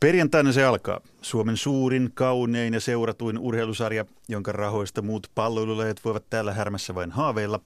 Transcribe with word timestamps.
Perjantaina 0.00 0.52
se 0.52 0.64
alkaa. 0.64 1.00
Suomen 1.22 1.56
suurin, 1.56 2.10
kaunein 2.14 2.74
ja 2.74 2.80
seuratuin 2.80 3.38
urheilusarja, 3.38 4.04
jonka 4.28 4.52
rahoista 4.52 5.02
muut 5.02 5.30
palloilulajat 5.34 6.04
voivat 6.04 6.30
täällä 6.30 6.52
härmässä 6.52 6.94
vain 6.94 7.10
haaveilla. 7.10 7.60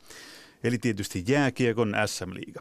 Eli 0.65 0.79
tietysti 0.79 1.25
jääkiekon 1.29 1.95
SM-liiga. 2.07 2.61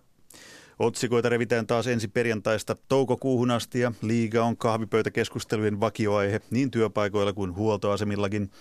Otsikoita 0.79 1.29
revitään 1.29 1.68
taas 1.68 1.88
ensi 1.88 2.07
perjantaista 2.07 2.76
toukokuuhun 2.88 3.52
asti 3.52 3.79
ja 3.79 3.92
liiga 4.02 4.44
on 4.44 4.57
kahvipöytäkeskustelujen 4.57 5.79
vakioaihe 5.79 6.42
niin 6.49 6.72
työpaikoilla 6.72 7.33
kuin 7.33 7.56
huoltoasemillakin. 7.56 8.51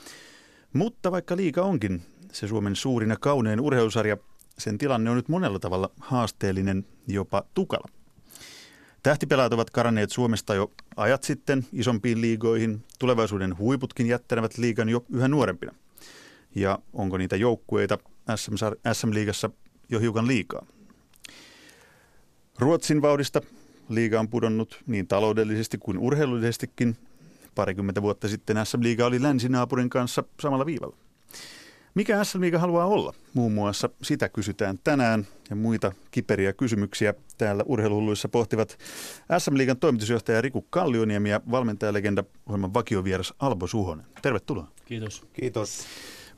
Mutta 0.73 1.13
vaikka 1.13 1.37
liiga 1.37 1.63
onkin 1.63 2.03
se 2.33 2.49
Suomen 2.49 2.77
suurin 2.77 3.11
ja 3.11 3.17
kaunein 3.21 3.61
urheilusarja, 3.61 4.17
sen 4.59 4.79
tilanne 4.79 5.11
on 5.11 5.17
nyt 5.17 5.29
monella 5.29 5.59
tavalla 5.59 5.91
haasteellinen, 6.01 6.87
jopa 7.07 7.43
tukala. 7.55 8.00
Tähtipelaat 9.03 9.53
ovat 9.53 9.71
karanneet 9.71 10.11
Suomesta 10.11 10.55
jo 10.55 10.73
ajat 10.96 11.23
sitten 11.23 11.66
isompiin 11.73 12.20
liigoihin. 12.20 12.84
Tulevaisuuden 12.98 13.59
huiputkin 13.59 14.06
jättänevät 14.06 14.59
liigan 14.59 14.88
jo 14.88 15.05
yhä 15.11 15.29
nuorempina. 15.29 15.75
Ja 16.55 16.79
onko 16.92 17.19
niitä 17.19 17.37
joukkueita 17.37 17.98
SM-liigassa 18.92 19.51
jo 19.89 19.98
hiukan 20.01 20.27
liikaa? 20.27 20.66
Ruotsin 22.59 23.02
vauhdista 23.02 23.41
liiga 23.89 24.20
on 24.20 24.28
pudonnut 24.28 24.83
niin 24.87 25.06
taloudellisesti 25.06 25.78
kuin 25.78 25.98
urheilullisestikin. 25.98 26.97
Parikymmentä 27.55 28.03
vuotta 28.03 28.28
sitten 28.28 28.67
SM-liiga 28.67 29.06
oli 29.06 29.23
länsinaapurin 29.23 29.91
kanssa 29.91 30.25
samalla 30.41 30.67
viivalla. 30.67 30.97
Mikä 31.95 32.25
SM-liiga 32.25 32.59
haluaa 32.59 32.87
olla? 32.87 33.15
Muun 33.35 33.53
muassa 33.53 33.91
sitä 34.03 34.29
kysytään 34.29 34.79
tänään 34.85 35.27
ja 35.51 35.57
muita 35.57 35.93
kiperiä 36.11 36.53
kysymyksiä 36.53 37.15
täällä 37.39 37.65
urheiluhulluissa 37.67 38.29
pohtivat 38.29 38.79
SM-liigan 39.39 39.77
toimitusjohtaja 39.77 40.41
Riku 40.41 40.67
Kallioniemi 40.71 41.31
ja 41.31 41.41
valmentajalegenda 41.51 42.25
ohjelman 42.47 42.75
vakiovieras 42.75 43.34
Albo 43.39 43.67
Suhonen. 43.67 44.06
Tervetuloa. 44.23 44.69
Kiitos. 44.84 45.27
Kiitos. 45.33 45.87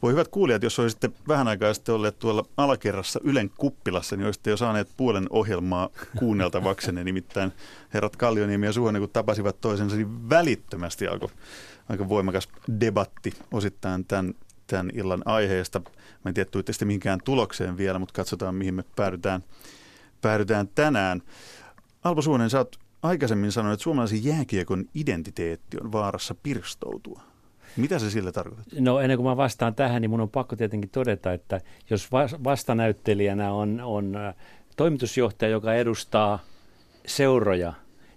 Voi 0.03 0.13
hyvät 0.13 0.29
kuulijat, 0.29 0.63
jos 0.63 0.79
olisitte 0.79 1.11
vähän 1.29 1.49
aikaa 1.49 1.75
sitten 1.75 1.95
olleet 1.95 2.19
tuolla 2.19 2.45
alakerrassa 2.57 3.21
Ylen 3.25 3.51
kuppilassa, 3.59 4.17
niin 4.17 4.25
olisitte 4.25 4.51
jo 4.51 4.57
saaneet 4.57 4.89
puolen 4.97 5.27
ohjelmaa 5.31 5.89
kuunneltavaksenne. 6.19 7.05
Nimittäin 7.13 7.53
herrat 7.95 8.17
Kallioniemi 8.17 8.67
ja 8.67 8.73
Suhonen, 8.73 9.03
kun 9.03 9.11
tapasivat 9.11 9.61
toisensa, 9.61 9.97
niin 9.97 10.31
välittömästi 10.31 11.07
alkoi 11.07 11.29
aika 11.89 12.09
voimakas 12.09 12.49
debatti 12.81 13.33
osittain 13.53 14.05
tämän 14.05 14.35
tämän 14.67 14.91
illan 14.95 15.23
aiheesta. 15.25 15.81
Mä 16.25 16.29
en 16.29 16.35
tiedä, 16.35 16.51
sitten 16.71 16.89
mihinkään 16.89 17.21
tulokseen 17.25 17.77
vielä, 17.77 17.99
mutta 17.99 18.15
katsotaan, 18.15 18.55
mihin 18.55 18.75
me 18.75 18.85
päädytään, 18.97 19.45
päädytään 20.21 20.69
tänään. 20.75 21.23
Alpo 22.05 22.23
Suonen, 22.23 22.51
sä 22.51 22.59
oot 22.59 22.77
aikaisemmin 23.03 23.53
sanonut, 23.53 23.75
että 23.75 23.83
suomalaisen 23.83 24.25
jääkiekon 24.25 24.85
identiteetti 24.95 25.77
on 25.81 25.93
vaarassa 25.93 26.35
pirstoutua. 26.43 27.21
Mitä 27.77 27.99
se 27.99 28.11
sillä 28.11 28.33
tarkoittaa? 28.33 28.81
No 28.81 29.01
ennen 29.01 29.19
kuin 29.19 29.27
mä 29.27 29.37
vastaan 29.37 29.75
tähän, 29.75 30.03
niin 30.03 30.11
mun 30.11 30.21
on 30.21 30.31
pakko 30.31 30.57
tietenkin 30.57 30.91
todeta, 30.91 31.33
että 31.33 31.61
jos 31.91 32.09
vastanäyttelijänä 32.45 33.53
on, 33.53 33.81
on 33.81 34.17
äh, 34.17 34.35
toimitusjohtaja, 34.77 35.51
joka 35.51 35.75
edustaa 35.75 36.39
seuroja, 37.07 37.73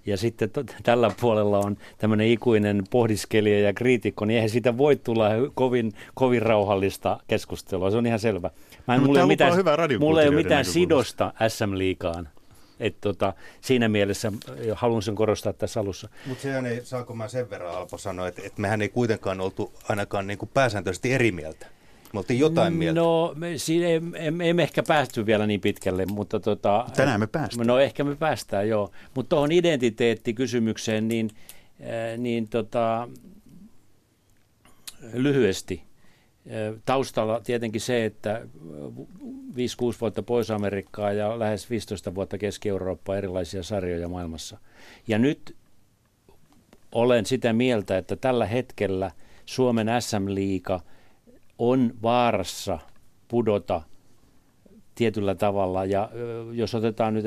ja 0.06 0.18
sitten 0.18 0.50
to, 0.50 0.64
tällä 0.84 1.12
puolella 1.22 1.60
on 1.60 1.78
tämmöinen 1.98 2.28
ikuinen 2.28 2.84
pohdiskelija 2.90 3.60
ja 3.60 3.74
kriitikko, 3.74 4.26
niin 4.26 4.36
eihän 4.36 4.50
siitä 4.50 4.78
voi 4.78 4.96
tulla 4.96 5.30
kovin, 5.54 5.94
kovin 6.14 6.42
rauhallista 6.42 7.20
keskustelua. 7.28 7.92
Se 7.92 7.98
on 7.98 8.06
ihan 8.06 8.20
selvä. 8.20 8.50
Mä 8.88 8.96
en, 8.96 9.02
no, 9.02 9.08
mulla 9.08 9.20
ei 9.20 9.26
mitään, 9.26 9.54
mulla 10.00 10.22
ei 10.22 10.28
ole 10.28 10.36
mitään 10.36 10.66
sidosta 10.66 11.34
SM-liikaan. 11.48 12.30
Et 12.80 12.96
tota, 13.02 13.34
siinä 13.62 13.90
mielessä 13.90 14.32
haluan 14.74 15.02
sen 15.02 15.16
korostaa 15.16 15.54
tässä 15.54 15.80
alussa. 15.80 16.10
Mutta 16.26 16.42
sehän 16.42 16.66
ei, 16.66 16.82
saako 16.84 17.16
mä 17.16 17.28
sen 17.28 17.50
verran 17.50 17.76
Alpo 17.76 17.98
sanoa, 17.98 18.28
että, 18.28 18.42
että 18.46 18.62
mehän 18.62 18.82
ei 18.82 18.90
kuitenkaan 18.90 19.42
oltu 19.42 19.74
ainakaan 19.90 20.28
niin 20.28 20.38
kuin 20.38 20.50
pääsääntöisesti 20.54 21.14
eri 21.14 21.32
mieltä. 21.32 21.68
Me 22.14 22.20
oltiin 22.20 22.40
jotain 22.40 22.74
mieltä. 22.74 23.00
No, 23.00 23.34
me, 23.36 23.58
siinä 23.58 23.88
ei, 23.88 24.02
emme, 24.16 24.50
emme 24.50 24.64
ehkä 24.64 24.84
päästy 24.84 25.26
vielä 25.26 25.48
niin 25.48 25.62
pitkälle, 25.62 26.06
mutta... 26.06 26.40
Tota, 26.40 26.86
Tänään 26.96 27.20
me 27.20 27.28
päästään. 27.28 27.68
No 27.68 27.80
ehkä 27.80 28.04
me 28.04 28.16
päästään, 28.16 28.70
joo. 28.70 28.92
Mutta 29.16 29.30
tuohon 29.30 29.52
identiteettikysymykseen, 29.52 31.08
niin, 31.08 31.30
äh, 31.82 32.18
niin 32.18 32.48
tota, 32.48 33.10
lyhyesti. 35.14 35.84
Äh, 36.48 36.82
taustalla 36.86 37.40
tietenkin 37.40 37.82
se, 37.82 38.06
että 38.06 38.42
5-6 39.56 39.98
vuotta 40.02 40.24
pois 40.24 40.52
Amerikkaa 40.52 41.12
ja 41.12 41.40
lähes 41.40 41.70
15 41.70 42.16
vuotta 42.16 42.38
Keski-Eurooppaa 42.38 43.18
erilaisia 43.18 43.64
sarjoja 43.64 44.08
maailmassa. 44.08 44.58
Ja 45.08 45.20
nyt 45.20 45.56
olen 46.92 47.26
sitä 47.26 47.54
mieltä, 47.54 47.98
että 47.98 48.16
tällä 48.16 48.46
hetkellä 48.46 49.12
Suomen 49.46 49.88
SM-liiga– 50.00 50.80
on 51.60 51.94
vaarassa 52.02 52.80
pudota 53.28 53.82
tietyllä 54.96 55.36
tavalla. 55.36 55.86
Ja 55.86 56.10
jos 56.52 56.76
otetaan 56.76 57.14
nyt 57.14 57.26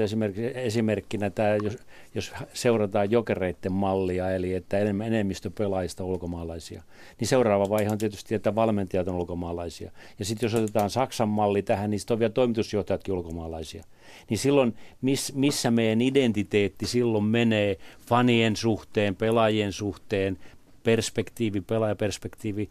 esimerkkinä 0.55 1.31
tämä, 1.31 1.57
jos, 1.63 1.79
jos 2.15 2.33
seurataan 2.53 3.11
jokereiden 3.11 3.73
mallia, 3.73 4.31
eli 4.31 4.55
että 4.55 4.79
enemmistö 4.79 5.51
pelaajista 5.59 6.05
ulkomaalaisia, 6.05 6.83
niin 7.21 7.29
seuraava 7.29 7.69
vaihe 7.69 7.91
on 7.91 7.99
tietysti, 7.99 8.35
että 8.35 8.55
valmentajat 8.55 9.09
on 9.09 9.15
ulkomaalaisia. 9.15 9.91
Ja 10.19 10.25
sitten 10.25 10.47
jos 10.47 10.55
otetaan 10.55 10.91
Saksan 10.91 11.29
malli 11.29 11.63
tähän, 11.63 11.91
niin 11.91 12.01
sitten 12.01 12.15
on 12.15 12.19
vielä 12.19 12.33
toimitusjohtajatkin 12.33 13.15
ulkomaalaisia. 13.15 13.85
Niin 14.31 14.39
silloin, 14.39 14.75
miss, 15.03 15.35
missä 15.35 15.71
meidän 15.71 16.01
identiteetti 16.01 16.87
silloin 16.87 17.25
menee 17.25 17.77
fanien 18.07 18.57
suhteen, 18.57 19.17
pelaajien 19.17 19.73
suhteen, 19.73 20.39
perspektiivi, 20.85 21.61
pelaajaperspektiivi, 21.61 22.69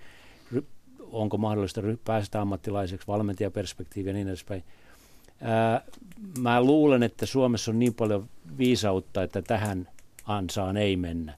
onko 1.11 1.37
mahdollista 1.37 1.81
päästä 2.05 2.41
ammattilaiseksi, 2.41 3.07
valmentajaperspektiivi 3.07 4.09
ja 4.09 4.13
niin 4.13 4.27
edespäin. 4.27 4.63
Ää, 5.41 5.81
mä 6.39 6.61
luulen, 6.63 7.03
että 7.03 7.25
Suomessa 7.25 7.71
on 7.71 7.79
niin 7.79 7.93
paljon 7.93 8.29
viisautta, 8.57 9.23
että 9.23 9.41
tähän 9.41 9.87
ansaan 10.25 10.77
ei 10.77 10.97
mennä. 10.97 11.37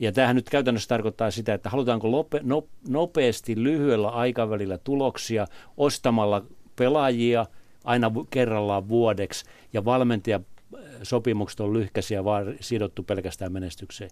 Ja 0.00 0.12
tämähän 0.12 0.36
nyt 0.36 0.50
käytännössä 0.50 0.88
tarkoittaa 0.88 1.30
sitä, 1.30 1.54
että 1.54 1.70
halutaanko 1.70 2.10
lope, 2.10 2.40
no, 2.42 2.64
nopeasti 2.88 3.62
lyhyellä 3.62 4.08
aikavälillä 4.08 4.78
tuloksia 4.78 5.46
ostamalla 5.76 6.44
pelaajia 6.76 7.46
aina 7.84 8.12
kerrallaan 8.30 8.88
vuodeksi 8.88 9.44
ja 9.72 9.84
valmentajasopimukset 9.84 11.60
on 11.60 11.72
lyhkäisiä 11.72 12.24
vaan 12.24 12.54
sidottu 12.60 13.02
pelkästään 13.02 13.52
menestykseen. 13.52 14.10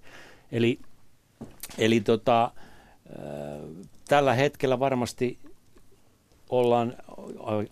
Eli, 0.52 0.78
eli 1.78 2.00
tota, 2.00 2.50
tällä 4.08 4.34
hetkellä 4.34 4.78
varmasti 4.78 5.38
ollaan 6.50 6.96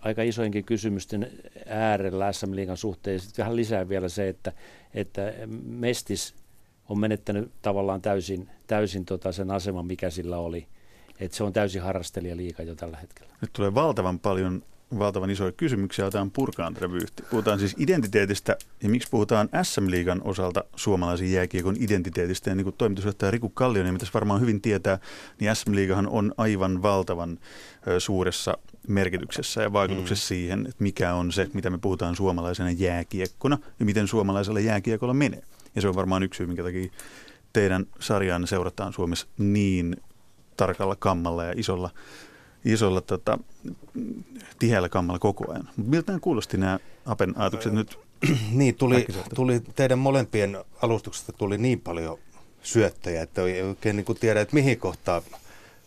aika 0.01 0.23
isoinkin 0.23 0.63
kysymysten 0.63 1.31
äärellä 1.65 2.31
SM 2.33 2.55
Liigan 2.55 2.77
suhteen. 2.77 3.19
Sitten 3.19 3.43
vähän 3.43 3.55
lisää 3.55 3.89
vielä 3.89 4.09
se, 4.09 4.27
että, 4.27 4.53
että 4.93 5.33
Mestis 5.65 6.35
on 6.89 6.99
menettänyt 6.99 7.51
tavallaan 7.61 8.01
täysin, 8.01 8.49
täysin 8.67 9.05
tota 9.05 9.31
sen 9.31 9.51
aseman, 9.51 9.85
mikä 9.85 10.09
sillä 10.09 10.37
oli. 10.37 10.67
Että 11.19 11.37
se 11.37 11.43
on 11.43 11.53
täysin 11.53 11.81
harrastelijaliika 11.81 12.63
jo 12.63 12.75
tällä 12.75 12.97
hetkellä. 12.97 13.33
Nyt 13.41 13.53
tulee 13.53 13.75
valtavan 13.75 14.19
paljon 14.19 14.63
valtavan 14.99 15.29
isoja 15.29 15.51
kysymyksiä, 15.51 16.05
otetaan 16.05 16.31
purkaan 16.31 16.73
tätä 16.73 16.87
Puhutaan 17.29 17.59
siis 17.59 17.75
identiteetistä 17.77 18.57
ja 18.83 18.89
miksi 18.89 19.07
puhutaan 19.11 19.49
SM-liigan 19.63 20.21
osalta 20.23 20.63
suomalaisen 20.75 21.31
jääkiekon 21.31 21.75
identiteetistä. 21.79 22.49
Ja 22.49 22.55
niin 22.55 22.63
kuin 22.63 22.75
toimitusjohtaja 22.77 23.31
Riku 23.31 23.49
Kallio, 23.49 23.83
niin 23.83 23.97
tässä 23.97 24.13
varmaan 24.13 24.41
hyvin 24.41 24.61
tietää, 24.61 24.99
niin 25.39 25.55
SM-liigahan 25.55 26.07
on 26.07 26.33
aivan 26.37 26.81
valtavan 26.81 27.39
suuressa 27.99 28.57
merkityksessä 28.87 29.61
ja 29.61 29.73
vaikutuksessa 29.73 30.25
mm. 30.25 30.27
siihen, 30.27 30.59
että 30.59 30.83
mikä 30.83 31.13
on 31.13 31.31
se, 31.31 31.49
mitä 31.53 31.69
me 31.69 31.77
puhutaan 31.77 32.15
suomalaisena 32.15 32.71
jääkiekkona 32.71 33.57
ja 33.79 33.85
miten 33.85 34.07
suomalaisella 34.07 34.59
jääkiekolla 34.59 35.13
menee. 35.13 35.43
Ja 35.75 35.81
se 35.81 35.87
on 35.87 35.95
varmaan 35.95 36.23
yksi 36.23 36.37
syy, 36.37 36.47
minkä 36.47 36.63
takia 36.63 36.91
teidän 37.53 37.85
sarjaan 37.99 38.47
seurataan 38.47 38.93
Suomessa 38.93 39.27
niin 39.37 39.95
tarkalla 40.57 40.95
kammalla 40.95 41.43
ja 41.43 41.53
isolla 41.55 41.89
isolla 42.73 43.01
tota, 43.01 43.39
tiheällä 44.59 44.89
kammalla 44.89 45.19
koko 45.19 45.51
ajan. 45.51 45.69
Miltä 45.77 46.11
nämä 46.11 46.19
kuulosti 46.19 46.57
nämä 46.57 46.79
Apen 47.05 47.37
ajatukset 47.37 47.73
nyt? 47.73 47.99
niin, 48.51 48.75
tuli, 48.75 49.05
tuli 49.35 49.59
teidän 49.59 49.99
molempien 49.99 50.57
alustuksesta 50.81 51.31
tuli 51.33 51.57
niin 51.57 51.81
paljon 51.81 52.17
syöttäjä, 52.63 53.21
että 53.21 53.41
ei 53.41 53.61
oikein 53.61 53.95
niin 53.95 54.05
kuin 54.05 54.19
tiedä, 54.19 54.41
että 54.41 54.53
mihin 54.53 54.79
kohtaan, 54.79 55.21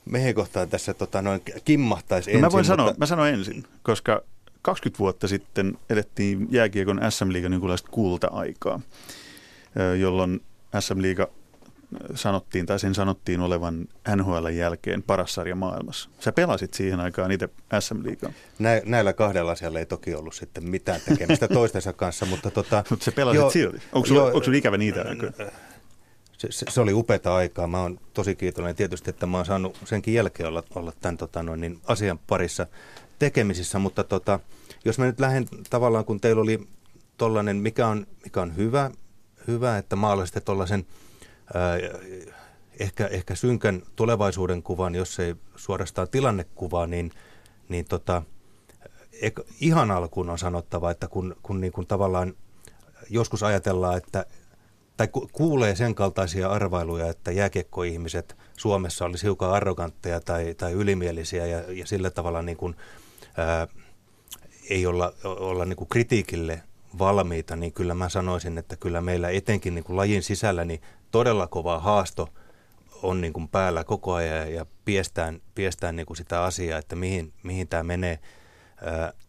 mihin 0.04 0.34
kohtaan 0.34 0.68
tässä 0.68 0.94
tota, 0.94 1.22
noin 1.22 1.42
kimmahtaisi 1.64 2.30
no, 2.30 2.34
ensin. 2.34 2.46
Mä 2.46 2.52
voin 2.52 2.64
sanoa, 2.64 2.94
mä 2.98 3.06
sanon 3.06 3.28
ensin, 3.28 3.64
koska 3.82 4.22
20 4.62 4.98
vuotta 4.98 5.28
sitten 5.28 5.78
edettiin 5.90 6.48
jääkiekon 6.50 7.00
SM-liigan 7.10 7.52
jonkunlaista 7.52 7.90
kulta-aikaa, 7.90 8.80
jolloin 10.00 10.40
SM-liiga 10.80 11.28
sanottiin, 12.14 12.66
tai 12.66 12.78
sen 12.78 12.94
sanottiin 12.94 13.40
olevan 13.40 13.88
NHL 14.16 14.46
jälkeen 14.46 15.02
paras 15.02 15.34
sarja 15.34 15.56
maailmassa. 15.56 16.10
Sä 16.20 16.32
pelasit 16.32 16.74
siihen 16.74 17.00
aikaan 17.00 17.32
itse 17.32 17.48
SM-liigaa. 17.80 18.32
Nä, 18.58 18.80
näillä 18.84 19.12
kahdella 19.12 19.50
asialla 19.50 19.78
ei 19.78 19.86
toki 19.86 20.14
ollut 20.14 20.34
sitten 20.34 20.70
mitään 20.70 21.00
tekemistä 21.08 21.48
toistensa 21.58 21.92
kanssa, 21.92 22.26
mutta 22.26 22.50
tota... 22.50 22.84
Mutta 22.90 23.04
sä 23.04 23.12
pelasit 23.12 23.42
jo, 23.42 23.50
silti. 23.50 23.82
Onko 23.92 24.08
sulla, 24.08 24.22
onko 24.22 24.42
sulla 24.42 24.58
ikävä 24.58 24.78
niitä 24.78 25.04
aikoja? 25.08 25.32
se, 26.40 26.48
se, 26.50 26.66
se 26.68 26.80
oli 26.80 26.92
upeata 26.92 27.34
aikaa. 27.34 27.66
Mä 27.66 27.82
oon 27.82 28.00
tosi 28.14 28.36
kiitollinen 28.36 28.76
tietysti, 28.76 29.10
että 29.10 29.26
mä 29.26 29.36
oon 29.36 29.46
saanut 29.46 29.76
senkin 29.84 30.14
jälkeen 30.14 30.48
olla, 30.48 30.62
olla 30.74 30.92
tämän 31.00 31.16
tota, 31.16 31.42
noin, 31.42 31.60
niin 31.60 31.80
asian 31.84 32.18
parissa 32.26 32.66
tekemisissä, 33.18 33.78
mutta 33.78 34.04
tota, 34.04 34.40
jos 34.84 34.98
mä 34.98 35.04
nyt 35.04 35.20
lähden 35.20 35.46
tavallaan, 35.70 36.04
kun 36.04 36.20
teillä 36.20 36.42
oli 36.42 36.68
tollainen, 37.16 37.56
mikä 37.56 37.86
on, 37.86 38.06
mikä 38.24 38.42
on 38.42 38.56
hyvä, 38.56 38.90
hyvä, 39.48 39.78
että 39.78 39.96
maalasitte 39.96 40.40
tuollaisen 40.40 40.86
ehkä, 42.80 43.06
ehkä 43.06 43.34
synkän 43.34 43.82
tulevaisuuden 43.96 44.62
kuvan, 44.62 44.94
jos 44.94 45.20
ei 45.20 45.34
suorastaan 45.56 46.08
tilannekuvaa, 46.10 46.86
niin, 46.86 47.10
niin 47.68 47.84
tota, 47.84 48.22
ihan 49.60 49.90
alkuun 49.90 50.30
on 50.30 50.38
sanottava, 50.38 50.90
että 50.90 51.08
kun, 51.08 51.36
kun 51.42 51.60
niin 51.60 51.72
kuin 51.72 51.86
tavallaan 51.86 52.34
joskus 53.10 53.42
ajatellaan, 53.42 53.96
että 53.96 54.26
tai 54.96 55.08
kuulee 55.32 55.76
sen 55.76 55.94
kaltaisia 55.94 56.48
arvailuja, 56.48 57.08
että 57.08 57.32
jääkiekkoihmiset 57.32 58.36
Suomessa 58.56 59.04
olisi 59.04 59.24
hiukan 59.24 59.50
arrogantteja 59.50 60.20
tai, 60.20 60.54
tai 60.54 60.72
ylimielisiä 60.72 61.46
ja, 61.46 61.72
ja 61.72 61.86
sillä 61.86 62.10
tavalla 62.10 62.42
niin 62.42 62.56
kuin, 62.56 62.76
ää, 63.36 63.68
ei 64.70 64.86
olla, 64.86 65.12
olla 65.24 65.64
niin 65.64 65.76
kuin 65.76 65.88
kritiikille 65.88 66.62
valmiita, 66.98 67.56
niin 67.56 67.72
kyllä 67.72 67.94
mä 67.94 68.08
sanoisin, 68.08 68.58
että 68.58 68.76
kyllä 68.76 69.00
meillä 69.00 69.28
etenkin 69.30 69.74
niin 69.74 69.84
kuin 69.84 69.96
lajin 69.96 70.22
sisällä 70.22 70.64
niin 70.64 70.80
todella 71.10 71.46
kova 71.46 71.78
haasto 71.78 72.28
on 73.02 73.20
niin 73.20 73.32
kuin 73.32 73.48
päällä 73.48 73.84
koko 73.84 74.14
ajan 74.14 74.52
ja 74.52 74.66
piestään, 74.84 75.40
piestään 75.54 75.96
niin 75.96 76.06
kuin 76.06 76.16
sitä 76.16 76.42
asiaa, 76.42 76.78
että 76.78 76.96
mihin, 76.96 77.32
mihin 77.42 77.68
tämä 77.68 77.82
menee. 77.82 78.18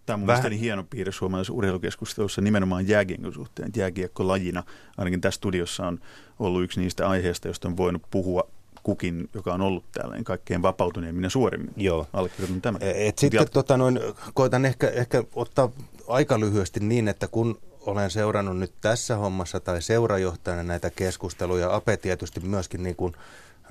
Tämä 0.06 0.22
on 0.22 0.28
Vähän... 0.28 0.52
hieno 0.52 0.84
piirre 0.84 1.12
suomalaisessa 1.12 1.54
urheilukeskustelussa 1.54 2.42
nimenomaan 2.42 2.88
jääkiekon 2.88 3.34
suhteen. 3.34 3.72
Jääkiekko 3.76 4.28
lajina, 4.28 4.64
ainakin 4.98 5.22
tässä 5.22 5.38
studiossa 5.38 5.88
on 5.88 6.00
ollut 6.40 6.64
yksi 6.64 6.80
niistä 6.80 7.10
aiheista, 7.10 7.48
joista 7.48 7.68
on 7.68 7.78
voinut 7.78 8.02
puhua 8.12 8.48
kukin, 8.84 9.30
joka 9.34 9.54
on 9.54 9.62
ollut 9.62 9.86
täällä, 9.92 10.16
niin 10.16 10.24
kaikkein 10.24 10.62
vapautuneen 10.62 11.16
minä 11.16 11.30
suorimmin 11.30 11.74
Joo. 11.78 12.08
allekirjoitan 12.14 12.62
tämän. 12.62 12.84
E, 12.84 13.08
et 13.08 13.18
sitten 13.18 13.48
tota, 13.52 13.78
noin, 13.78 14.00
koitan 14.34 14.66
ehkä, 14.66 14.90
ehkä 14.90 15.24
ottaa 15.36 15.70
aika 16.08 16.40
lyhyesti 16.40 16.80
niin, 16.80 17.08
että 17.08 17.28
kun 17.28 17.60
olen 17.86 18.12
seurannut 18.12 18.58
nyt 18.58 18.74
tässä 18.82 19.16
hommassa 19.16 19.60
tai 19.60 19.82
seurajohtajana 19.82 20.64
näitä 20.64 20.90
keskusteluja, 20.90 21.76
Ape 21.76 21.98
tietysti 21.98 22.40
myöskin 22.40 22.84
niin 22.84 22.96
kuin, 22.96 23.14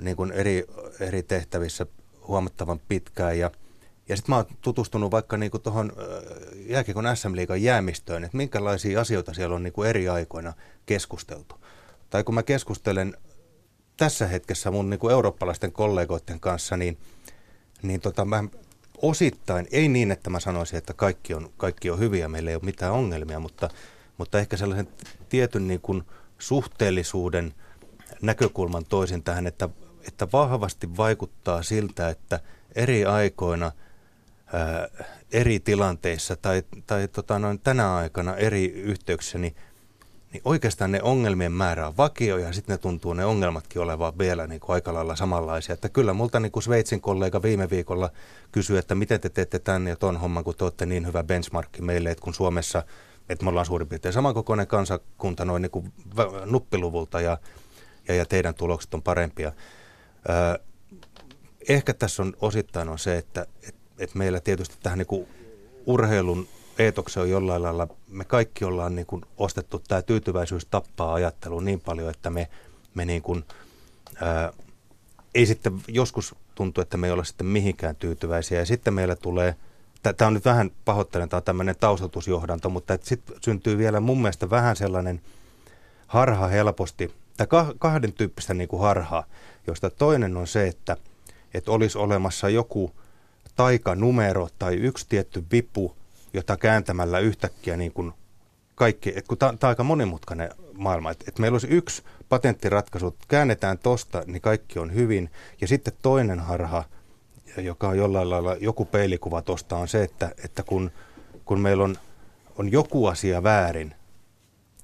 niin 0.01 0.17
kuin 0.17 0.33
eri, 0.33 0.67
eri 1.01 1.23
tehtävissä 1.23 1.87
huomattavan 2.29 2.81
pitkään 2.89 3.39
ja 3.39 3.51
ja 4.11 4.17
sitten 4.17 4.33
mä 4.33 4.37
oon 4.37 4.47
tutustunut 4.61 5.11
vaikka 5.11 5.37
niinku 5.37 5.59
tuohon 5.59 5.93
jääkiekon 6.67 7.17
SM-liigan 7.17 7.63
jäämistöön, 7.63 8.25
että 8.25 8.37
minkälaisia 8.37 9.01
asioita 9.01 9.35
siellä 9.35 9.57
on 9.57 9.63
niinku 9.63 9.83
eri 9.83 10.09
aikoina 10.09 10.53
keskusteltu. 10.87 11.55
Tai 12.11 12.25
kun 12.25 12.35
mä 12.35 12.43
keskustelen 12.43 13.17
tässä 13.97 14.27
hetkessä 14.27 14.71
mun 14.71 14.91
niinku 14.91 15.09
eurooppalaisten 15.09 15.73
kollegoiden 15.73 16.41
kanssa, 16.41 16.77
niin, 16.77 16.99
niin 17.83 18.01
tota, 18.01 18.25
mä 18.25 18.45
osittain, 19.03 19.67
ei 19.73 19.89
niin, 19.89 20.11
että 20.11 20.31
mä 20.31 20.41
sanoisin, 20.41 20.79
että 20.79 20.95
kaikki 20.95 21.35
on, 21.35 21.51
kaikki 21.57 21.91
on 21.91 21.99
hyviä, 21.99 22.29
meillä 22.29 22.51
ei 22.51 22.57
ole 22.57 22.65
mitään 22.65 22.93
ongelmia, 22.93 23.41
mutta, 23.41 23.71
mutta 24.21 24.39
ehkä 24.39 24.57
sellaisen 24.57 24.89
tietyn 25.29 25.69
niin 25.69 25.81
kuin 25.81 26.03
suhteellisuuden 26.39 27.55
näkökulman 28.23 28.85
toisin 28.85 29.23
tähän, 29.23 29.47
että, 29.47 29.69
että 30.09 30.29
vahvasti 30.33 30.97
vaikuttaa 30.97 31.63
siltä, 31.63 32.09
että 32.09 32.41
eri 32.75 33.05
aikoina– 33.05 33.73
ää, 34.53 34.89
eri 35.33 35.61
tilanteissa 35.61 36.37
tai, 36.37 36.63
tai 36.87 37.09
tota 37.09 37.39
noin, 37.39 37.61
tänä 37.61 37.95
aikana 37.95 38.37
eri 38.37 38.65
yhteyksissä, 38.65 39.39
niin, 39.39 39.57
niin 40.33 40.43
oikeastaan 40.45 40.93
ne 40.93 41.03
ongelmien 41.03 41.53
määrä 41.53 41.87
on 41.87 41.97
vakio 41.97 42.39
ja 42.39 42.53
sitten 42.53 42.75
ne 42.75 42.79
tuntuu 42.79 43.13
ne 43.13 43.25
ongelmatkin 43.25 43.83
olevan 43.83 44.19
vielä 44.19 44.47
niin 44.47 44.61
kuin 44.61 44.75
aika 44.75 44.95
lailla 44.95 45.17
samanlaisia. 45.17 45.73
Että 45.73 45.89
kyllä 45.89 46.13
multa 46.13 46.41
niin 46.41 46.53
kuin 46.53 46.63
Sveitsin 46.63 47.01
kollega 47.01 47.43
viime 47.43 47.71
viikolla 47.71 48.11
kysyi, 48.53 48.79
että 48.79 48.95
miten 48.95 49.21
te 49.21 49.29
teette 49.29 49.59
tänne 49.59 49.91
ja 49.91 49.97
ton 49.97 50.17
homman, 50.17 50.45
kun 50.45 50.55
te 50.55 50.65
olette 50.65 50.87
niin 50.87 51.07
hyvä 51.07 51.23
benchmarkki 51.25 51.83
meille, 51.83 52.11
että 52.11 52.23
kun 52.25 52.35
Suomessa, 52.35 52.83
että 53.33 53.45
me 53.45 53.49
ollaan 53.49 53.67
suurin 53.67 53.89
piirtein 53.89 54.13
samankokoinen 54.13 54.67
kansakunta 54.67 55.45
noin 55.45 55.63
niin 55.63 55.71
kuin 55.71 55.93
nuppiluvulta 56.45 57.21
ja, 57.21 57.39
ja, 58.09 58.15
ja 58.15 58.27
teidän 58.27 58.55
tulokset 58.55 58.95
on 58.95 59.03
parempia. 59.03 59.53
Ää, 60.29 60.59
ehkä 61.69 61.95
tässä 61.95 62.23
on 62.23 62.37
osittain 62.41 62.89
on 62.89 62.99
se, 62.99 63.19
että, 63.19 63.47
että 63.69 63.81
että 64.01 64.19
meillä 64.19 64.41
tietysti 64.41 64.77
tähän 64.83 64.99
niin 64.99 65.07
kuin 65.07 65.29
urheilun 65.87 66.49
eetoksen 66.79 67.23
on 67.23 67.31
jollain 67.31 67.63
lailla, 67.63 67.89
me 68.09 68.25
kaikki 68.25 68.65
ollaan 68.65 68.95
niin 68.95 69.07
kuin 69.07 69.23
ostettu 69.37 69.83
tämä 69.89 70.03
tyytyväisyys 70.03 70.67
tappaa 70.67 71.15
ajattelu 71.15 71.61
niin 71.61 71.81
paljon, 71.81 72.11
että 72.11 72.31
me, 72.31 72.49
me 72.95 73.05
niin 73.05 73.23
kuin, 73.23 73.45
ää, 74.21 74.53
ei 75.35 75.47
sitten 75.47 75.81
joskus 75.89 76.35
tuntu, 76.55 76.81
että 76.81 76.97
me 76.97 77.07
ei 77.07 77.13
olla 77.13 77.25
sitten 77.25 77.47
mihinkään 77.47 77.97
tyytyväisiä. 77.97 78.59
Ja 78.59 78.67
sitten 78.67 78.95
meillä 78.95 79.17
tulee, 79.17 79.55
tämä 80.03 80.27
on 80.27 80.35
nyt 80.35 80.45
vähän 80.45 80.71
pahoittelen, 80.85 81.29
tämä 81.29 81.39
on 81.39 81.45
tämmöinen 81.45 81.77
taustatusjohdanto, 81.81 82.71
mutta 82.71 82.99
sitten 83.03 83.37
syntyy 83.45 83.79
vielä 83.79 84.01
mun 84.01 84.23
mielestä 84.23 84.51
vähän 84.51 84.77
sellainen 84.77 85.21
harha 86.07 86.47
helposti, 86.47 87.15
tai 87.37 87.47
kahden 87.79 88.13
tyyppistä 88.13 88.55
niin 88.55 88.69
kuin 88.69 88.83
harhaa, 88.83 89.25
josta 89.67 89.91
toinen 89.91 90.37
on 90.37 90.47
se, 90.47 90.69
että, 90.69 90.97
että 91.55 91.71
olisi 91.73 91.99
olemassa 91.99 92.49
joku 92.49 92.93
taikanumero 93.57 94.49
tai 94.59 94.75
yksi 94.75 95.07
tietty 95.09 95.45
vipu, 95.53 95.97
jota 96.33 96.57
kääntämällä 96.57 97.19
yhtäkkiä 97.19 97.77
niin 97.77 97.93
kuin 97.93 98.13
kaikki, 98.75 99.09
että 99.09 99.29
kun 99.29 99.39
tämä 99.39 99.51
on 99.51 99.59
aika 99.63 99.85
monimutkainen 99.85 100.51
maailma, 100.75 101.11
että, 101.11 101.25
että 101.29 101.41
meillä 101.41 101.55
olisi 101.55 101.67
yksi 101.71 102.03
patenttiratkaisu, 102.29 103.17
käännetään 103.29 103.79
tosta, 103.79 104.23
niin 104.27 104.43
kaikki 104.43 104.79
on 104.79 104.95
hyvin, 104.95 105.31
ja 105.61 105.69
sitten 105.69 105.93
toinen 106.03 106.41
harha, 106.41 106.85
joka 107.57 107.89
on 107.89 107.99
jollain 107.99 108.31
lailla 108.31 108.57
joku 108.61 108.85
peilikuva 108.85 109.43
tosta, 109.43 109.77
on 109.77 109.89
se, 109.89 110.03
että, 110.03 110.33
että 110.45 110.63
kun, 110.63 110.91
kun 111.45 111.61
meillä 111.61 111.85
on, 111.85 111.97
on 112.59 112.73
joku 112.73 113.07
asia 113.07 113.43
väärin 113.43 113.95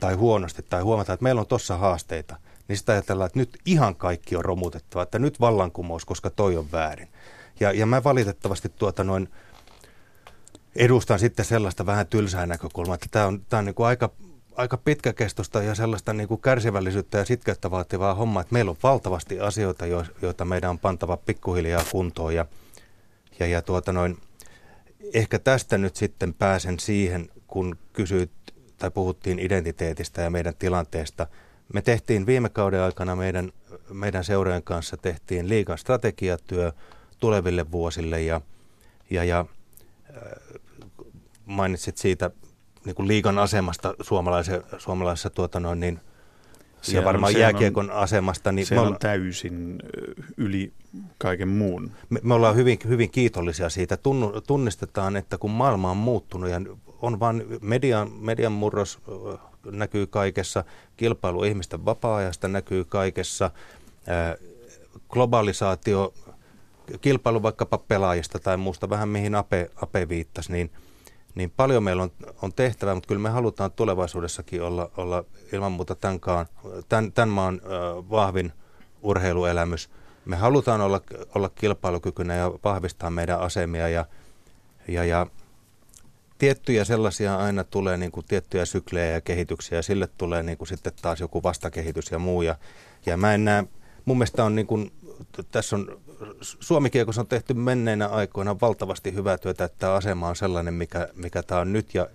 tai 0.00 0.14
huonosti, 0.14 0.62
tai 0.62 0.82
huomataan, 0.82 1.14
että 1.14 1.24
meillä 1.24 1.40
on 1.40 1.46
tuossa 1.46 1.76
haasteita, 1.76 2.36
niin 2.68 2.76
sitä 2.76 2.92
ajatellaan, 2.92 3.26
että 3.26 3.38
nyt 3.38 3.58
ihan 3.66 3.96
kaikki 3.96 4.36
on 4.36 4.44
romutettava, 4.44 5.02
että 5.02 5.18
nyt 5.18 5.40
vallankumous, 5.40 6.04
koska 6.04 6.30
toi 6.30 6.56
on 6.56 6.72
väärin. 6.72 7.08
Ja, 7.60 7.72
ja 7.72 7.86
mä 7.86 8.04
valitettavasti 8.04 8.68
tuota 8.68 9.04
noin 9.04 9.28
edustan 10.76 11.18
sitten 11.18 11.44
sellaista 11.44 11.86
vähän 11.86 12.06
tylsää 12.06 12.46
näkökulmaa, 12.46 12.94
että 12.94 13.06
tämä 13.10 13.26
on, 13.26 13.40
tää 13.48 13.58
on 13.58 13.64
niin 13.64 13.74
kuin 13.74 13.86
aika, 13.86 14.10
aika 14.56 14.76
pitkäkestoista 14.76 15.62
ja 15.62 15.74
sellaista 15.74 16.12
niin 16.12 16.28
kuin 16.28 16.40
kärsivällisyyttä 16.40 17.18
ja 17.18 17.24
sitkeyttä 17.24 17.70
vaativaa 17.70 18.14
hommaa, 18.14 18.40
että 18.40 18.52
meillä 18.52 18.70
on 18.70 18.76
valtavasti 18.82 19.40
asioita, 19.40 19.84
joita 20.22 20.44
meidän 20.44 20.70
on 20.70 20.78
pantava 20.78 21.16
pikkuhiljaa 21.16 21.84
kuntoon 21.92 22.34
ja, 22.34 22.46
ja, 23.38 23.46
ja 23.46 23.62
tuota 23.62 23.92
noin, 23.92 24.18
ehkä 25.14 25.38
tästä 25.38 25.78
nyt 25.78 25.96
sitten 25.96 26.34
pääsen 26.34 26.78
siihen, 26.78 27.28
kun 27.46 27.78
kysyit 27.92 28.30
tai 28.78 28.90
puhuttiin 28.90 29.38
identiteetistä 29.38 30.22
ja 30.22 30.30
meidän 30.30 30.54
tilanteesta. 30.58 31.26
Me 31.72 31.82
tehtiin 31.82 32.26
viime 32.26 32.48
kauden 32.48 32.80
aikana 32.80 33.16
meidän, 33.16 33.52
meidän 33.92 34.24
seurojen 34.24 34.62
kanssa 34.62 34.96
tehtiin 34.96 35.48
liikan 35.48 35.78
strategiatyö, 35.78 36.72
tuleville 37.20 37.72
vuosille 37.72 38.22
ja, 38.22 38.40
ja, 39.10 39.24
ja 39.24 39.46
äh, 40.16 40.22
mainitsit 41.44 41.98
siitä 41.98 42.30
niin 42.84 42.94
kuin 42.94 43.08
liigan 43.08 43.38
asemasta 43.38 43.94
suomalaisessa 44.78 45.30
tuota 45.30 45.60
noin, 45.60 45.80
niin, 45.80 46.00
ja 46.92 47.04
varmaan 47.04 47.34
on, 47.34 47.40
jääkiekon 47.40 47.90
on, 47.90 47.96
asemasta. 47.96 48.52
Niin 48.52 48.66
se 48.66 48.80
on 48.80 48.96
täysin 48.98 49.78
yli 50.36 50.72
kaiken 51.18 51.48
muun. 51.48 51.90
Me, 52.10 52.20
me 52.22 52.34
ollaan 52.34 52.56
hyvin, 52.56 52.78
hyvin 52.88 53.10
kiitollisia 53.10 53.68
siitä. 53.68 53.96
Tunnu, 53.96 54.40
tunnistetaan, 54.40 55.16
että 55.16 55.38
kun 55.38 55.50
maailma 55.50 55.90
on 55.90 55.96
muuttunut 55.96 56.50
ja 56.50 56.60
on 57.02 57.20
vain 57.20 57.44
median, 57.60 58.12
median 58.12 58.52
murros 58.52 58.98
näkyy 59.70 60.06
kaikessa, 60.06 60.64
kilpailu 60.96 61.44
ihmisten 61.44 61.84
vapaa-ajasta 61.84 62.48
näkyy 62.48 62.84
kaikessa, 62.84 63.50
globalisaatio 65.08 66.14
kilpailu 67.00 67.42
vaikkapa 67.42 67.78
pelaajista 67.78 68.38
tai 68.38 68.56
muusta, 68.56 68.90
vähän 68.90 69.08
mihin 69.08 69.34
Ape, 69.34 69.70
Ape 69.76 70.08
viittasi, 70.08 70.52
niin, 70.52 70.70
niin 71.36 71.52
paljon 71.56 71.82
meillä 71.82 72.02
on, 72.02 72.10
on 72.42 72.52
tehtävää, 72.52 72.94
mutta 72.94 73.08
kyllä 73.08 73.20
me 73.20 73.30
halutaan 73.30 73.72
tulevaisuudessakin 73.72 74.62
olla, 74.62 74.90
olla 74.96 75.24
ilman 75.52 75.72
muuta 75.72 75.94
tämän, 75.94 76.20
tämän, 77.14 77.28
maan 77.28 77.60
äh, 77.64 78.10
vahvin 78.10 78.52
urheiluelämys. 79.02 79.90
Me 80.24 80.36
halutaan 80.36 80.80
olla, 80.80 81.00
olla 81.34 81.48
kilpailukykyinen 81.48 82.38
ja 82.38 82.52
vahvistaa 82.64 83.10
meidän 83.10 83.40
asemia 83.40 83.88
ja, 83.88 84.06
ja, 84.88 85.04
ja 85.04 85.26
tiettyjä 86.38 86.84
sellaisia 86.84 87.36
aina 87.36 87.64
tulee 87.64 87.96
niin 87.96 88.12
kuin 88.12 88.26
tiettyjä 88.26 88.64
syklejä 88.64 89.12
ja 89.12 89.20
kehityksiä 89.20 89.78
ja 89.78 89.82
sille 89.82 90.08
tulee 90.18 90.42
niin 90.42 90.58
kuin 90.58 90.68
sitten 90.68 90.92
taas 91.02 91.20
joku 91.20 91.42
vastakehitys 91.42 92.10
ja 92.10 92.18
muu. 92.18 92.42
Ja, 92.42 92.56
ja 93.06 93.16
mä 93.16 93.34
en 93.34 93.44
näe, 93.44 93.64
mun 94.04 94.18
mielestä 94.18 94.44
on 94.44 94.54
niin 94.54 94.66
kuin, 94.66 94.92
tässä 95.50 95.76
on 95.76 96.00
Suomikiekossa 96.40 97.20
on 97.20 97.26
tehty 97.26 97.54
menneinä 97.54 98.08
aikoina 98.08 98.60
valtavasti 98.60 99.14
hyvää 99.14 99.38
työtä, 99.38 99.64
että 99.64 99.78
tämä 99.78 99.94
asema 99.94 100.28
on 100.28 100.36
sellainen, 100.36 100.74
mikä, 100.74 101.08
mikä 101.14 101.42
tämä 101.42 101.60
on 101.60 101.72
nyt. 101.72 101.94
Ja 101.94 102.08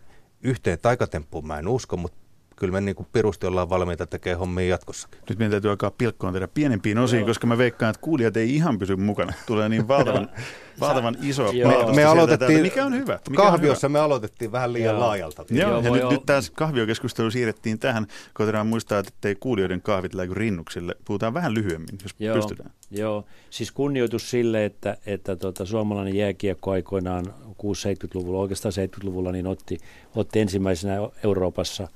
yhteen 0.44 0.80
taikatemppuun 0.82 1.48
mä 1.48 1.60
en 1.60 1.68
usko, 1.68 1.98
mutta 1.98 2.21
kyllä 2.62 2.72
me 2.72 2.82
niin 2.82 2.96
kuin 2.96 3.08
pirusti 3.14 3.48
ollaan 3.48 3.70
valmiita 3.70 4.08
tekemään 4.08 4.40
hommia 4.40 4.68
jatkossakin. 4.68 5.20
Nyt 5.30 5.40
meidän 5.40 5.52
täytyy 5.52 5.72
alkaa 5.72 5.92
pilkkoon 5.92 6.34
tehdä 6.34 6.48
pienempiin 6.48 6.98
osiin, 6.98 7.20
Joo. 7.20 7.28
koska 7.28 7.48
mä 7.48 7.58
veikkaan, 7.58 7.90
että 7.90 8.02
kuulijat 8.02 8.38
ei 8.38 8.56
ihan 8.56 8.80
pysy 8.80 8.96
mukana. 8.96 9.34
Tulee 9.46 9.70
niin 9.70 9.88
valtavan, 9.88 10.30
valtavan 10.80 11.18
iso 11.22 11.54
me, 11.54 11.96
me 11.96 12.04
aloitettiin, 12.06 12.62
mikä 12.62 12.86
on 12.86 12.96
hyvä. 12.96 13.20
Mikä 13.30 13.44
kahviossa 13.44 13.88
on 13.88 13.92
hyvä? 13.92 14.00
me 14.00 14.04
aloitettiin 14.04 14.52
vähän 14.52 14.74
liian 14.74 14.96
Joo. 14.96 15.00
laajalta. 15.00 15.46
Joo, 15.50 15.70
Joo 15.70 15.82
ja 15.82 15.92
nyt, 15.92 16.10
nyt 16.10 16.26
taas 16.26 16.50
kahviokeskustelu 16.50 17.32
siirrettiin 17.32 17.80
tähän. 17.80 18.08
Koitetaan 18.34 18.68
muistaa, 18.68 19.00
että 19.00 19.28
ei 19.30 19.36
kuulijoiden 19.36 19.82
kahvit 19.82 20.14
läikö 20.14 20.34
rinnuksille. 20.34 20.96
Puhutaan 21.06 21.34
vähän 21.34 21.54
lyhyemmin, 21.54 21.98
jos 22.04 22.16
Joo. 22.20 22.36
pystytään. 22.36 22.72
Joo, 22.92 23.26
siis 23.50 23.72
kunnioitus 23.72 24.30
sille, 24.30 24.66
että, 24.66 24.98
että 25.06 25.36
tota, 25.36 25.66
suomalainen 25.66 26.16
jääkiekko 26.16 26.72
aikoinaan 26.72 27.26
60-70-luvulla, 27.50 28.40
oikeastaan 28.40 28.74
70-luvulla, 28.74 29.32
niin 29.32 29.48
otti, 29.48 29.78
otti 30.16 30.40
ensimmäisenä 30.40 30.96
Euroopassa 31.24 31.88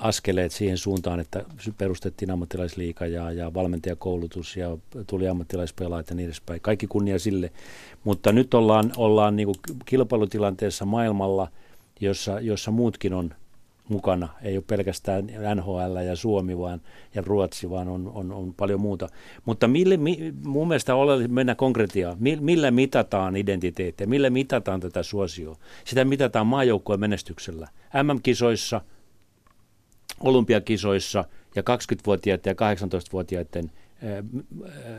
askeleet 0.00 0.52
siihen 0.52 0.78
suuntaan, 0.78 1.20
että 1.20 1.44
perustettiin 1.78 2.30
ammattilaisliiga 2.30 3.06
ja, 3.06 3.32
ja 3.32 3.54
valmentajakoulutus 3.54 4.56
ja 4.56 4.76
tuli 5.06 5.28
ammattilaispelaajat 5.28 6.10
ja 6.10 6.16
niin 6.16 6.26
edespäin. 6.26 6.60
Kaikki 6.60 6.86
kunnia 6.86 7.18
sille. 7.18 7.52
Mutta 8.04 8.32
nyt 8.32 8.54
ollaan, 8.54 8.92
ollaan 8.96 9.36
niin 9.36 9.48
kilpailutilanteessa 9.84 10.84
maailmalla, 10.84 11.48
jossa, 12.00 12.40
jossa 12.40 12.70
muutkin 12.70 13.14
on 13.14 13.34
mukana. 13.88 14.28
Ei 14.42 14.56
ole 14.56 14.64
pelkästään 14.66 15.26
NHL 15.54 15.96
ja 16.06 16.16
Suomi 16.16 16.58
vaan, 16.58 16.80
ja 17.14 17.22
Ruotsi, 17.26 17.70
vaan 17.70 17.88
on, 17.88 18.10
on, 18.14 18.32
on 18.32 18.54
paljon 18.54 18.80
muuta. 18.80 19.08
Mutta 19.44 19.68
mille, 19.68 19.96
mi, 19.96 20.34
mun 20.44 20.68
mielestä 20.68 20.94
ole 20.94 21.28
mennä 21.28 21.54
konkretiaan. 21.54 22.16
Millä 22.40 22.70
mitataan 22.70 23.36
identiteettiä? 23.36 24.06
Millä 24.06 24.30
mitataan 24.30 24.80
tätä 24.80 25.02
suosioa? 25.02 25.56
Sitä 25.84 26.04
mitataan 26.04 26.46
maajoukkojen 26.46 27.00
menestyksellä. 27.00 27.68
MM-kisoissa, 28.02 28.80
olympiakisoissa 30.20 31.24
ja 31.56 31.62
20-vuotiaiden 31.62 32.50
ja 32.60 32.74
18-vuotiaiden– 32.74 33.70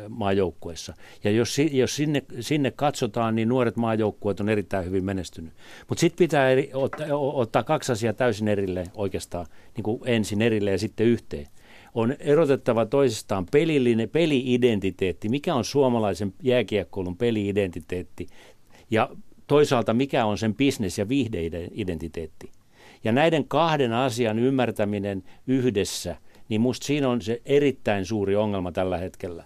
maajoukkueessa. 0.09 0.93
Ja 1.23 1.31
jos, 1.31 1.57
jos 1.71 1.95
sinne, 1.95 2.23
sinne 2.39 2.71
katsotaan, 2.71 3.35
niin 3.35 3.49
nuoret 3.49 3.75
maajoukkueet 3.75 4.39
on 4.39 4.49
erittäin 4.49 4.85
hyvin 4.85 5.05
menestynyt. 5.05 5.53
Mutta 5.89 5.99
sitten 5.99 6.17
pitää 6.17 6.49
eri, 6.49 6.71
ottaa, 6.73 7.07
ottaa 7.17 7.63
kaksi 7.63 7.91
asiaa 7.91 8.13
täysin 8.13 8.47
erilleen 8.47 8.87
oikeastaan, 8.93 9.45
niin 9.75 9.83
kuin 9.83 10.01
ensin 10.05 10.41
erilleen 10.41 10.73
ja 10.73 10.79
sitten 10.79 11.07
yhteen. 11.07 11.47
On 11.93 12.15
erotettava 12.19 12.85
toisistaan 12.85 13.45
pelillinen 13.51 14.09
peli-identiteetti, 14.09 15.29
mikä 15.29 15.55
on 15.55 15.65
suomalaisen 15.65 16.33
jääkiekkoulun 16.43 17.17
peli-identiteetti, 17.17 18.27
ja 18.91 19.09
toisaalta 19.47 19.93
mikä 19.93 20.25
on 20.25 20.37
sen 20.37 20.55
bisnes- 20.55 20.97
ja 20.97 21.09
viihde-identiteetti. 21.09 22.51
Ja 23.05 23.11
näiden 23.11 23.45
kahden 23.47 23.93
asian 23.93 24.39
ymmärtäminen 24.39 25.23
yhdessä– 25.47 26.15
niin 26.49 26.61
musta 26.61 26.85
siinä 26.85 27.09
on 27.09 27.21
se 27.21 27.41
erittäin 27.45 28.05
suuri 28.05 28.35
ongelma 28.35 28.71
tällä 28.71 28.97
hetkellä. 28.97 29.43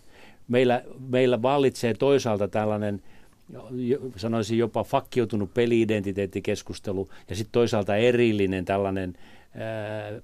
Meillä, 0.47 0.83
meillä 1.09 1.41
vallitsee 1.41 1.93
toisaalta 1.93 2.47
tällainen, 2.47 3.01
sanoisin 4.15 4.57
jopa 4.57 4.83
fakkiutunut 4.83 5.53
peli-identiteettikeskustelu 5.53 7.09
ja 7.29 7.35
sitten 7.35 7.51
toisaalta 7.51 7.95
erillinen 7.95 8.65
tällainen 8.65 9.13
ää, 9.55 10.21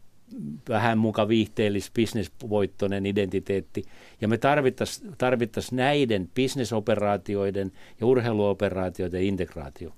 vähän 0.70 0.98
muka 0.98 1.28
viihteellis, 1.28 1.92
bisnesvoittoinen 1.92 3.06
identiteetti. 3.06 3.84
Ja 4.22 4.28
me 4.28 4.38
tarvittaisiin 4.38 5.14
tarvittais 5.18 5.72
näiden 5.72 6.30
bisnesoperaatioiden 6.36 7.72
ja 8.02 8.08
urheiluoperaatioiden 8.08 9.24
integraatio. 9.24 9.92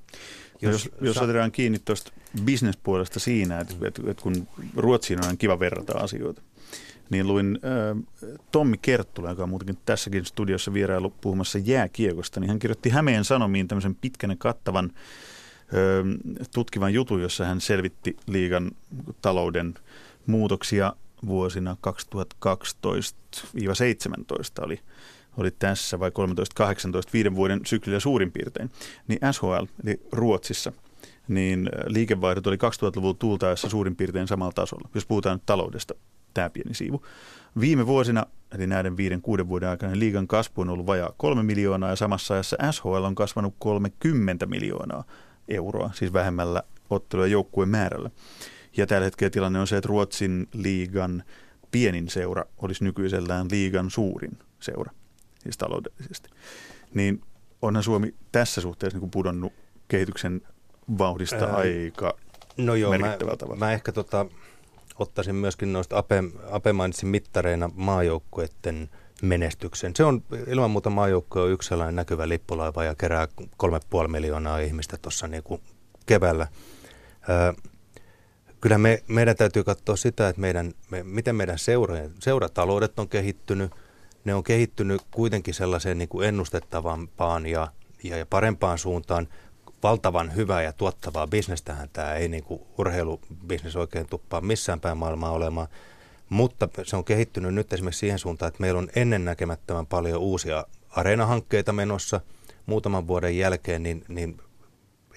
Jos, 0.62 0.86
jos, 0.86 0.92
jos 1.02 1.18
otetaan 1.18 1.52
kiinni 1.52 1.80
tuosta 1.80 2.12
bisnespuolesta 2.46 3.20
siinä, 3.20 3.60
että, 3.60 3.74
että, 3.88 4.02
että 4.08 4.24
kun 4.24 4.48
Ruotsiin 4.76 5.26
on 5.26 5.38
kiva 5.38 5.60
verrata 5.60 5.98
asioita, 5.98 6.42
niin 7.10 7.28
luin 7.28 7.60
äh, 7.64 8.38
Tommi 8.52 8.78
Kerttula, 8.78 9.30
joka 9.30 9.44
on 9.44 9.50
muutenkin 9.50 9.78
tässäkin 9.86 10.26
studiossa 10.26 10.74
vierailu 10.74 11.14
puhumassa 11.22 11.60
jääkiekosta, 11.60 12.40
niin 12.40 12.50
hän 12.50 12.60
kirjoitti 12.60 12.90
Hämeen 12.90 13.26
Sanomiin 13.26 13.68
tämmöisen 13.68 13.96
pitkän 13.96 14.30
ja 14.30 14.36
kattavan 14.40 14.92
äh, 14.94 15.00
tutkivan 16.54 16.94
jutun, 16.94 17.22
jossa 17.22 17.46
hän 17.46 17.62
selvitti 17.62 18.18
liigan 18.28 18.72
talouden 19.22 19.74
muutoksia 20.26 20.94
vuosina 21.26 21.78
2012-2017 21.88 21.90
oli, 24.62 24.80
oli 25.38 25.52
tässä 25.52 26.00
vai 26.00 26.10
13-18 26.10 26.14
viiden 27.14 27.36
vuoden 27.36 27.62
syklillä 27.66 28.00
suurin 28.00 28.32
piirtein, 28.32 28.72
niin 29.08 29.20
SHL, 29.32 29.66
eli 29.84 30.02
Ruotsissa, 30.12 30.72
niin 31.28 31.70
liikevaihdot 31.86 32.48
oli 32.48 32.56
2000-luvun 32.56 33.18
tultaessa 33.18 33.70
suurin 33.70 33.96
piirtein 33.96 34.28
samalla 34.28 34.52
tasolla, 34.52 34.90
jos 34.96 35.06
puhutaan 35.06 35.36
nyt 35.36 35.46
taloudesta 35.46 35.94
tämä 36.34 36.50
pieni 36.50 36.74
siivu. 36.74 37.06
Viime 37.60 37.88
vuosina, 37.88 38.26
eli 38.56 38.68
näiden 38.68 38.98
viiden, 38.98 39.22
kuuden 39.22 39.48
vuoden 39.48 39.70
aikana, 39.70 39.92
niin 39.92 40.00
liigan 40.00 40.28
kasvu 40.28 40.62
on 40.62 40.70
ollut 40.70 40.86
vajaa 40.86 41.14
kolme 41.18 41.44
miljoonaa 41.44 41.90
ja 41.90 41.96
samassa 41.96 42.34
ajassa 42.34 42.58
SHL 42.72 43.04
on 43.04 43.16
kasvanut 43.16 43.56
30 43.60 44.46
miljoonaa 44.46 45.04
euroa, 45.48 45.92
siis 45.94 46.14
vähemmällä 46.14 46.64
ottelu- 46.90 47.22
ja 47.22 47.28
joukkueen 47.28 47.70
määrällä. 47.70 48.10
Ja 48.78 48.88
tällä 48.88 49.06
hetkellä 49.06 49.30
tilanne 49.30 49.60
on 49.60 49.68
se, 49.68 49.78
että 49.78 49.88
Ruotsin 49.88 50.48
liigan 50.54 51.24
pienin 51.72 52.10
seura 52.10 52.44
olisi 52.58 52.84
nykyisellään 52.84 53.48
liigan 53.52 53.90
suurin 53.90 54.38
seura, 54.60 54.92
siis 55.48 55.58
taloudellisesti. 55.58 56.30
Niin 56.94 57.22
onhan 57.62 57.84
Suomi 57.84 58.16
tässä 58.32 58.62
suhteessa 58.62 59.00
niin 59.00 59.12
pudonnut 59.12 59.54
kehityksen 59.88 60.42
vauhdista 60.98 61.46
Ää, 61.46 61.56
aika 61.56 62.14
no 62.58 62.76
joo, 62.76 62.98
mä, 62.98 63.18
tavalla. 63.38 63.56
Mä 63.56 63.72
ehkä 63.72 63.92
tota, 63.92 64.26
ottaisin 65.00 65.36
myöskin 65.36 65.74
noista 65.74 65.98
Ape, 65.98 66.24
Ape 66.52 66.70
mittareina 67.04 67.70
maajoukkueiden 67.74 68.90
menestyksen. 69.22 69.96
Se 69.96 70.04
on 70.04 70.24
ilman 70.48 70.72
muuta 70.72 70.90
maajoukkue 70.90 71.42
on 71.42 71.52
yksi 71.52 71.70
sellainen 71.70 71.96
näkyvä 71.96 72.30
lippulaiva 72.30 72.84
ja 72.84 72.96
kerää 72.96 73.28
3,5 73.42 74.08
miljoonaa 74.08 74.60
ihmistä 74.60 74.98
tuossa 75.02 75.28
niin 75.28 75.44
keväällä. 76.06 76.48
Öö, 77.30 77.54
kyllä 78.62 78.78
me, 78.78 79.04
meidän 79.08 79.36
täytyy 79.36 79.64
katsoa 79.64 79.96
sitä, 79.96 80.30
että 80.30 80.42
meidän, 80.42 80.74
me, 80.92 81.04
miten 81.04 81.36
meidän 81.36 81.60
seura, 81.60 81.96
seurataloudet 82.20 83.00
on 83.00 83.10
kehittynyt. 83.10 83.72
Ne 84.28 84.36
on 84.36 84.44
kehittynyt 84.44 85.02
kuitenkin 85.12 85.54
sellaiseen 85.54 85.98
niin 85.98 86.10
kuin 86.10 86.28
ennustettavampaan 86.28 87.46
ja, 87.46 87.68
ja, 88.04 88.18
ja 88.18 88.26
parempaan 88.26 88.78
suuntaan. 88.78 89.28
Valtavan 89.84 90.36
hyvää 90.36 90.62
ja 90.62 90.74
tuottavaa 90.74 91.28
bisnestähän 91.28 91.90
tämä 91.94 92.14
ei 92.14 92.28
niin 92.28 92.44
kuin 92.44 92.62
urheilubisnes 92.78 93.76
oikein 93.76 94.08
tuppaa 94.10 94.42
missään 94.42 94.80
päin 94.80 94.98
maailmaa 94.98 95.32
olemaan. 95.32 95.68
Mutta 96.30 96.70
se 96.84 96.96
on 96.96 97.04
kehittynyt 97.04 97.54
nyt 97.54 97.74
esimerkiksi 97.74 98.00
siihen 98.00 98.20
suuntaan, 98.20 98.48
että 98.48 98.62
meillä 98.62 98.80
on 98.80 98.90
ennennäkemättömän 98.96 99.88
paljon 99.88 100.22
uusia 100.22 100.66
areenahankkeita 100.90 101.74
menossa. 101.74 102.22
Muutaman 102.66 103.08
vuoden 103.08 103.38
jälkeen, 103.38 103.84
niin, 103.84 104.06
niin 104.08 104.42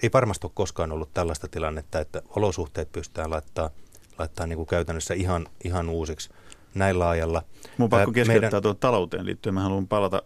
ei 0.03 0.09
varmasti 0.13 0.47
ole 0.47 0.51
koskaan 0.55 0.91
ollut 0.91 1.13
tällaista 1.13 1.47
tilannetta, 1.47 1.99
että 1.99 2.21
olosuhteet 2.29 2.91
pystytään 2.91 3.29
laittaa, 3.29 3.69
laittaa 4.19 4.47
niin 4.47 4.57
kuin 4.57 4.67
käytännössä 4.67 5.13
ihan, 5.13 5.47
ihan 5.63 5.89
uusiksi 5.89 6.29
näin 6.75 6.99
laajalla. 6.99 7.43
Mun 7.77 7.89
pakko 7.89 8.11
keskeyttää 8.11 8.49
meidän... 8.49 8.61
tuon 8.61 8.77
talouteen 8.77 9.25
liittyen. 9.25 9.53
Mä 9.53 9.61
haluan 9.61 9.87
palata 9.87 10.21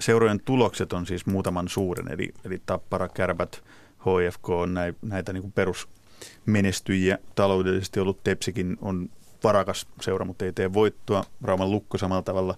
seurojen 0.00 0.40
tulokset 0.40 0.92
on 0.92 1.06
siis 1.06 1.26
muutaman 1.26 1.68
suuren, 1.68 2.12
eli, 2.12 2.28
eli 2.44 2.62
Tappara, 2.66 3.08
Kärpät, 3.08 3.62
HFK 3.98 4.48
on 4.48 4.74
näitä 5.02 5.32
niin 5.32 5.52
perusmenestyjiä 5.52 7.18
taloudellisesti 7.34 8.00
ollut. 8.00 8.24
Tepsikin 8.24 8.76
on 8.80 9.08
varakas 9.44 9.86
seura, 10.00 10.24
mutta 10.24 10.44
ei 10.44 10.52
tee 10.52 10.72
voittoa. 10.72 11.24
Rauman 11.42 11.70
lukko 11.70 11.98
samalla 11.98 12.22
tavalla. 12.22 12.54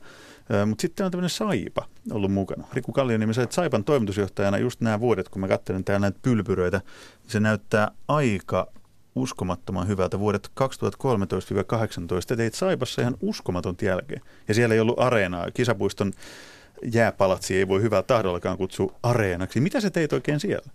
Mutta 0.67 0.83
sitten 0.83 1.07
on 1.07 1.13
tämmöinen 1.13 1.31
Saipa 1.31 1.87
ollut 2.13 2.33
mukana. 2.33 2.65
Riku 2.73 2.93
Kallioniemi, 2.93 3.35
sä 3.35 3.47
Saipan 3.51 3.85
toimitusjohtajana 3.85 4.59
just 4.59 4.81
nämä 4.81 5.01
vuodet, 5.01 5.29
kun 5.29 5.41
mä 5.41 5.49
katselen 5.49 5.85
täällä 5.85 6.05
näitä 6.05 6.19
pylpyröitä, 6.23 6.81
niin 7.23 7.31
se 7.31 7.41
näyttää 7.41 7.91
aika 8.09 8.67
uskomattoman 9.19 9.89
hyvältä. 9.89 10.19
Vuodet 10.19 10.51
2013-2018 10.61 12.37
teit 12.37 12.55
Saipassa 12.55 13.03
ihan 13.03 13.17
uskomaton 13.21 13.77
jälkeen. 13.83 14.21
Ja 14.49 14.55
siellä 14.55 14.75
ei 14.75 14.81
ollut 14.81 14.99
areenaa. 14.99 15.51
Kisapuiston 15.51 16.13
jääpalatsi 16.93 17.57
ei 17.57 17.69
voi 17.69 17.83
hyvällä 17.83 18.03
tahdollakaan 18.03 18.59
kutsua 18.59 18.95
areenaksi. 19.03 19.61
Mitä 19.61 19.81
se 19.81 19.91
teit 19.91 20.13
oikein 20.13 20.41
siellä? 20.41 20.69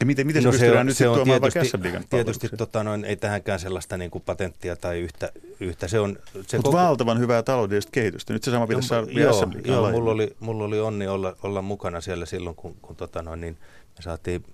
Ja 0.00 0.06
miten, 0.06 0.26
miten 0.26 0.42
no 0.42 0.52
se, 0.52 0.58
se 0.58 0.78
on, 0.78 0.86
nyt 0.86 0.96
se 0.96 1.08
on 1.08 1.24
tietysti, 1.24 1.78
tietysti 2.10 2.48
tota 2.48 2.84
noin, 2.84 3.04
ei 3.04 3.16
tähänkään 3.16 3.60
sellaista 3.60 3.96
niin 3.96 4.10
kuin 4.10 4.22
patenttia 4.26 4.76
tai 4.76 5.00
yhtä. 5.00 5.32
yhtä. 5.60 5.88
Se 5.88 6.00
on, 6.00 6.18
se 6.32 6.38
Mutta 6.38 6.56
koko... 6.56 6.72
valtavan 6.72 7.18
hyvää 7.18 7.42
taloudellista 7.42 7.90
kehitystä. 7.90 8.32
Nyt 8.32 8.44
se 8.44 8.50
sama 8.50 8.66
pitäisi 8.66 8.86
no, 8.86 8.88
saada 8.88 9.20
joo, 9.20 9.50
joo, 9.64 9.90
mulla 9.90 10.10
oli, 10.10 10.36
mulla 10.40 10.64
oli 10.64 10.80
onni 10.80 11.06
olla, 11.08 11.36
olla 11.42 11.62
mukana 11.62 12.00
siellä 12.00 12.26
silloin, 12.26 12.56
kun, 12.56 12.76
kun 12.82 12.96
tota 12.96 13.22
noin, 13.22 13.40
niin 13.40 13.58
me 13.98 14.02
saatiin 14.02 14.44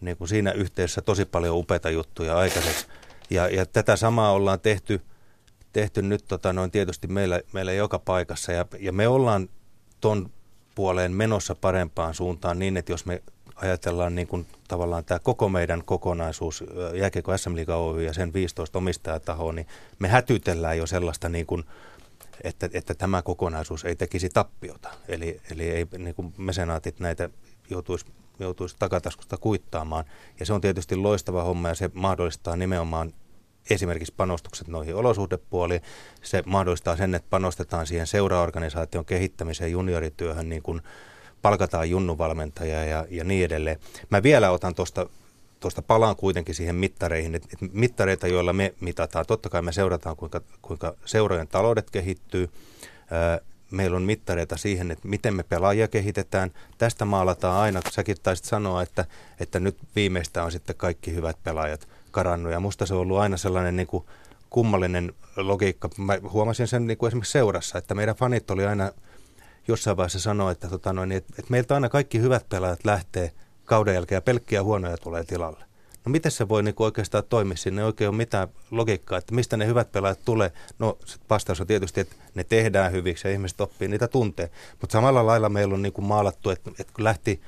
niin 0.00 0.16
kuin 0.16 0.28
siinä 0.28 0.52
yhteydessä 0.52 1.00
tosi 1.00 1.24
paljon 1.24 1.56
upeita 1.56 1.90
juttuja 1.90 2.38
aikaiseksi. 2.38 2.86
Ja, 3.30 3.48
ja 3.48 3.66
tätä 3.66 3.96
samaa 3.96 4.32
ollaan 4.32 4.60
tehty, 4.60 5.00
tehty 5.72 6.02
nyt 6.02 6.24
tota 6.28 6.52
noin, 6.52 6.70
tietysti 6.70 7.08
meillä, 7.08 7.40
meillä 7.52 7.72
joka 7.72 7.98
paikassa. 7.98 8.52
Ja, 8.52 8.66
ja 8.78 8.92
me 8.92 9.08
ollaan 9.08 9.48
ton 10.00 10.30
puoleen 10.74 11.12
menossa 11.12 11.54
parempaan 11.54 12.14
suuntaan 12.14 12.58
niin, 12.58 12.76
että 12.76 12.92
jos 12.92 13.06
me 13.06 13.22
ajatellaan 13.56 14.14
niin 14.14 14.28
kuin 14.28 14.46
tavallaan 14.68 15.04
tämä 15.04 15.18
koko 15.18 15.48
meidän 15.48 15.84
kokonaisuus, 15.84 16.64
jääkiekko 16.94 17.38
SM 17.38 17.54
Liiga 17.54 17.76
Oy 17.76 18.02
ja 18.02 18.12
sen 18.12 18.32
15 18.32 18.78
omistajatahoa, 18.78 19.52
niin 19.52 19.66
me 19.98 20.08
hätytellään 20.08 20.78
jo 20.78 20.86
sellaista 20.86 21.28
niin 21.28 21.46
kuin, 21.46 21.64
että, 22.44 22.68
että 22.72 22.94
tämä 22.94 23.22
kokonaisuus 23.22 23.84
ei 23.84 23.96
tekisi 23.96 24.28
tappiota. 24.28 24.88
Eli, 25.08 25.40
eli 25.50 25.70
ei 25.70 25.86
niin 25.98 26.14
kuin 26.14 26.34
mesenaatit 26.36 27.00
näitä 27.00 27.30
joutuisi, 27.70 28.06
joutuisi 28.38 28.76
takataskusta 28.78 29.36
kuittaamaan. 29.36 30.04
Ja 30.40 30.46
se 30.46 30.52
on 30.52 30.60
tietysti 30.60 30.96
loistava 30.96 31.44
homma 31.44 31.68
ja 31.68 31.74
se 31.74 31.90
mahdollistaa 31.94 32.56
nimenomaan 32.56 33.12
esimerkiksi 33.70 34.14
panostukset 34.16 34.68
noihin 34.68 34.94
olosuhdepuoliin. 34.94 35.82
Se 36.22 36.42
mahdollistaa 36.46 36.96
sen, 36.96 37.14
että 37.14 37.30
panostetaan 37.30 37.86
siihen 37.86 38.06
seuraorganisaation 38.06 39.04
kehittämiseen, 39.04 39.72
juniorityöhön, 39.72 40.48
niin 40.48 40.62
kuin 40.62 40.80
palkataan 41.42 41.90
junnuvalmentajia 41.90 42.84
ja, 42.84 43.06
ja 43.10 43.24
niin 43.24 43.44
edelleen. 43.44 43.78
Mä 44.10 44.22
vielä 44.22 44.50
otan 44.50 44.74
tuosta 44.74 45.06
tuosta 45.60 45.82
palaan 45.82 46.16
kuitenkin 46.16 46.54
siihen 46.54 46.74
mittareihin, 46.74 47.34
että 47.34 47.48
mittareita, 47.72 48.28
joilla 48.28 48.52
me 48.52 48.74
mitataan. 48.80 49.26
Totta 49.26 49.48
kai 49.48 49.62
me 49.62 49.72
seurataan, 49.72 50.16
kuinka, 50.16 50.40
kuinka 50.62 50.94
seurojen 51.04 51.48
taloudet 51.48 51.90
kehittyy. 51.90 52.50
Meillä 53.70 53.96
on 53.96 54.02
mittareita 54.02 54.56
siihen, 54.56 54.90
että 54.90 55.08
miten 55.08 55.34
me 55.34 55.42
pelaajia 55.42 55.88
kehitetään. 55.88 56.50
Tästä 56.78 57.04
maalataan 57.04 57.56
aina, 57.56 57.80
säkin 57.90 58.16
taisit 58.22 58.44
sanoa, 58.44 58.82
että, 58.82 59.04
että 59.40 59.60
nyt 59.60 59.76
viimeistä 59.96 60.44
on 60.44 60.52
sitten 60.52 60.76
kaikki 60.76 61.14
hyvät 61.14 61.36
pelaajat 61.42 61.88
karannut. 62.10 62.52
Ja 62.52 62.60
musta 62.60 62.86
se 62.86 62.94
on 62.94 63.00
ollut 63.00 63.18
aina 63.18 63.36
sellainen 63.36 63.76
niin 63.76 63.86
kuin 63.86 64.04
kummallinen 64.50 65.12
logiikka. 65.36 65.90
Mä 65.96 66.18
huomasin 66.32 66.68
sen 66.68 66.86
niin 66.86 66.98
kuin 66.98 67.08
esimerkiksi 67.08 67.32
seurassa, 67.32 67.78
että 67.78 67.94
meidän 67.94 68.16
fanit 68.16 68.50
oli 68.50 68.66
aina 68.66 68.92
jossain 69.68 69.96
vaiheessa 69.96 70.20
sanoa, 70.20 70.50
että, 70.50 70.68
tota 70.68 70.92
noin, 70.92 71.12
että, 71.12 71.34
että 71.38 71.50
meiltä 71.50 71.74
aina 71.74 71.88
kaikki 71.88 72.20
hyvät 72.20 72.48
pelaajat 72.48 72.84
lähtee 72.84 73.32
kauden 73.64 73.94
jälkeen 73.94 74.16
ja 74.16 74.22
pelkkiä 74.22 74.62
huonoja 74.62 74.96
tulee 74.96 75.24
tilalle. 75.24 75.67
No 76.08 76.12
miten 76.12 76.32
se 76.32 76.48
voi 76.48 76.62
niin 76.62 76.74
oikeastaan 76.78 77.24
toimia? 77.28 77.56
Sinne 77.56 77.82
ei 77.82 77.86
oikein 77.86 78.08
ole 78.08 78.16
mitään 78.16 78.48
logiikkaa, 78.70 79.18
että 79.18 79.34
mistä 79.34 79.56
ne 79.56 79.66
hyvät 79.66 79.92
pelaajat 79.92 80.24
tulee. 80.24 80.52
No 80.78 80.98
vastaus 81.30 81.60
on 81.60 81.66
tietysti, 81.66 82.00
että 82.00 82.16
ne 82.34 82.44
tehdään 82.44 82.92
hyviksi 82.92 83.28
ja 83.28 83.32
ihmiset 83.32 83.60
oppii 83.60 83.88
niitä 83.88 84.08
tuntee. 84.08 84.50
Mutta 84.80 84.92
samalla 84.92 85.26
lailla 85.26 85.48
meillä 85.48 85.74
on 85.74 85.82
niin 85.82 85.92
kuin 85.92 86.04
maalattu, 86.04 86.50
että, 86.50 86.70
että 86.78 86.92
kun 86.92 87.04
lähti, 87.04 87.40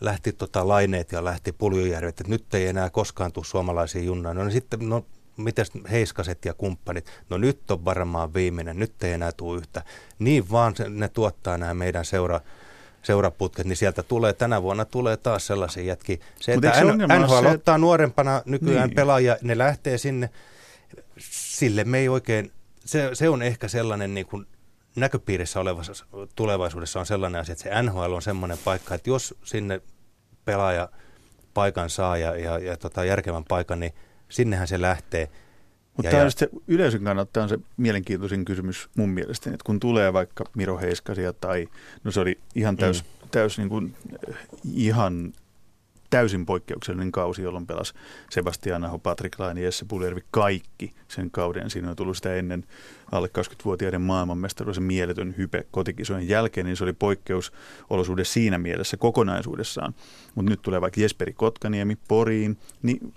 lähti 0.00 0.32
tota 0.32 0.68
laineet 0.68 1.12
ja 1.12 1.24
lähti 1.24 1.52
puljujärvet, 1.52 2.20
että 2.20 2.30
nyt 2.30 2.54
ei 2.54 2.66
enää 2.66 2.90
koskaan 2.90 3.32
tule 3.32 3.44
suomalaisia 3.44 4.02
junnaa. 4.02 4.34
No, 4.34 4.42
niin 4.44 4.52
sitten, 4.52 4.88
no 4.88 5.04
mitäs 5.36 5.70
heiskaset 5.90 6.44
ja 6.44 6.54
kumppanit, 6.54 7.10
no 7.30 7.36
nyt 7.36 7.70
on 7.70 7.84
varmaan 7.84 8.34
viimeinen, 8.34 8.78
nyt 8.78 9.04
ei 9.04 9.12
enää 9.12 9.32
tule 9.32 9.58
yhtä. 9.58 9.82
Niin 10.18 10.50
vaan 10.50 10.74
ne 10.88 11.08
tuottaa 11.08 11.58
nämä 11.58 11.74
meidän 11.74 12.04
seura, 12.04 12.40
seuraputket, 13.04 13.66
niin 13.66 13.76
sieltä 13.76 14.02
tulee, 14.02 14.32
tänä 14.32 14.62
vuonna 14.62 14.84
tulee 14.84 15.16
taas 15.16 15.46
sellaisia 15.46 15.82
jätkiä. 15.82 16.16
Se, 16.40 16.52
että 16.52 16.74
se 16.74 16.84
NHL 16.84 17.42
se, 17.42 17.48
ottaa 17.48 17.78
nuorempana 17.78 18.42
nykyään 18.46 18.88
niin. 18.88 18.96
pelaajia, 18.96 19.36
ne 19.42 19.58
lähtee 19.58 19.98
sinne, 19.98 20.30
sille 21.18 21.84
me 21.84 21.98
ei 21.98 22.08
oikein, 22.08 22.52
se, 22.84 23.10
se 23.12 23.28
on 23.28 23.42
ehkä 23.42 23.68
sellainen 23.68 24.14
niin 24.14 24.26
kuin 24.26 24.46
näköpiirissä 24.96 25.60
olevassa 25.60 26.06
tulevaisuudessa 26.34 27.00
on 27.00 27.06
sellainen 27.06 27.40
asia, 27.40 27.52
että 27.52 27.62
se 27.62 27.82
NHL 27.82 28.12
on 28.12 28.22
semmoinen 28.22 28.58
paikka, 28.64 28.94
että 28.94 29.10
jos 29.10 29.34
sinne 29.44 29.80
pelaaja 30.44 30.88
paikan 31.54 31.90
saa 31.90 32.16
ja, 32.16 32.36
ja, 32.36 32.58
ja 32.58 32.76
tota 32.76 33.04
järkevän 33.04 33.44
paikan, 33.44 33.80
niin 33.80 33.92
sinnehän 34.28 34.68
se 34.68 34.80
lähtee. 34.80 35.30
Mutta 35.96 36.10
tämä 36.10 36.22
ja... 36.22 36.30
se 36.30 36.48
yleisön 36.68 37.04
kannalta 37.04 37.42
on 37.42 37.48
se 37.48 37.58
mielenkiintoisin 37.76 38.44
kysymys 38.44 38.88
mun 38.96 39.10
mielestä, 39.10 39.50
että 39.50 39.64
kun 39.64 39.80
tulee 39.80 40.12
vaikka 40.12 40.44
Miro 40.56 40.78
Heiskasia 40.78 41.32
tai, 41.32 41.68
no 42.04 42.10
se 42.10 42.20
oli 42.20 42.38
ihan 42.54 42.76
täys, 42.76 43.04
mm. 43.04 43.28
täys 43.30 43.58
niin 43.58 43.68
kuin, 43.68 43.94
ihan 44.74 45.32
täysin 46.10 46.46
poikkeuksellinen 46.46 47.12
kausi, 47.12 47.42
jolloin 47.42 47.66
pelasi 47.66 47.94
Sebastian 48.30 48.84
Aho, 48.84 48.98
Patrick 48.98 49.38
Laine, 49.38 49.60
Jesse 49.60 49.84
Puljärvi, 49.88 50.20
kaikki 50.30 50.94
sen 51.08 51.30
kauden. 51.30 51.70
Siinä 51.70 51.90
on 51.90 51.96
tullut 51.96 52.16
sitä 52.16 52.34
ennen 52.34 52.64
alle 53.12 53.30
20-vuotiaiden 53.38 54.00
maailmanmestaruuden 54.00 54.82
mieletön 54.82 55.34
hype 55.38 55.66
kotikisojen 55.70 56.28
jälkeen, 56.28 56.66
niin 56.66 56.76
se 56.76 56.84
oli 56.84 56.92
poikkeusolosuhde 56.92 58.24
siinä 58.24 58.58
mielessä 58.58 58.96
kokonaisuudessaan. 58.96 59.94
Mutta 60.34 60.50
nyt 60.50 60.62
tulee 60.62 60.80
vaikka 60.80 61.00
Jesperi 61.00 61.32
Kotkaniemi 61.32 61.98
Poriin, 62.08 62.58
niin 62.82 63.12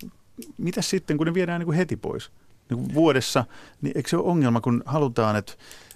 mitä 0.57 0.81
sitten, 0.81 1.17
kun 1.17 1.27
ne 1.27 1.33
viedään 1.33 1.59
niin 1.59 1.65
kuin 1.65 1.77
heti 1.77 1.95
pois? 1.95 2.31
Niin 2.69 2.79
kuin 2.79 2.93
vuodessa, 2.93 3.45
niin 3.81 3.97
eikö 3.97 4.09
se 4.09 4.17
ole 4.17 4.25
ongelma, 4.25 4.61
kun 4.61 4.83
halutaan, 4.85 5.35
että 5.35 5.53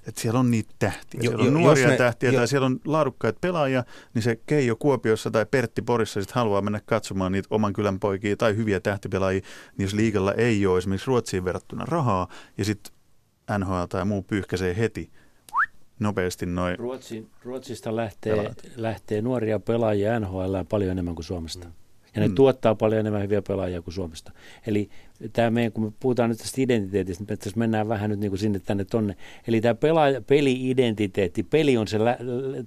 että 0.07 0.21
siellä 0.21 0.39
on 0.39 0.51
niitä 0.51 0.73
tähtiä. 0.79 1.21
Jo, 1.23 1.29
siellä 1.29 1.41
on 1.41 1.53
jo, 1.53 1.60
nuoria 1.60 1.88
ne, 1.88 1.97
tähtiä 1.97 2.31
jo. 2.31 2.38
tai 2.38 2.47
siellä 2.47 2.65
on 2.65 2.79
laadukkaita 2.86 3.39
pelaajia, 3.41 3.84
niin 4.13 4.21
se 4.21 4.39
Keijo 4.45 4.75
Kuopiossa 4.75 5.31
tai 5.31 5.45
Pertti 5.45 5.81
Porissa 5.81 6.21
sitten 6.21 6.36
haluaa 6.36 6.62
mennä 6.62 6.81
katsomaan 6.86 7.31
niitä 7.31 7.47
oman 7.51 7.73
kylän 7.73 7.99
poikia 7.99 8.38
tai 8.38 8.55
hyviä 8.55 8.79
tähtipelaajia, 8.79 9.41
niin 9.77 9.84
jos 9.84 9.93
liikalla 9.93 10.34
ei 10.34 10.65
ole 10.65 10.77
esimerkiksi 10.77 11.07
Ruotsiin 11.07 11.45
verrattuna 11.45 11.86
rahaa, 11.86 12.27
ja 12.57 12.65
sitten 12.65 12.93
NHL 13.57 13.84
tai 13.89 14.05
muu 14.05 14.23
pyyhkäisee 14.23 14.77
heti 14.77 15.12
nopeasti 15.99 16.45
noin. 16.45 16.79
Ruotsin, 16.79 17.29
Ruotsista 17.43 17.95
lähtee, 17.95 18.51
lähtee 18.75 19.21
nuoria 19.21 19.60
pelaajia 19.60 20.19
NHL 20.19 20.55
paljon 20.69 20.91
enemmän 20.91 21.15
kuin 21.15 21.25
Suomesta. 21.25 21.67
Mm. 21.67 21.73
Ja 22.15 22.21
ne 22.21 22.28
mm. 22.28 22.36
tuottaa 22.36 22.76
paljon 22.76 23.00
enemmän 23.00 23.21
hyviä 23.21 23.41
pelaajia 23.41 23.82
kuin 23.82 23.93
Suomesta. 23.93 24.32
Eli 24.67 24.89
tämä 25.34 25.50
meidän, 25.50 25.71
kun 25.71 25.84
me 25.84 25.91
puhutaan 26.00 26.30
nyt 26.30 26.39
tästä 26.39 26.62
identiteetistä, 26.62 27.24
niin 27.28 27.39
tässä 27.39 27.60
mennään 27.60 27.88
vähän 27.88 28.10
nyt 28.10 28.19
niin 28.19 28.32
kuin 28.32 28.39
sinne 28.39 28.60
tänne 28.60 28.86
tonne. 28.86 29.15
Eli 29.47 29.62
tämä 29.62 29.76
pelaaja, 29.76 30.21
peli-identiteetti, 30.21 31.43
peli 31.43 31.78
on 31.78 31.88
se 31.88 32.06
lä- 32.06 32.17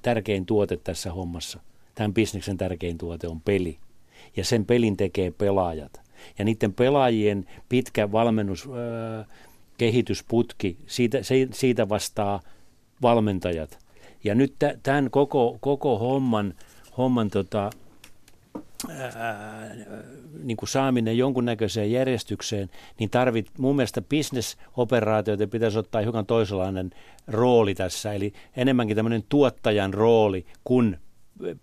tärkein 0.02 0.46
tuote 0.46 0.76
tässä 0.76 1.12
hommassa. 1.12 1.61
Tämän 1.94 2.14
bisneksen 2.14 2.57
tärkein 2.57 2.98
tuote 2.98 3.28
on 3.28 3.40
peli. 3.40 3.78
Ja 4.37 4.44
sen 4.44 4.64
pelin 4.64 4.96
tekee 4.96 5.30
pelaajat. 5.30 6.00
Ja 6.38 6.44
niiden 6.44 6.72
pelaajien 6.72 7.46
pitkä 7.68 8.12
valmennus, 8.12 8.68
äh, 8.68 9.26
kehitysputki, 9.78 10.76
siitä, 10.87 11.22
se, 11.22 11.48
siitä 11.52 11.88
vastaa 11.88 12.40
valmentajat. 13.02 13.78
Ja 14.24 14.35
nyt 14.35 14.54
tämän 14.83 15.11
koko, 15.11 15.59
koko 15.61 15.98
homman, 15.98 16.54
homman 16.98 17.30
tota, 17.30 17.70
ää, 18.90 19.70
niin 20.42 20.57
kuin 20.57 20.68
saaminen 20.68 21.18
jonkunnäköiseen 21.18 21.92
järjestykseen, 21.92 22.70
niin 22.99 23.11
tarvit 23.11 23.51
mun 23.59 23.77
mielestä 23.77 24.03
bisnesoperaatioita 24.03 25.47
pitäisi 25.47 25.79
ottaa 25.79 26.01
hiukan 26.01 26.27
toisenlainen 26.27 26.90
rooli 27.27 27.75
tässä, 27.75 28.12
eli 28.12 28.33
enemmänkin 28.57 28.97
tämmöinen 28.97 29.25
tuottajan 29.29 29.94
rooli 29.94 30.47
kuin 30.64 30.99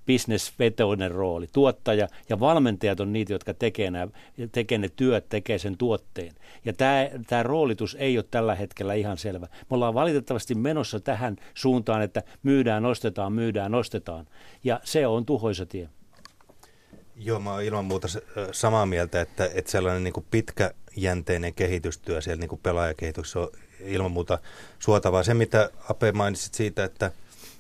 bisnesvetoinen 0.06 1.12
rooli. 1.12 1.48
Tuottaja 1.48 2.08
ja 2.30 2.40
valmentajat 2.40 3.00
on 3.00 3.14
niitä, 3.14 3.34
jotka 3.34 3.54
tekee, 3.54 3.92
nämä, 3.92 4.08
tekee 4.52 4.78
ne 4.78 4.90
työt, 4.96 5.30
tekee 5.30 5.58
sen 5.58 5.78
tuotteen. 5.78 6.32
Ja 6.66 6.74
tämä, 6.74 7.10
tämä 7.28 7.44
roolitus 7.44 7.98
ei 8.00 8.18
ole 8.18 8.26
tällä 8.32 8.56
hetkellä 8.56 8.94
ihan 8.94 9.18
selvä. 9.18 9.48
Me 9.52 9.76
ollaan 9.76 9.94
valitettavasti 9.94 10.56
menossa 10.56 11.00
tähän 11.00 11.36
suuntaan, 11.54 12.02
että 12.02 12.24
myydään, 12.44 12.86
ostetaan, 12.86 13.34
myydään, 13.34 13.76
ostetaan. 13.76 14.28
Ja 14.64 14.80
se 14.84 15.08
on 15.08 15.26
tuhoisa 15.26 15.66
tie. 15.66 15.90
Joo, 17.24 17.40
mä 17.40 17.52
oon 17.52 17.64
ilman 17.64 17.86
muuta 17.86 18.08
samaa 18.52 18.86
mieltä, 18.86 19.22
että, 19.22 19.50
että 19.54 19.72
sellainen 19.72 20.04
niin 20.04 20.26
pitkäjänteinen 20.32 21.54
kehitystyö 21.54 22.22
siellä 22.22 22.40
niin 22.40 22.60
pelaajakehityksessä 22.64 23.40
on 23.40 23.50
ilman 23.80 24.12
muuta 24.12 24.40
suotavaa. 24.80 25.24
Se, 25.24 25.34
mitä 25.34 25.70
Ape 25.90 26.12
mainitsit 26.12 26.54
siitä, 26.54 26.84
että, 26.84 27.12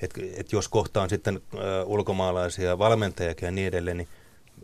että, 0.02 0.22
että 0.36 0.56
jos 0.56 0.68
kohtaan 0.68 1.10
sitten 1.10 1.42
ulkomaalaisia 1.86 2.78
valmentajakin 2.78 3.46
ja 3.46 3.52
niin 3.52 3.68
edelleen, 3.68 3.98
niin 3.98 4.08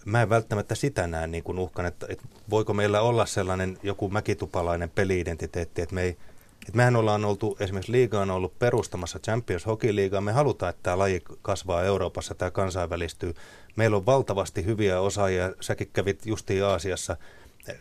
mä 0.05 0.21
en 0.21 0.29
välttämättä 0.29 0.75
sitä 0.75 1.07
näe 1.07 1.27
niin 1.27 1.43
kuin 1.43 1.59
uhkan, 1.59 1.85
että, 1.85 2.05
että 2.09 2.25
voiko 2.49 2.73
meillä 2.73 3.01
olla 3.01 3.25
sellainen 3.25 3.77
joku 3.83 4.09
mäkitupalainen 4.09 4.89
peliidentiteetti, 4.89 5.81
että 5.81 5.95
me 5.95 6.03
ei 6.03 6.17
että 6.61 6.77
mehän 6.77 6.95
ollaan 6.95 7.25
oltu, 7.25 7.57
esimerkiksi 7.59 7.91
liiga 7.91 8.19
on 8.19 8.31
ollut 8.31 8.59
perustamassa 8.59 9.19
Champions 9.19 9.65
Hockey 9.65 9.95
Liigaa. 9.95 10.21
Me 10.21 10.31
halutaan, 10.31 10.69
että 10.69 10.83
tämä 10.83 10.97
laji 10.97 11.23
kasvaa 11.41 11.83
Euroopassa, 11.83 12.35
tämä 12.35 12.51
kansainvälistyy. 12.51 13.33
Meillä 13.75 13.97
on 13.97 14.05
valtavasti 14.05 14.65
hyviä 14.65 14.99
osaajia. 15.01 15.53
Säkin 15.61 15.89
kävit 15.93 16.25
justiin 16.25 16.65
Aasiassa. 16.65 17.17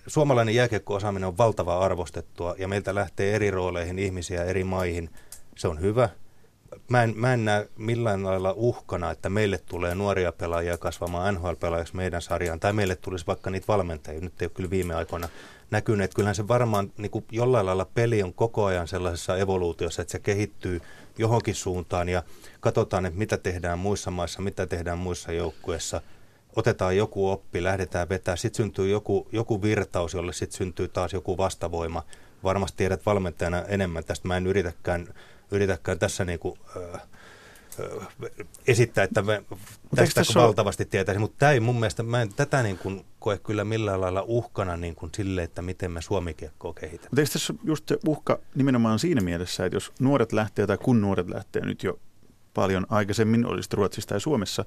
Suomalainen 0.06 0.54
jääkiekko-osaaminen 0.54 1.28
on 1.28 1.38
valtava 1.38 1.78
arvostettua 1.78 2.54
ja 2.58 2.68
meiltä 2.68 2.94
lähtee 2.94 3.34
eri 3.34 3.50
rooleihin 3.50 3.98
ihmisiä 3.98 4.44
eri 4.44 4.64
maihin. 4.64 5.10
Se 5.56 5.68
on 5.68 5.80
hyvä. 5.80 6.08
Mä 6.88 7.02
en, 7.02 7.12
mä 7.16 7.34
en 7.34 7.44
näe 7.44 7.68
millään 7.76 8.24
lailla 8.24 8.52
uhkana, 8.56 9.10
että 9.10 9.30
meille 9.30 9.58
tulee 9.58 9.94
nuoria 9.94 10.32
pelaajia 10.32 10.78
kasvamaan 10.78 11.34
NHL-pelaajaksi 11.34 11.96
meidän 11.96 12.22
sarjaan, 12.22 12.60
tai 12.60 12.72
meille 12.72 12.96
tulisi 12.96 13.26
vaikka 13.26 13.50
niitä 13.50 13.66
valmentajia. 13.68 14.20
Nyt 14.20 14.42
ei 14.42 14.46
ole 14.46 14.52
kyllä 14.54 14.70
viime 14.70 14.94
aikoina 14.94 15.28
näkynyt. 15.70 16.14
Kyllähän 16.14 16.34
se 16.34 16.48
varmaan 16.48 16.92
niin 16.98 17.10
kuin 17.10 17.24
jollain 17.32 17.66
lailla 17.66 17.86
peli 17.94 18.22
on 18.22 18.34
koko 18.34 18.64
ajan 18.64 18.88
sellaisessa 18.88 19.36
evoluutiossa, 19.36 20.02
että 20.02 20.12
se 20.12 20.18
kehittyy 20.18 20.80
johonkin 21.18 21.54
suuntaan 21.54 22.08
ja 22.08 22.22
katsotaan, 22.60 23.06
että 23.06 23.18
mitä 23.18 23.36
tehdään 23.36 23.78
muissa 23.78 24.10
maissa, 24.10 24.42
mitä 24.42 24.66
tehdään 24.66 24.98
muissa 24.98 25.32
joukkueissa. 25.32 26.00
Otetaan 26.56 26.96
joku 26.96 27.30
oppi, 27.30 27.62
lähdetään 27.62 28.08
vetää, 28.08 28.36
sitten 28.36 28.56
syntyy 28.56 28.88
joku, 28.88 29.28
joku 29.32 29.62
virtaus, 29.62 30.14
jolle 30.14 30.32
sitten 30.32 30.58
syntyy 30.58 30.88
taas 30.88 31.12
joku 31.12 31.38
vastavoima. 31.38 32.02
Varmasti 32.44 32.76
tiedät 32.76 33.06
valmentajana 33.06 33.62
enemmän 33.62 34.04
tästä. 34.04 34.28
Mä 34.28 34.36
en 34.36 34.46
yritäkään, 34.46 35.14
yritäkään 35.50 35.98
tässä 35.98 36.24
niin 36.24 36.38
kuin, 36.38 36.58
äh, 36.94 37.00
esittää, 38.66 39.04
että 39.04 39.22
me 39.22 39.42
tästä 39.94 40.22
valtavasti 40.34 40.84
tietäisi, 40.84 41.18
mutta 41.18 41.36
tämä 41.38 41.52
ei 41.52 41.60
mun 41.60 41.80
mielestä, 41.80 42.02
mä 42.02 42.22
en 42.22 42.34
tätä 42.34 42.62
niin 42.62 42.78
kuin 42.78 43.04
koe 43.18 43.38
kyllä 43.38 43.64
millään 43.64 44.00
lailla 44.00 44.22
uhkana 44.26 44.76
niin 44.76 44.94
kuin 44.94 45.12
sille, 45.16 45.42
että 45.42 45.62
miten 45.62 45.90
me 45.90 46.02
suomikiekkoa 46.02 46.74
kehitämme. 46.74 47.08
Mutta 47.10 47.20
eikö 47.20 47.32
tässä 47.32 47.54
just 47.64 47.88
se 47.88 47.98
uhka 48.06 48.38
nimenomaan 48.54 48.98
siinä 48.98 49.20
mielessä, 49.20 49.66
että 49.66 49.76
jos 49.76 49.92
nuoret 50.00 50.32
lähtee 50.32 50.66
tai 50.66 50.78
kun 50.78 51.00
nuoret 51.00 51.28
lähtee 51.28 51.66
nyt 51.66 51.82
jo 51.82 51.98
paljon 52.54 52.86
aikaisemmin, 52.88 53.46
olisi 53.46 53.68
Ruotsista 53.72 54.14
ja 54.14 54.20
Suomessa, 54.20 54.64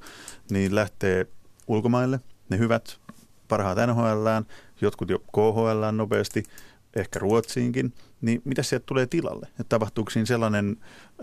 niin 0.52 0.76
lähtee 0.76 1.28
ulkomaille, 1.68 2.20
ne 2.50 2.58
hyvät, 2.58 3.00
parhaat 3.48 3.78
NHLään, 3.88 4.46
jotkut 4.82 5.10
jo 5.10 5.20
KHLään 5.20 5.98
nopeasti, 5.98 6.44
ehkä 6.96 7.20
Ruotsiinkin, 7.20 7.94
niin 8.22 8.42
mitä 8.46 8.64
sieltä 8.64 8.86
tulee 8.86 9.06
tilalle? 9.06 9.48
Että 9.50 9.70
tapahtuuko 9.70 10.12
siinä 10.12 10.26
sellainen, 10.26 10.78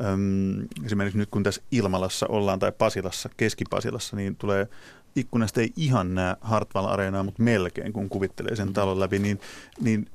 äm, 0.05 0.85
esimerkiksi 0.85 1.19
nyt 1.19 1.31
kun 1.31 1.43
tässä 1.43 1.63
Ilmalassa 1.71 2.27
ollaan 2.27 2.59
tai 2.59 2.73
Pasilassa, 2.73 3.29
Keski-Pasilassa, 3.37 4.17
niin 4.17 4.37
tulee 4.37 4.69
ikkunasta 5.17 5.61
ei 5.61 5.73
ihan 5.77 6.15
näe 6.15 6.37
Hartwall 6.41 6.87
Areenaa, 6.87 7.23
mutta 7.23 7.43
melkein, 7.43 7.93
kun 7.93 8.09
kuvittelee 8.09 8.57
sen 8.57 8.73
talon 8.73 9.01
läpi, 9.01 9.19
niin, 9.19 9.41
niin 9.81 10.07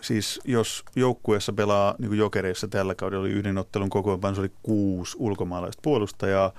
siis 0.00 0.40
jos 0.44 0.84
joukkueessa 0.96 1.52
pelaa, 1.52 1.94
niin 1.98 2.08
kuin 2.08 2.18
jokereissa 2.18 2.68
tällä 2.68 2.94
kaudella 2.94 3.22
oli 3.22 3.32
yhden 3.32 3.58
ottelun 3.58 3.90
kokoonpano, 3.90 4.34
se 4.34 4.40
oli 4.40 4.52
kuusi 4.62 5.16
ulkomaalaista 5.20 5.80
puolustajaa, 5.82 6.52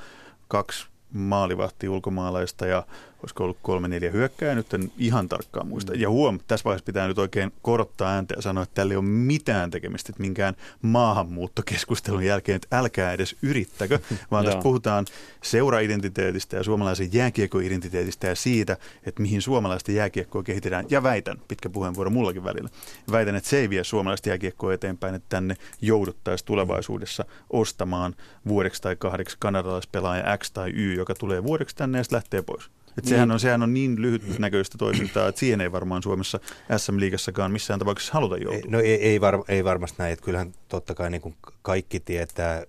kaksi 0.48 0.88
maalivahti 1.14 1.90
ulkomaalaista 1.90 2.66
ja 2.66 2.86
olisiko 3.24 3.44
ollut 3.44 3.58
kolme 3.62 3.88
neljä 3.88 4.12
hyökkää, 4.12 4.56
nyt 4.56 4.74
en 4.74 4.92
ihan 4.98 5.30
tarkkaan 5.30 5.68
muista. 5.68 5.94
Mm. 5.94 6.00
Ja 6.00 6.10
huom, 6.10 6.40
tässä 6.48 6.64
vaiheessa 6.64 6.86
pitää 6.86 7.08
nyt 7.08 7.20
oikein 7.20 7.54
korottaa 7.62 8.12
ääntä 8.12 8.34
ja 8.34 8.42
sanoa, 8.42 8.64
että 8.64 8.76
tällä 8.76 8.94
ei 8.94 8.98
ole 8.98 9.06
mitään 9.06 9.72
tekemistä 9.72 10.10
että 10.10 10.22
minkään 10.22 10.56
maahanmuuttokeskustelun 10.82 12.26
jälkeen, 12.26 12.56
että 12.56 12.78
älkää 12.78 13.14
edes 13.14 13.36
yrittäkö, 13.42 14.00
vaan 14.32 14.46
tässä 14.46 14.60
puhutaan 14.60 15.06
seuraidentiteetistä 15.44 16.58
ja 16.58 16.64
suomalaisen 16.64 17.10
jääkiekkoidentiteetistä 17.14 18.28
ja 18.28 18.36
siitä, 18.36 18.78
että 19.06 19.22
mihin 19.22 19.42
suomalaista 19.42 19.92
jääkiekkoa 19.92 20.44
kehitetään. 20.44 20.86
Ja 20.90 21.04
väitän, 21.04 21.38
pitkä 21.48 21.70
puheenvuoro 21.70 22.10
mullakin 22.10 22.44
välillä, 22.44 22.70
väitän, 23.12 23.36
että 23.36 23.50
se 23.50 23.58
ei 23.58 23.70
vie 23.70 23.84
suomalaista 23.84 24.30
jääkiekkoa 24.30 24.74
eteenpäin, 24.74 25.16
että 25.16 25.30
tänne 25.30 25.56
jouduttaisiin 25.82 26.46
tulevaisuudessa 26.46 27.26
ostamaan 27.50 28.16
vuodeksi 28.48 28.82
tai 28.82 28.96
kahdeksi 28.96 29.38
kanadalaispelaaja 29.40 30.38
X 30.38 30.52
tai 30.52 30.70
Y, 30.70 30.94
joka 30.94 31.16
tulee 31.16 31.44
vuodeksi 31.44 31.76
tänne 31.76 31.98
ja 31.98 32.04
lähtee 32.12 32.42
pois. 32.42 32.70
Et 32.98 33.06
sehän, 33.06 33.28
niin. 33.28 33.34
on, 33.34 33.40
sehän 33.40 33.64
on 33.64 33.74
niin 33.74 34.02
lyhytnäköistä 34.02 34.78
toimintaa, 34.78 35.28
että 35.28 35.40
siihen 35.40 35.62
ei 35.62 35.72
varmaan 35.72 36.04
Suomessa 36.04 36.40
SM-liigassakaan 36.78 37.52
missään 37.52 37.80
tapauksessa 37.80 38.14
haluta 38.14 38.38
joutua. 38.38 38.72
No 38.72 38.80
ei, 38.80 38.94
ei, 38.94 39.22
var, 39.22 39.44
ei 39.48 39.64
varmasti 39.64 39.96
näin. 40.00 40.14
Että 40.14 40.26
kyllähän 40.26 40.54
totta 40.68 40.96
kai 40.96 41.10
niin 41.10 41.22
kuin 41.22 41.36
kaikki 41.62 42.00
tietää 42.00 42.64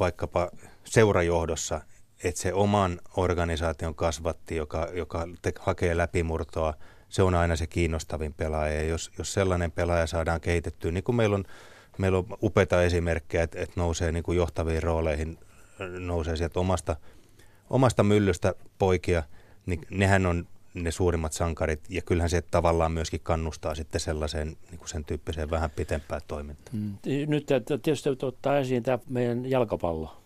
vaikkapa 0.00 0.50
seurajohdossa, 0.84 1.80
että 2.24 2.40
se 2.40 2.52
oman 2.52 3.00
organisaation 3.16 3.94
kasvatti, 3.94 4.56
joka, 4.56 4.88
joka 4.92 5.28
te, 5.42 5.52
hakee 5.60 5.96
läpimurtoa, 5.96 6.74
se 7.08 7.22
on 7.22 7.34
aina 7.34 7.56
se 7.56 7.66
kiinnostavin 7.66 8.34
pelaaja. 8.34 8.74
Ja 8.74 8.88
jos, 8.88 9.10
jos 9.18 9.32
sellainen 9.32 9.72
pelaaja 9.72 10.06
saadaan 10.06 10.40
kehitettyä, 10.40 10.92
niin 10.92 11.04
kuin 11.04 11.16
meillä 11.16 11.36
on, 11.36 11.44
meillä 11.98 12.18
on 12.18 12.26
upeita 12.42 12.82
esimerkkejä, 12.82 13.42
että, 13.42 13.60
että 13.60 13.80
nousee 13.80 14.12
niin 14.12 14.22
kuin 14.22 14.36
johtaviin 14.36 14.82
rooleihin, 14.82 15.38
nousee 15.98 16.36
sieltä 16.36 16.60
omasta– 16.60 16.96
omasta 17.72 18.02
myllystä 18.02 18.54
poikia, 18.78 19.22
niin 19.66 19.80
nehän 19.90 20.26
on 20.26 20.46
ne 20.74 20.90
suurimmat 20.90 21.32
sankarit, 21.32 21.80
ja 21.88 22.02
kyllähän 22.02 22.30
se 22.30 22.42
tavallaan 22.42 22.92
myöskin 22.92 23.20
kannustaa 23.22 23.74
sitten 23.74 24.00
sellaiseen 24.00 24.56
niin 24.70 24.78
kuin 24.78 24.88
sen 24.88 25.04
tyyppiseen 25.04 25.50
vähän 25.50 25.70
pitempään 25.70 26.20
toimintaan. 26.26 26.76
Mm. 26.76 26.96
Nyt 27.26 27.46
tietysti 27.82 28.08
ottaa 28.22 28.58
esiin 28.58 28.82
tämä 28.82 28.98
meidän 29.08 29.50
jalkapallo, 29.50 30.22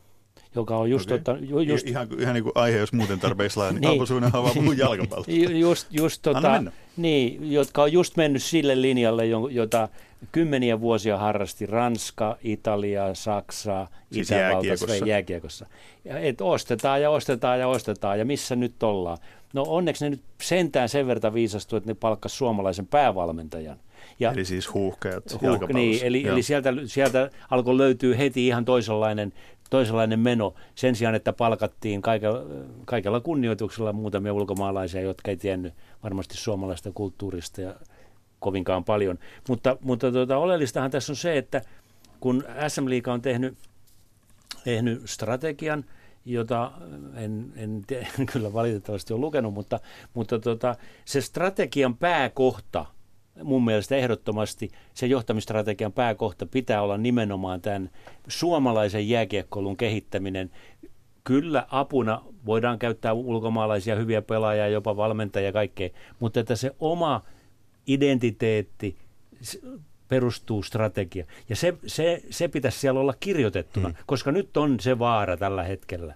joka 0.55 0.77
on 0.77 0.91
just... 0.91 1.11
Okay. 1.11 1.19
Tota, 1.19 1.39
just 1.67 1.87
ihan, 1.87 2.09
ihan 2.19 2.35
niin 2.35 2.45
kuin 2.45 2.53
aihe, 2.55 2.79
jos 2.79 2.93
muuten 2.93 3.21
tarpeeksi 3.21 3.57
laaja, 3.57 3.73
niin 3.81 3.89
Alpo 3.89 4.07
Suunnan 4.07 4.33
vaan 4.33 4.55
puhuu 4.55 4.73
jalkapallosta. 4.87 5.33
Just, 5.33 5.87
just 5.91 6.23
tota, 6.23 6.63
niin, 6.97 7.53
jotka 7.53 7.83
on 7.83 7.93
just 7.93 8.17
mennyt 8.17 8.43
sille 8.43 8.83
linjalle, 8.83 9.27
jota 9.51 9.89
kymmeniä 10.33 10.81
vuosia 10.81 11.19
harrasti 11.19 11.67
Ranska, 11.67 12.37
Italia, 12.43 13.15
Saksa, 13.15 13.87
siis 14.13 14.31
Itävalta 14.31 15.07
jääkiekossa. 15.07 15.67
Ja, 16.05 16.19
et 16.19 16.41
ostetaan 16.41 17.03
ja 17.03 17.11
ostetaan 17.11 17.61
ja 17.61 17.69
ostetaan 17.69 18.19
ja 18.19 18.25
missä 18.25 18.57
nyt 18.57 18.83
ollaan. 18.83 19.19
No 19.53 19.65
onneksi 19.69 20.05
ne 20.05 20.11
nyt 20.11 20.23
sentään 20.43 20.89
sen 20.89 21.07
verran 21.07 21.35
viisastu, 21.35 21.77
että 21.77 21.91
ne 21.91 21.95
palkkas 21.95 22.39
suomalaisen 22.39 22.87
päävalmentajan. 22.87 23.77
Ja, 24.21 24.33
eli 24.33 24.45
siis 24.45 24.75
huuhkajat 24.75 25.43
huuh, 25.43 25.69
niin, 25.69 26.05
eli, 26.05 26.29
eli 26.29 26.43
sieltä, 26.43 26.73
sieltä 26.87 27.31
alkoi 27.51 27.77
löytyä 27.77 28.17
heti 28.17 28.47
ihan 28.47 28.65
toisenlainen, 28.65 29.33
toisenlainen 29.71 30.21
meno 30.21 30.55
sen 30.75 30.97
sijaan, 30.97 31.15
että 31.15 31.33
palkattiin 31.33 32.03
kaikella, 32.03 32.43
kaikella 32.85 33.21
kunnioituksella 33.21 33.93
muutamia 33.93 34.33
ulkomaalaisia, 34.33 35.01
jotka 35.01 35.31
ei 35.31 35.37
tiennyt 35.37 35.75
varmasti 36.03 36.37
suomalaista 36.37 36.93
kulttuurista 36.95 37.61
ja 37.61 37.75
kovinkaan 38.41 38.85
paljon. 38.85 39.19
Mutta, 39.49 39.77
mutta 39.81 40.13
tuota, 40.13 40.37
oleellistahan 40.37 40.91
tässä 40.91 41.13
on 41.13 41.17
se, 41.17 41.39
että 41.39 41.63
kun 42.21 42.45
SM 42.69 42.89
Liiga 42.89 43.13
on 43.13 43.23
tehnyt, 43.23 43.59
tehnyt 44.65 45.03
strategian, 45.05 45.85
jota 46.25 46.73
en, 47.15 47.53
en 47.57 47.83
te, 47.87 48.07
kyllä 48.33 48.53
valitettavasti 48.53 49.13
ole 49.13 49.21
lukenut, 49.21 49.55
mutta, 49.55 49.81
mutta 50.15 50.39
tuota, 50.39 50.77
se 51.05 51.21
strategian 51.21 51.97
pääkohta, 51.97 52.87
mun 53.43 53.65
mielestä 53.65 53.97
ehdottomasti 53.97 54.71
se 54.95 55.07
johtamistrategian 55.07 55.93
pääkohta 55.93 56.47
pitää 56.47 56.83
olla 56.83 56.99
nimenomaan 56.99 57.61
tämän 57.61 57.91
suomalaisen 58.29 59.09
jääkiekkoilun 59.09 59.77
kehittäminen. 59.77 60.51
Kyllä 61.25 61.67
apuna 61.71 62.23
voidaan 62.47 62.79
käyttää 62.79 63.13
ulkomaalaisia 63.13 63.97
hyviä 63.97 64.23
pelaajia, 64.23 64.69
jopa 64.69 64.97
valmentajia 64.97 65.49
ja 65.49 65.53
kaikkea, 65.53 65.91
mutta 66.19 66.41
että 66.41 66.57
se 66.57 66.75
oma 66.81 67.23
identiteetti 67.87 68.97
perustuu 70.09 70.63
strategia. 70.63 71.25
Ja 71.49 71.57
se, 71.57 71.75
se, 71.87 72.23
se 72.31 72.49
pitäisi 72.49 72.79
siellä 72.79 73.01
olla 73.01 73.15
kirjoitettuna, 73.21 73.89
hmm. 73.89 73.97
koska 74.07 74.33
nyt 74.33 74.57
on 74.57 74.81
se 74.81 74.99
vaara 74.99 75.37
tällä 75.37 75.63
hetkellä. 75.63 76.15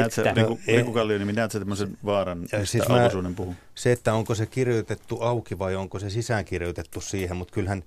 Näetkö, 0.00 0.28
että, 0.28 0.40
Riku, 0.40 0.58
Riku 0.66 0.92
Kallioniemi, 0.92 1.32
näetkö 1.32 1.58
tämmöisen 1.58 1.98
vaaran, 2.04 2.46
siis 2.64 2.88
mä, 2.88 3.10
puhuu? 3.36 3.54
Se, 3.74 3.92
että 3.92 4.14
onko 4.14 4.34
se 4.34 4.46
kirjoitettu 4.46 5.20
auki 5.20 5.58
vai 5.58 5.76
onko 5.76 5.98
se 5.98 6.10
sisäänkirjoitettu 6.10 7.00
siihen, 7.00 7.36
mutta 7.36 7.54
kyllähän, 7.54 7.84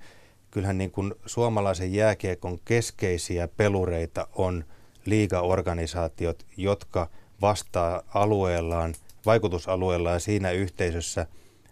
kyllähän 0.52 0.78
niin 0.78 0.91
kuin 0.91 1.13
suomalaisen 1.26 1.93
jääkiekon 1.93 2.60
keskeisiä 2.65 3.48
pelureita 3.48 4.28
on 4.36 4.65
liigaorganisaatiot, 5.06 6.46
jotka 6.58 7.10
vastaa 7.41 8.04
alueellaan, 8.13 8.93
vaikutusalueellaan 9.26 10.15
ja 10.15 10.20
siinä 10.20 10.52
yhteisössä 10.52 11.28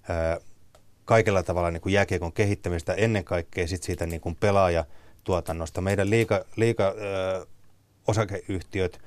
ää, 0.10 0.38
kaikella 1.06 1.44
tavalla 1.44 1.72
niin 1.72 1.82
kuin 1.82 1.94
jääkiekon 1.94 2.34
kehittämistä, 2.34 2.94
ennen 2.94 3.24
kaikkea 3.24 3.68
sit 3.68 3.84
siitä 3.84 4.06
niin 4.06 4.22
kuin 4.22 4.36
pelaajatuotannosta. 4.36 5.82
Meidän 5.82 6.10
liika, 6.10 6.46
liika 6.56 6.88
ö, 6.88 7.46
osakeyhtiöt, 8.08 9.02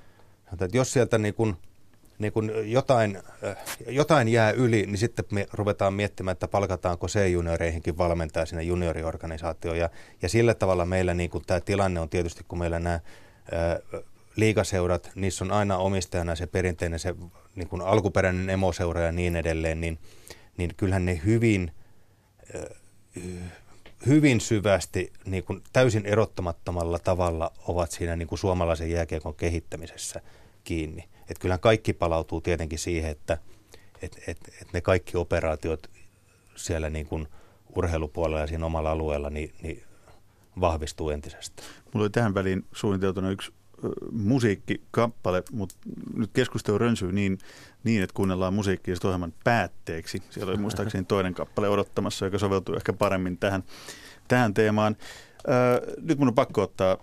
että 0.52 0.76
jos 0.76 0.92
sieltä 0.92 1.18
niin 1.18 1.34
kuin, 1.34 1.56
niin 2.18 2.32
kuin 2.32 2.72
jotain, 2.72 3.18
jotain 3.88 4.28
jää 4.28 4.50
yli, 4.50 4.86
niin 4.86 4.98
sitten 4.98 5.24
me 5.30 5.46
ruvetaan 5.52 5.94
miettimään, 5.94 6.32
että 6.32 6.48
palkataanko 6.48 7.06
C-junioreihinkin 7.06 7.98
valmentaa 7.98 8.46
sinne 8.46 8.62
junioriorganisaatioon. 8.62 9.78
Ja, 9.78 9.90
ja 10.22 10.28
sillä 10.28 10.54
tavalla 10.54 10.86
meillä 10.86 11.14
niin 11.14 11.30
kuin 11.30 11.44
tämä 11.46 11.60
tilanne 11.60 12.00
on 12.00 12.08
tietysti, 12.08 12.44
kun 12.48 12.58
meillä 12.58 12.78
nämä 12.78 13.00
ö, 13.92 14.02
liikaseurat, 14.36 15.10
niissä 15.14 15.44
on 15.44 15.52
aina 15.52 15.78
omistajana 15.78 16.34
se 16.34 16.46
perinteinen, 16.46 16.98
se 16.98 17.14
niin 17.54 17.68
kuin 17.68 17.82
alkuperäinen 17.82 18.50
emoseura 18.50 19.00
ja 19.00 19.12
niin 19.12 19.36
edelleen, 19.36 19.80
niin, 19.80 19.98
niin 20.56 20.74
kyllähän 20.76 21.04
ne 21.04 21.20
hyvin 21.24 21.72
hyvin 24.06 24.40
syvästi 24.40 25.12
niin 25.24 25.44
kuin 25.44 25.62
täysin 25.72 26.06
erottamattomalla 26.06 26.98
tavalla 26.98 27.52
ovat 27.66 27.90
siinä 27.90 28.16
niin 28.16 28.28
kuin 28.28 28.38
suomalaisen 28.38 28.90
jääkiekon 28.90 29.34
kehittämisessä 29.34 30.20
kiinni. 30.64 31.08
Et 31.30 31.38
kyllähän 31.38 31.60
kaikki 31.60 31.92
palautuu 31.92 32.40
tietenkin 32.40 32.78
siihen, 32.78 33.10
että 33.10 33.38
et, 34.02 34.16
et, 34.26 34.38
et 34.62 34.72
ne 34.72 34.80
kaikki 34.80 35.16
operaatiot 35.16 35.90
siellä 36.56 36.90
niin 36.90 37.06
kuin 37.06 37.28
urheilupuolella 37.76 38.40
ja 38.40 38.46
siinä 38.46 38.66
omalla 38.66 38.90
alueella 38.90 39.30
niin, 39.30 39.54
niin 39.62 39.82
vahvistuu 40.60 41.10
entisestä. 41.10 41.62
Mulla 41.94 42.04
oli 42.04 42.10
tähän 42.10 42.34
väliin 42.34 42.64
suunniteltuna 42.72 43.30
yksi 43.30 43.52
musiikkikappale, 44.12 45.42
mutta 45.52 45.74
nyt 46.16 46.30
keskustelu 46.32 46.78
rönsyy 46.78 47.12
niin, 47.12 47.38
niin, 47.84 48.02
että 48.02 48.14
kuunnellaan 48.14 48.54
musiikkia 48.54 48.94
ohjelman 49.04 49.32
päätteeksi. 49.44 50.22
Siellä 50.30 50.50
oli 50.50 50.60
muistaakseni 50.60 51.04
toinen 51.08 51.34
kappale 51.34 51.68
odottamassa, 51.68 52.24
joka 52.24 52.38
soveltuu 52.38 52.74
ehkä 52.74 52.92
paremmin 52.92 53.38
tähän, 53.38 53.64
tähän 54.28 54.54
teemaan. 54.54 54.96
Ää, 55.46 55.80
nyt 56.02 56.18
mun 56.18 56.28
on 56.28 56.34
pakko 56.34 56.62
ottaa 56.62 56.96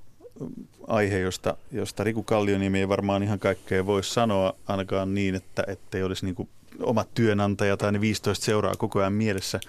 aihe, 0.87 1.19
josta, 1.19 1.57
josta 1.71 2.03
Riku 2.03 2.23
Kallioniemi 2.23 2.79
ei 2.79 2.89
varmaan 2.89 3.23
ihan 3.23 3.39
kaikkea 3.39 3.85
voi 3.85 4.03
sanoa, 4.03 4.53
ainakaan 4.67 5.13
niin, 5.13 5.35
että 5.35 5.63
ei 5.93 6.03
olisi 6.03 6.25
niin 6.25 6.49
omat 6.79 7.13
työnantaja 7.13 7.77
tai 7.77 7.91
ne 7.91 8.01
15 8.01 8.45
seuraa 8.45 8.75
koko 8.75 8.99
ajan 8.99 9.13
mielessä, 9.13 9.59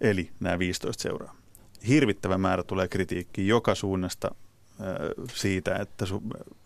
eli 0.00 0.30
nämä 0.40 0.58
15 0.58 1.02
seuraa. 1.02 1.36
Hirvittävä 1.88 2.38
määrä 2.38 2.62
tulee 2.62 2.88
kritiikkiä 2.88 3.44
joka 3.44 3.74
suunnasta 3.74 4.34
siitä, 5.34 5.76
että 5.76 6.04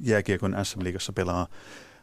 jääkiekon 0.00 0.56
SM-liigassa 0.62 1.12
pelaa 1.12 1.46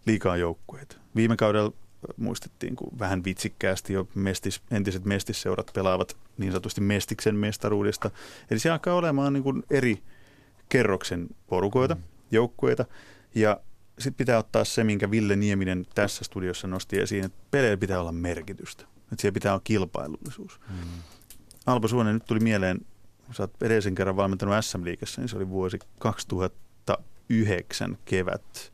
liikaa 0.06 0.38
joukkueita. 0.38 0.95
Viime 1.15 1.36
kaudella 1.36 1.73
muistettiin, 2.17 2.75
kun 2.75 2.99
vähän 2.99 3.23
vitsikkäästi 3.23 3.93
jo 3.93 4.08
mestis, 4.15 4.62
entiset 4.71 5.06
mestisseurat 5.06 5.71
pelaavat 5.73 6.17
niin 6.38 6.52
sanotusti 6.52 6.82
mestiksen 6.82 7.36
mestaruudesta. 7.36 8.12
Eli 8.52 8.60
se 8.60 8.69
alkaa 8.69 8.93
olemaan 8.93 9.34
niin 9.34 9.43
kuin 9.43 9.63
eri 9.69 10.04
kerroksen 10.69 11.27
porukoita, 11.47 11.95
mm. 11.95 12.01
joukkueita. 12.32 12.86
Ja 13.36 13.60
sitten 13.99 14.17
pitää 14.17 14.38
ottaa 14.38 14.65
se, 14.65 14.84
minkä 14.84 15.12
Ville 15.12 15.36
Nieminen 15.36 15.86
tässä 15.95 16.23
studiossa 16.23 16.67
nosti 16.67 16.99
esiin, 16.99 17.25
että 17.25 17.38
peleillä 17.51 17.77
pitää 17.77 18.01
olla 18.01 18.12
merkitystä. 18.12 18.84
Että 18.84 19.21
siellä 19.21 19.34
pitää 19.34 19.53
olla 19.53 19.62
kilpailullisuus. 19.63 20.60
Mm. 20.69 20.75
Alpo 21.65 21.88
Suonen, 21.88 22.13
nyt 22.13 22.25
tuli 22.25 22.39
mieleen, 22.39 22.79
kun 23.25 23.36
sä 23.36 23.43
oot 23.43 23.63
edellisen 23.63 23.95
kerran 23.95 24.15
valmentanut 24.15 24.55
SM-liikassa, 24.62 25.21
niin 25.21 25.29
se 25.29 25.36
oli 25.36 25.49
vuosi 25.49 25.79
2009 25.99 27.97
kevät. 28.05 28.71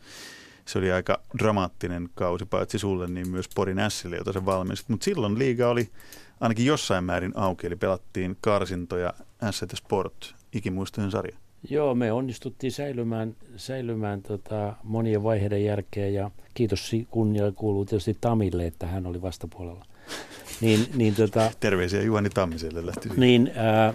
Se 0.65 0.79
oli 0.79 0.91
aika 0.91 1.21
dramaattinen 1.39 2.09
kausi, 2.15 2.45
paitsi 2.45 2.79
sulle, 2.79 3.07
niin 3.07 3.29
myös 3.29 3.49
Porin 3.55 3.79
Ässille, 3.79 4.15
jota 4.17 4.33
se 4.33 4.45
valmisti. 4.45 4.85
Mutta 4.87 5.03
silloin 5.03 5.39
liiga 5.39 5.69
oli 5.69 5.91
ainakin 6.39 6.65
jossain 6.65 7.03
määrin 7.03 7.31
auki, 7.35 7.67
eli 7.67 7.75
pelattiin 7.75 8.37
karsintoja 8.41 9.13
Asset 9.41 9.73
Sport, 9.75 10.35
ikimuistojen 10.53 11.11
sarja. 11.11 11.37
Joo, 11.69 11.95
me 11.95 12.11
onnistuttiin 12.11 12.71
säilymään, 12.71 13.35
säilymään 13.55 14.21
tota 14.21 14.73
monien 14.83 15.23
vaiheiden 15.23 15.65
jälkeen 15.65 16.13
ja 16.13 16.31
kiitos 16.53 16.91
kunnia 17.09 17.51
kuuluu 17.51 17.85
tietysti 17.85 18.17
Tamille, 18.21 18.65
että 18.65 18.87
hän 18.87 19.07
oli 19.07 19.21
vastapuolella. 19.21 19.85
Niin, 20.61 20.85
niin, 20.95 21.15
tota, 21.15 21.51
Terveisiä 21.59 22.01
Juhani 22.01 22.29
Tammiselle 22.29 22.85
lähti. 22.85 23.09
Niin, 23.17 23.51
ää, 23.55 23.93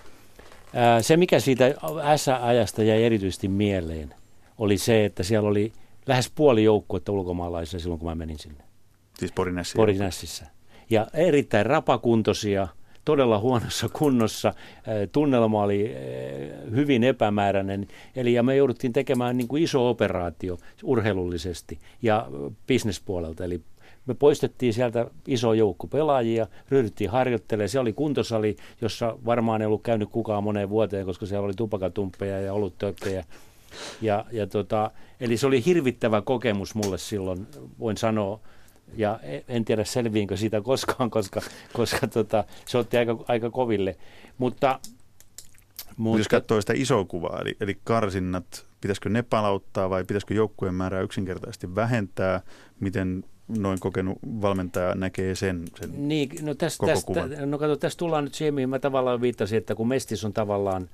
ää, 0.75 1.03
se 1.03 1.17
mikä 1.17 1.41
siitä 1.41 1.75
S-ajasta 2.17 2.83
jäi 2.83 3.05
erityisesti 3.05 3.49
mieleen, 3.49 4.15
oli 4.59 4.79
se, 4.79 5.05
että 5.05 5.23
siellä 5.23 5.49
oli 5.49 5.73
lähes 6.07 6.33
puoli 6.35 6.65
joukkuetta 6.65 7.13
ulkomaalaisia 7.13 7.81
silloin, 7.81 7.99
kun 7.99 8.09
mä 8.09 8.15
menin 8.15 8.39
sinne. 8.39 8.65
Siis 9.19 9.33
Porinässissä? 9.33 9.77
Porinässissä. 9.77 10.47
Ja 10.91 11.07
erittäin 11.15 11.67
rapakuntoisia– 11.67 12.69
todella 13.05 13.39
huonossa 13.39 13.89
kunnossa. 13.89 14.55
Tunnelma 15.13 15.63
oli 15.63 15.95
hyvin 16.71 17.05
epämääräinen. 17.05 17.87
Eli 18.17 18.35
ja 18.35 18.43
me 18.43 18.57
jouduttiin 18.57 18.93
tekemään 18.93 19.37
niin 19.37 19.49
kuin 19.49 19.63
iso 19.63 19.91
operaatio 19.91 20.59
urheilullisesti 20.85 21.79
ja 22.03 22.29
bisnespuolelta. 22.67 23.45
Eli 23.45 23.61
me 24.07 24.15
poistettiin 24.15 24.75
sieltä 24.75 25.07
iso 25.27 25.53
joukko 25.53 25.87
pelaajia, 25.87 26.47
ryhdyttiin 26.69 27.11
harjoittelemaan. 27.11 27.69
Se 27.69 27.79
oli 27.79 27.93
kuntosali, 27.93 28.57
jossa 28.81 29.19
varmaan 29.25 29.61
ei 29.61 29.67
ollut 29.67 29.83
käynyt 29.83 30.09
kukaan 30.11 30.45
moneen 30.45 30.71
vuoteen, 30.71 31.07
koska 31.07 31.27
siellä 31.27 31.45
oli 31.45 31.55
tupakatumppeja 31.57 32.41
ja 32.41 32.53
oluttökkejä. 32.53 33.25
Ja, 34.03 34.25
ja 34.33 34.47
tota, 34.47 34.91
eli 35.21 35.37
se 35.37 35.47
oli 35.47 35.65
hirvittävä 35.65 36.23
kokemus 36.23 36.75
mulle 36.75 36.99
silloin, 36.99 37.47
voin 37.79 37.97
sanoa, 37.97 38.41
ja 38.97 39.21
en 39.49 39.65
tiedä 39.65 39.85
selviinkö 39.85 40.37
siitä 40.37 40.61
koskaan, 40.61 41.11
koska, 41.11 41.41
koska 41.73 42.07
tota, 42.07 42.45
se 42.67 42.79
otti 42.79 42.97
aika, 42.97 43.25
aika 43.29 43.51
koville. 43.51 43.97
Mutta, 44.39 44.81
mutta... 45.97 46.19
Jos 46.19 46.29
katsoo 46.29 46.61
sitä 46.61 46.73
isoa 46.77 47.05
kuvaa, 47.05 47.41
eli, 47.41 47.57
eli 47.61 47.79
karsinnat, 47.85 48.67
pitäisikö 48.81 49.09
ne 49.09 49.23
palauttaa 49.23 49.91
vai 49.91 50.05
pitäisikö 50.05 50.35
joukkueen 50.35 50.75
määrää 50.75 51.03
yksinkertaisesti 51.03 51.75
vähentää? 51.75 52.41
Miten 52.81 53.25
noin 53.59 53.81
kokenut 53.81 54.19
valmentaja 54.25 54.95
näkee 54.95 55.35
sen, 55.35 55.65
sen 55.81 56.09
niin, 56.09 56.31
no 56.43 56.55
tästä, 56.55 56.81
koko 56.81 56.93
tästä, 56.93 57.07
kuvan? 57.07 57.51
No 57.51 57.59
kato, 57.59 57.77
tässä 57.77 57.99
tullaan 57.99 58.25
nyt 58.25 58.35
siihen, 58.35 58.55
mihin 58.55 58.69
mä 58.69 58.79
tavallaan 58.79 59.21
viittasin, 59.21 59.59
että 59.59 59.75
kun 59.75 59.89
Mestis 59.89 60.25
on 60.25 60.33
tavallaan, 60.33 60.91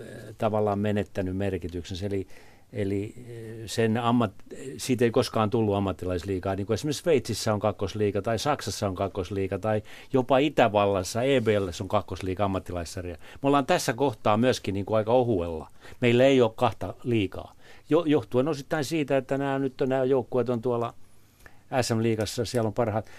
äh, 0.00 0.06
tavallaan 0.38 0.78
menettänyt 0.78 1.36
merkityksensä, 1.36 2.06
eli 2.06 2.26
Eli 2.72 3.14
eh, 3.16 3.62
sen 3.66 3.96
ammat, 3.96 4.32
siitä 4.76 5.04
ei 5.04 5.10
koskaan 5.10 5.50
tullut 5.50 5.74
ammattilaisliigaa, 5.74 6.54
niin 6.54 6.66
kuin 6.66 6.74
esimerkiksi 6.74 7.02
Sveitsissä 7.02 7.54
on 7.54 7.60
kakkosliiga 7.60 8.22
tai 8.22 8.38
Saksassa 8.38 8.88
on 8.88 8.94
kakkosliiga 8.94 9.58
tai 9.58 9.82
jopa 10.12 10.38
Itävallassa 10.38 11.22
EBL 11.22 11.68
on 11.80 11.88
kakkosliiga 11.88 12.44
ammattilaissarja. 12.44 13.16
Me 13.42 13.46
ollaan 13.46 13.66
tässä 13.66 13.92
kohtaa 13.92 14.36
myöskin 14.36 14.74
niin 14.74 14.86
kuin 14.86 14.96
aika 14.96 15.12
ohuella. 15.12 15.68
Meillä 16.00 16.24
ei 16.24 16.40
ole 16.40 16.52
kahta 16.54 16.94
liikaa. 17.04 17.54
Jo, 17.90 18.04
johtuen 18.06 18.48
osittain 18.48 18.84
siitä, 18.84 19.16
että 19.16 19.38
nämä 19.38 19.58
nyt 19.58 19.80
on, 19.80 19.88
nämä 19.88 20.04
joukkueet 20.04 20.48
on 20.48 20.62
tuolla 20.62 20.94
SM-liigassa, 21.82 22.44
siellä 22.44 22.66
on 22.66 22.74
parhaat. 22.74 23.10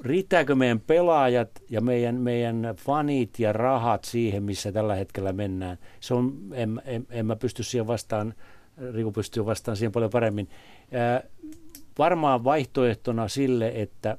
Riittääkö 0.00 0.54
meidän 0.54 0.80
pelaajat 0.80 1.50
ja 1.70 1.80
meidän, 1.80 2.14
meidän 2.14 2.74
fanit 2.76 3.38
ja 3.38 3.52
rahat 3.52 4.04
siihen, 4.04 4.42
missä 4.42 4.72
tällä 4.72 4.94
hetkellä 4.94 5.32
mennään? 5.32 5.78
Se 6.00 6.14
on, 6.14 6.38
en, 6.52 6.82
en, 6.84 7.06
en 7.10 7.26
mä 7.26 7.36
pysty 7.36 7.62
siihen 7.62 7.86
vastaan 7.86 8.34
Riku 8.92 9.12
pystyy 9.12 9.46
vastaan 9.46 9.76
siihen 9.76 9.92
paljon 9.92 10.10
paremmin. 10.10 10.48
Ää, 10.92 11.22
varmaan 11.98 12.44
vaihtoehtona 12.44 13.28
sille, 13.28 13.72
että, 13.74 14.18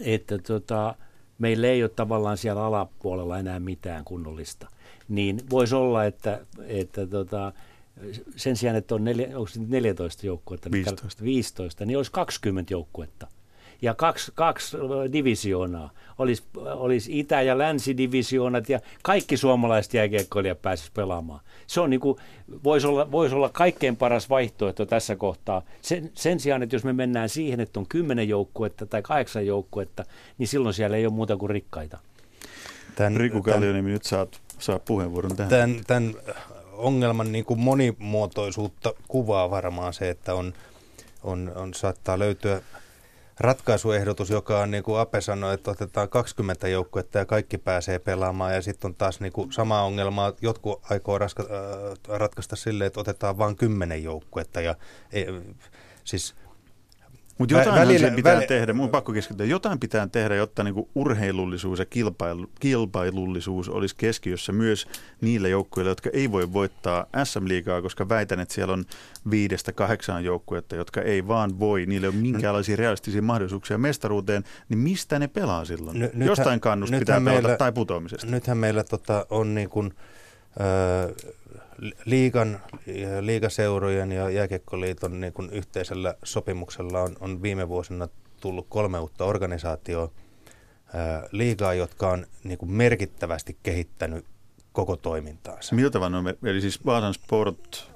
että 0.00 0.38
tota, 0.38 0.94
meillä 1.38 1.66
ei 1.66 1.82
ole 1.82 1.90
tavallaan 1.96 2.38
siellä 2.38 2.64
alapuolella 2.64 3.38
enää 3.38 3.60
mitään 3.60 4.04
kunnollista, 4.04 4.68
niin 5.08 5.40
voisi 5.50 5.74
olla, 5.74 6.04
että, 6.04 6.46
että 6.66 7.06
tota, 7.06 7.52
sen 8.36 8.56
sijaan, 8.56 8.76
että 8.76 8.94
on 8.94 9.04
neljä, 9.04 9.26
onko 9.26 9.50
14 9.68 10.26
joukkuetta, 10.26 10.70
15. 10.70 11.24
15, 11.24 11.84
niin 11.84 11.96
olisi 11.96 12.12
20 12.12 12.74
joukkuetta 12.74 13.26
ja 13.82 13.94
kaksi, 13.94 14.32
kaksi 14.34 14.76
divisioonaa. 15.12 15.90
Olisi, 16.18 16.42
olisi 16.56 17.18
itä- 17.18 17.42
ja 17.42 17.58
länsidivisioonat 17.58 18.68
ja 18.68 18.80
kaikki 19.02 19.36
suomalaiset 19.36 19.94
jääkiekkoilijat 19.94 20.62
pääsisivät 20.62 20.94
pelaamaan. 20.94 21.40
Se 21.66 21.80
on 21.80 21.90
niin 21.90 22.00
kuin, 22.00 22.18
voisi, 22.64 22.86
olla, 22.86 23.10
voisi 23.10 23.34
olla 23.34 23.48
kaikkein 23.48 23.96
paras 23.96 24.30
vaihtoehto 24.30 24.86
tässä 24.86 25.16
kohtaa. 25.16 25.62
Sen, 25.82 26.10
sen 26.14 26.40
sijaan, 26.40 26.62
että 26.62 26.76
jos 26.76 26.84
me 26.84 26.92
mennään 26.92 27.28
siihen, 27.28 27.60
että 27.60 27.80
on 27.80 27.86
kymmenen 27.88 28.28
joukkuetta 28.28 28.86
tai 28.86 29.02
kahdeksan 29.02 29.46
joukkuetta, 29.46 30.04
niin 30.38 30.48
silloin 30.48 30.74
siellä 30.74 30.96
ei 30.96 31.06
ole 31.06 31.14
muuta 31.14 31.36
kuin 31.36 31.50
rikkaita. 31.50 31.98
Tämän, 32.94 33.16
Riku 33.16 33.42
Kallioniemi, 33.42 33.90
nyt 33.90 34.04
saat, 34.04 34.40
saat 34.58 34.84
puheenvuoron 34.84 35.36
tähän. 35.36 35.50
Tämän, 35.50 35.80
tämän 35.86 36.14
ongelman 36.72 37.32
niin 37.32 37.44
kuin 37.44 37.60
monimuotoisuutta 37.60 38.94
kuvaa 39.08 39.50
varmaan 39.50 39.92
se, 39.92 40.10
että 40.10 40.34
on, 40.34 40.52
on, 41.22 41.52
on 41.54 41.74
saattaa 41.74 42.18
löytyä 42.18 42.62
ratkaisuehdotus, 43.42 44.30
joka 44.30 44.60
on 44.60 44.70
niin 44.70 44.82
kuin 44.82 45.00
Ape 45.00 45.20
sanoi, 45.20 45.54
että 45.54 45.70
otetaan 45.70 46.08
20 46.08 46.68
joukkuetta 46.68 47.18
ja 47.18 47.24
kaikki 47.24 47.58
pääsee 47.58 47.98
pelaamaan. 47.98 48.54
Ja 48.54 48.62
sitten 48.62 48.88
on 48.88 48.94
taas 48.94 49.20
niin 49.20 49.32
kuin 49.32 49.52
sama 49.52 49.82
ongelma, 49.82 50.32
jotkut 50.40 50.80
aikoo 50.90 51.18
raska, 51.18 51.42
äh, 51.42 52.18
ratkaista 52.18 52.56
silleen, 52.56 52.86
että 52.86 53.00
otetaan 53.00 53.38
vain 53.38 53.56
10 53.56 54.04
joukkuetta. 54.04 54.60
Ja 54.60 54.74
e, 55.12 55.24
siis 56.04 56.34
mutta 57.38 57.54
jotain 57.54 57.80
välillä, 57.80 58.10
pitää 58.10 58.32
välillä, 58.32 58.46
tehdä, 58.46 58.72
mun 58.72 58.88
pakko 58.88 59.12
keskittyä, 59.12 59.46
jotain 59.46 59.78
pitää 59.78 60.06
tehdä, 60.06 60.34
jotta 60.34 60.64
niinku 60.64 60.88
urheilullisuus 60.94 61.78
ja 61.78 61.84
kilpailu, 61.84 62.50
kilpailullisuus 62.60 63.68
olisi 63.68 63.96
keskiössä 63.96 64.52
myös 64.52 64.88
niille 65.20 65.48
joukkueille, 65.48 65.90
jotka 65.90 66.10
ei 66.12 66.32
voi 66.32 66.52
voittaa 66.52 67.06
SM-liigaa, 67.24 67.82
koska 67.82 68.08
väitän, 68.08 68.40
että 68.40 68.54
siellä 68.54 68.72
on 68.72 68.84
viidestä 69.30 69.72
kahdeksaan 69.72 70.24
joukkuetta, 70.24 70.76
jotka 70.76 71.02
ei 71.02 71.28
vaan 71.28 71.58
voi, 71.58 71.86
niille 71.86 72.08
on 72.08 72.16
minkäänlaisia 72.16 72.76
realistisia 72.76 73.22
mahdollisuuksia 73.22 73.78
mestaruuteen, 73.78 74.44
niin 74.68 74.78
mistä 74.78 75.18
ne 75.18 75.28
pelaa 75.28 75.64
silloin? 75.64 76.10
N- 76.14 76.22
Jostain 76.24 76.60
kannusta 76.60 76.98
pitää 76.98 77.20
pelata 77.20 77.30
meillä, 77.42 77.56
tai 77.56 77.72
putoamisesta. 77.72 78.26
Nythän 78.26 78.58
meillä 78.58 78.84
tota, 78.84 79.26
on 79.30 79.54
niin 79.54 79.68
kuin, 79.68 79.94
öö, 80.60 81.12
liigan, 82.04 82.60
liigaseurojen 83.20 84.12
ja 84.12 84.30
jääkiekkoliiton 84.30 85.20
niin 85.20 85.32
kuin 85.32 85.50
yhteisellä 85.50 86.14
sopimuksella 86.24 87.00
on, 87.00 87.16
on 87.20 87.42
viime 87.42 87.68
vuosina 87.68 88.08
tullut 88.40 88.66
kolme 88.68 88.98
uutta 88.98 89.24
organisaatioa 89.24 90.10
liigaa, 91.32 91.74
jotka 91.74 92.10
on 92.10 92.26
niin 92.44 92.58
kuin 92.58 92.70
merkittävästi 92.70 93.56
kehittänyt 93.62 94.24
koko 94.72 94.96
toimintaansa. 94.96 95.74
Miltä 95.74 96.00
vaan 96.00 96.14
on, 96.14 96.24
eli 96.44 96.60
siis 96.60 96.86
Vaasan 96.86 97.14
Sport, 97.14 97.92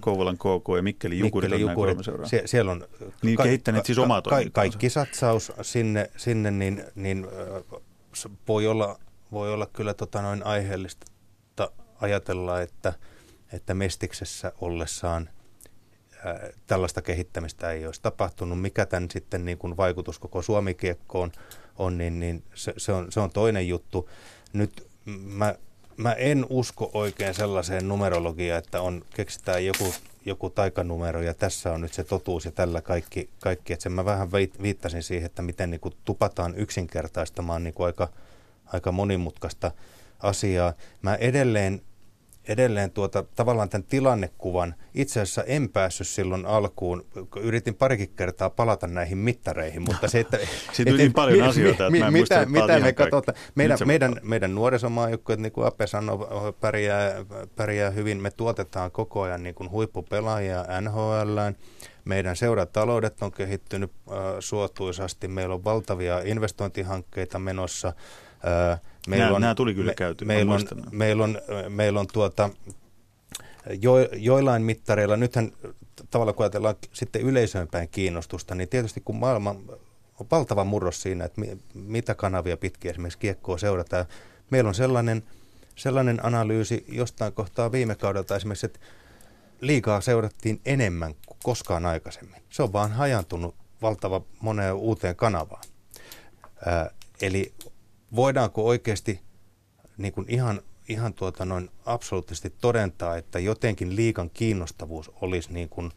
Kouvolan 0.00 0.38
KK 0.38 0.76
ja 0.76 0.82
Mikkeli 0.82 1.18
Jukurit 1.18 1.50
Mikkeli, 1.50 1.70
Jukurit, 1.70 1.98
sie, 2.24 2.42
siellä 2.46 2.72
on 2.72 2.84
niin 3.22 3.36
ka- 3.36 3.42
kehittäneet 3.42 3.86
siis 3.86 3.98
omaa 3.98 4.22
ka- 4.22 4.30
ka- 4.30 4.50
Kaikki 4.52 4.90
satsaus 4.90 5.52
sinne, 5.62 6.10
sinne 6.16 6.50
niin, 6.50 6.84
niin 6.94 7.26
voi, 8.48 8.66
olla, 8.66 8.98
voi 9.32 9.52
olla 9.52 9.66
kyllä 9.66 9.94
tota 9.94 10.22
noin 10.22 10.46
aiheellista 10.46 11.06
ajatella, 12.00 12.60
että, 12.60 12.92
että 13.52 13.74
Mestiksessä 13.74 14.52
ollessaan 14.60 15.30
ää, 16.24 16.50
tällaista 16.66 17.02
kehittämistä 17.02 17.70
ei 17.70 17.86
olisi 17.86 18.02
tapahtunut. 18.02 18.60
Mikä 18.60 18.86
tämän 18.86 19.10
sitten 19.10 19.44
niin 19.44 19.58
kuin 19.58 19.76
vaikutus 19.76 20.18
koko 20.18 20.42
Suomikiekkoon 20.42 21.32
on, 21.76 21.98
niin, 21.98 22.20
niin 22.20 22.42
se, 22.54 22.74
se, 22.76 22.92
on, 22.92 23.12
se 23.12 23.20
on 23.20 23.30
toinen 23.30 23.68
juttu. 23.68 24.10
Nyt 24.52 24.86
mä, 25.04 25.54
mä 25.96 26.12
en 26.12 26.46
usko 26.50 26.90
oikein 26.92 27.34
sellaiseen 27.34 27.88
numerologiaan, 27.88 28.58
että 28.58 28.80
on, 28.80 29.02
keksitään 29.14 29.66
joku, 29.66 29.94
joku 30.24 30.50
taikanumero 30.50 31.22
ja 31.22 31.34
tässä 31.34 31.72
on 31.72 31.80
nyt 31.80 31.92
se 31.92 32.04
totuus 32.04 32.44
ja 32.44 32.52
tällä 32.52 32.80
kaikki. 32.80 33.30
kaikki. 33.40 33.72
Että 33.72 33.82
sen 33.82 33.92
mä 33.92 34.04
vähän 34.04 34.32
viittasin 34.32 35.02
siihen, 35.02 35.26
että 35.26 35.42
miten 35.42 35.70
niin 35.70 35.80
kuin 35.80 35.94
tupataan 36.04 36.54
yksinkertaistamaan 36.56 37.64
niin 37.64 37.74
kuin 37.74 37.86
aika, 37.86 38.08
aika 38.66 38.92
monimutkaista 38.92 39.72
asiaa. 40.18 40.72
Mä 41.02 41.14
edelleen 41.14 41.82
edelleen 42.48 42.90
tuota, 42.90 43.24
tavallaan 43.36 43.68
tämän 43.68 43.84
tilannekuvan. 43.84 44.74
Itse 44.94 45.20
asiassa 45.20 45.44
en 45.44 45.68
päässyt 45.68 46.06
silloin 46.06 46.46
alkuun, 46.46 47.06
yritin 47.40 47.74
parikin 47.74 48.08
kertaa 48.16 48.50
palata 48.50 48.86
näihin 48.86 49.18
mittareihin, 49.18 49.82
mutta 49.82 50.08
se, 50.08 50.20
että... 50.20 50.38
Siitä 50.72 50.90
tuli 50.90 51.02
niin 51.02 51.12
paljon 51.12 51.38
mi, 51.38 51.46
asioita, 51.46 51.90
mi, 51.90 51.98
että 51.98 52.10
mi, 52.10 52.20
mitä, 52.20 52.46
mitä 52.46 52.80
me 52.80 52.92
katsotaan. 52.92 53.38
Meidän, 53.54 53.78
meidän, 53.84 54.16
meidän 54.22 54.54
nuorisomaajoukkueet, 54.54 55.40
niin 55.40 55.52
kuin 55.52 55.66
Ape 55.66 55.86
sanoi, 55.86 56.18
pärjää, 56.60 57.24
pärjää 57.56 57.90
hyvin. 57.90 58.22
Me 58.22 58.30
tuotetaan 58.30 58.90
koko 58.90 59.22
ajan 59.22 59.42
niin 59.42 59.54
kuin 59.54 59.70
huippupelaajia 59.70 60.64
NHL. 60.80 61.38
Meidän 62.04 62.36
seurataloudet 62.36 63.22
on 63.22 63.32
kehittynyt 63.32 63.92
äh, 64.10 64.16
suotuisasti. 64.40 65.28
Meillä 65.28 65.54
on 65.54 65.64
valtavia 65.64 66.20
investointihankkeita 66.24 67.38
menossa. 67.38 67.88
Äh, 68.72 68.80
meillä 69.06 69.24
nämä, 69.24 69.36
on, 69.36 69.40
nämä 69.40 69.54
tuli 69.54 69.74
kyllä 69.74 69.94
käyty. 69.94 70.24
Meillä 70.24 70.54
on, 70.54 70.60
meillä 70.90 71.24
on, 71.24 71.38
meillä 71.68 72.00
on 72.00 72.06
tuota, 72.12 72.50
jo, 73.80 73.98
joillain 74.16 74.62
mittareilla, 74.62 75.16
nythän 75.16 75.52
tavallaan 76.10 76.34
kun 76.34 76.44
ajatellaan 76.44 76.74
sitten 76.92 77.22
yleisöön 77.22 77.68
päin 77.68 77.88
kiinnostusta, 77.88 78.54
niin 78.54 78.68
tietysti 78.68 79.00
kun 79.04 79.16
maailma 79.16 79.50
on 80.20 80.26
valtava 80.30 80.64
murros 80.64 81.02
siinä, 81.02 81.24
että 81.24 81.40
mi, 81.40 81.58
mitä 81.74 82.14
kanavia 82.14 82.56
pitkin 82.56 82.90
esimerkiksi 82.90 83.18
kiekkoa 83.18 83.58
seurataan. 83.58 84.06
Meillä 84.50 84.68
on 84.68 84.74
sellainen, 84.74 85.22
sellainen 85.76 86.26
analyysi 86.26 86.84
jostain 86.88 87.32
kohtaa 87.32 87.72
viime 87.72 87.94
kaudelta 87.94 88.36
esimerkiksi, 88.36 88.66
että 88.66 88.80
liikaa 89.60 90.00
seurattiin 90.00 90.60
enemmän 90.64 91.14
kuin 91.26 91.38
koskaan 91.42 91.86
aikaisemmin. 91.86 92.42
Se 92.50 92.62
on 92.62 92.72
vaan 92.72 92.92
hajantunut 92.92 93.54
valtava 93.82 94.20
moneen 94.40 94.74
uuteen 94.74 95.16
kanavaan. 95.16 95.62
Ää, 96.66 96.90
eli 97.22 97.52
voidaanko 98.16 98.66
oikeasti 98.66 99.20
niin 99.96 100.12
kuin 100.12 100.26
ihan, 100.28 100.60
ihan 100.88 101.14
tuota 101.14 101.44
noin 101.44 101.70
absoluuttisesti 101.86 102.54
todentaa, 102.60 103.16
että 103.16 103.38
jotenkin 103.38 103.96
liikan 103.96 104.30
kiinnostavuus 104.30 105.10
olisi 105.20 105.52
niin 105.52 105.68
kuin 105.68 105.90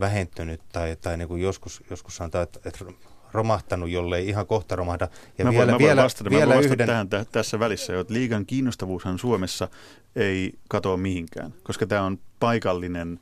vähentynyt 0.00 0.60
tai, 0.72 0.96
tai 1.00 1.16
niin 1.16 1.28
kuin 1.28 1.42
joskus, 1.42 1.82
joskus 1.90 2.16
sanotaan, 2.16 2.42
että, 2.42 2.60
että 2.64 2.84
romahtanut, 3.32 3.90
jollei 3.90 4.28
ihan 4.28 4.46
kohta 4.46 4.76
romahda. 4.76 5.08
Ja 5.38 5.44
mä 5.44 5.50
vielä, 5.50 5.66
voin, 5.66 5.74
mä 5.74 5.78
vielä, 5.78 6.02
vastata, 6.02 6.30
vielä 6.30 6.46
mä 6.46 6.54
voin 6.54 6.66
yhden... 6.66 6.86
tähän 6.86 7.08
t- 7.08 7.32
tässä 7.32 7.58
välissä, 7.58 8.00
että 8.00 8.14
liigan 8.14 8.46
kiinnostavuushan 8.46 9.18
Suomessa 9.18 9.68
ei 10.16 10.58
katoa 10.68 10.96
mihinkään, 10.96 11.54
koska 11.62 11.86
tämä 11.86 12.02
on 12.02 12.18
paikallinen 12.40 13.20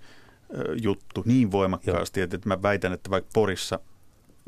ö, 0.54 0.74
juttu 0.82 1.22
niin 1.26 1.52
voimakkaasti, 1.52 2.20
että, 2.20 2.36
että 2.36 2.48
mä 2.48 2.62
väitän, 2.62 2.92
että 2.92 3.10
vaikka 3.10 3.30
Porissa 3.34 3.80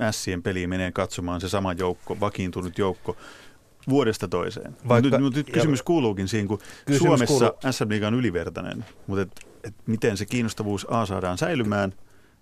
Ässien 0.00 0.42
peliin 0.42 0.68
menee 0.68 0.92
katsomaan 0.92 1.40
se 1.40 1.48
sama 1.48 1.72
joukko, 1.72 2.20
vakiintunut 2.20 2.78
joukko, 2.78 3.16
vuodesta 3.88 4.28
toiseen. 4.28 4.76
Vaikka, 4.88 5.18
nyt, 5.18 5.34
nyt 5.34 5.50
kysymys 5.50 5.80
ja, 5.80 5.84
kuuluukin 5.84 6.28
siinä, 6.28 6.48
kun 6.48 6.58
Suomessa 6.98 7.26
kuuluu. 7.26 7.50
SM 7.70 7.88
Liiga 7.88 8.06
on 8.06 8.14
ylivertainen, 8.14 8.84
mutta 9.06 9.22
et, 9.22 9.46
et 9.64 9.74
miten 9.86 10.16
se 10.16 10.26
kiinnostavuus 10.26 10.86
A 10.90 11.06
saadaan 11.06 11.38
säilymään 11.38 11.92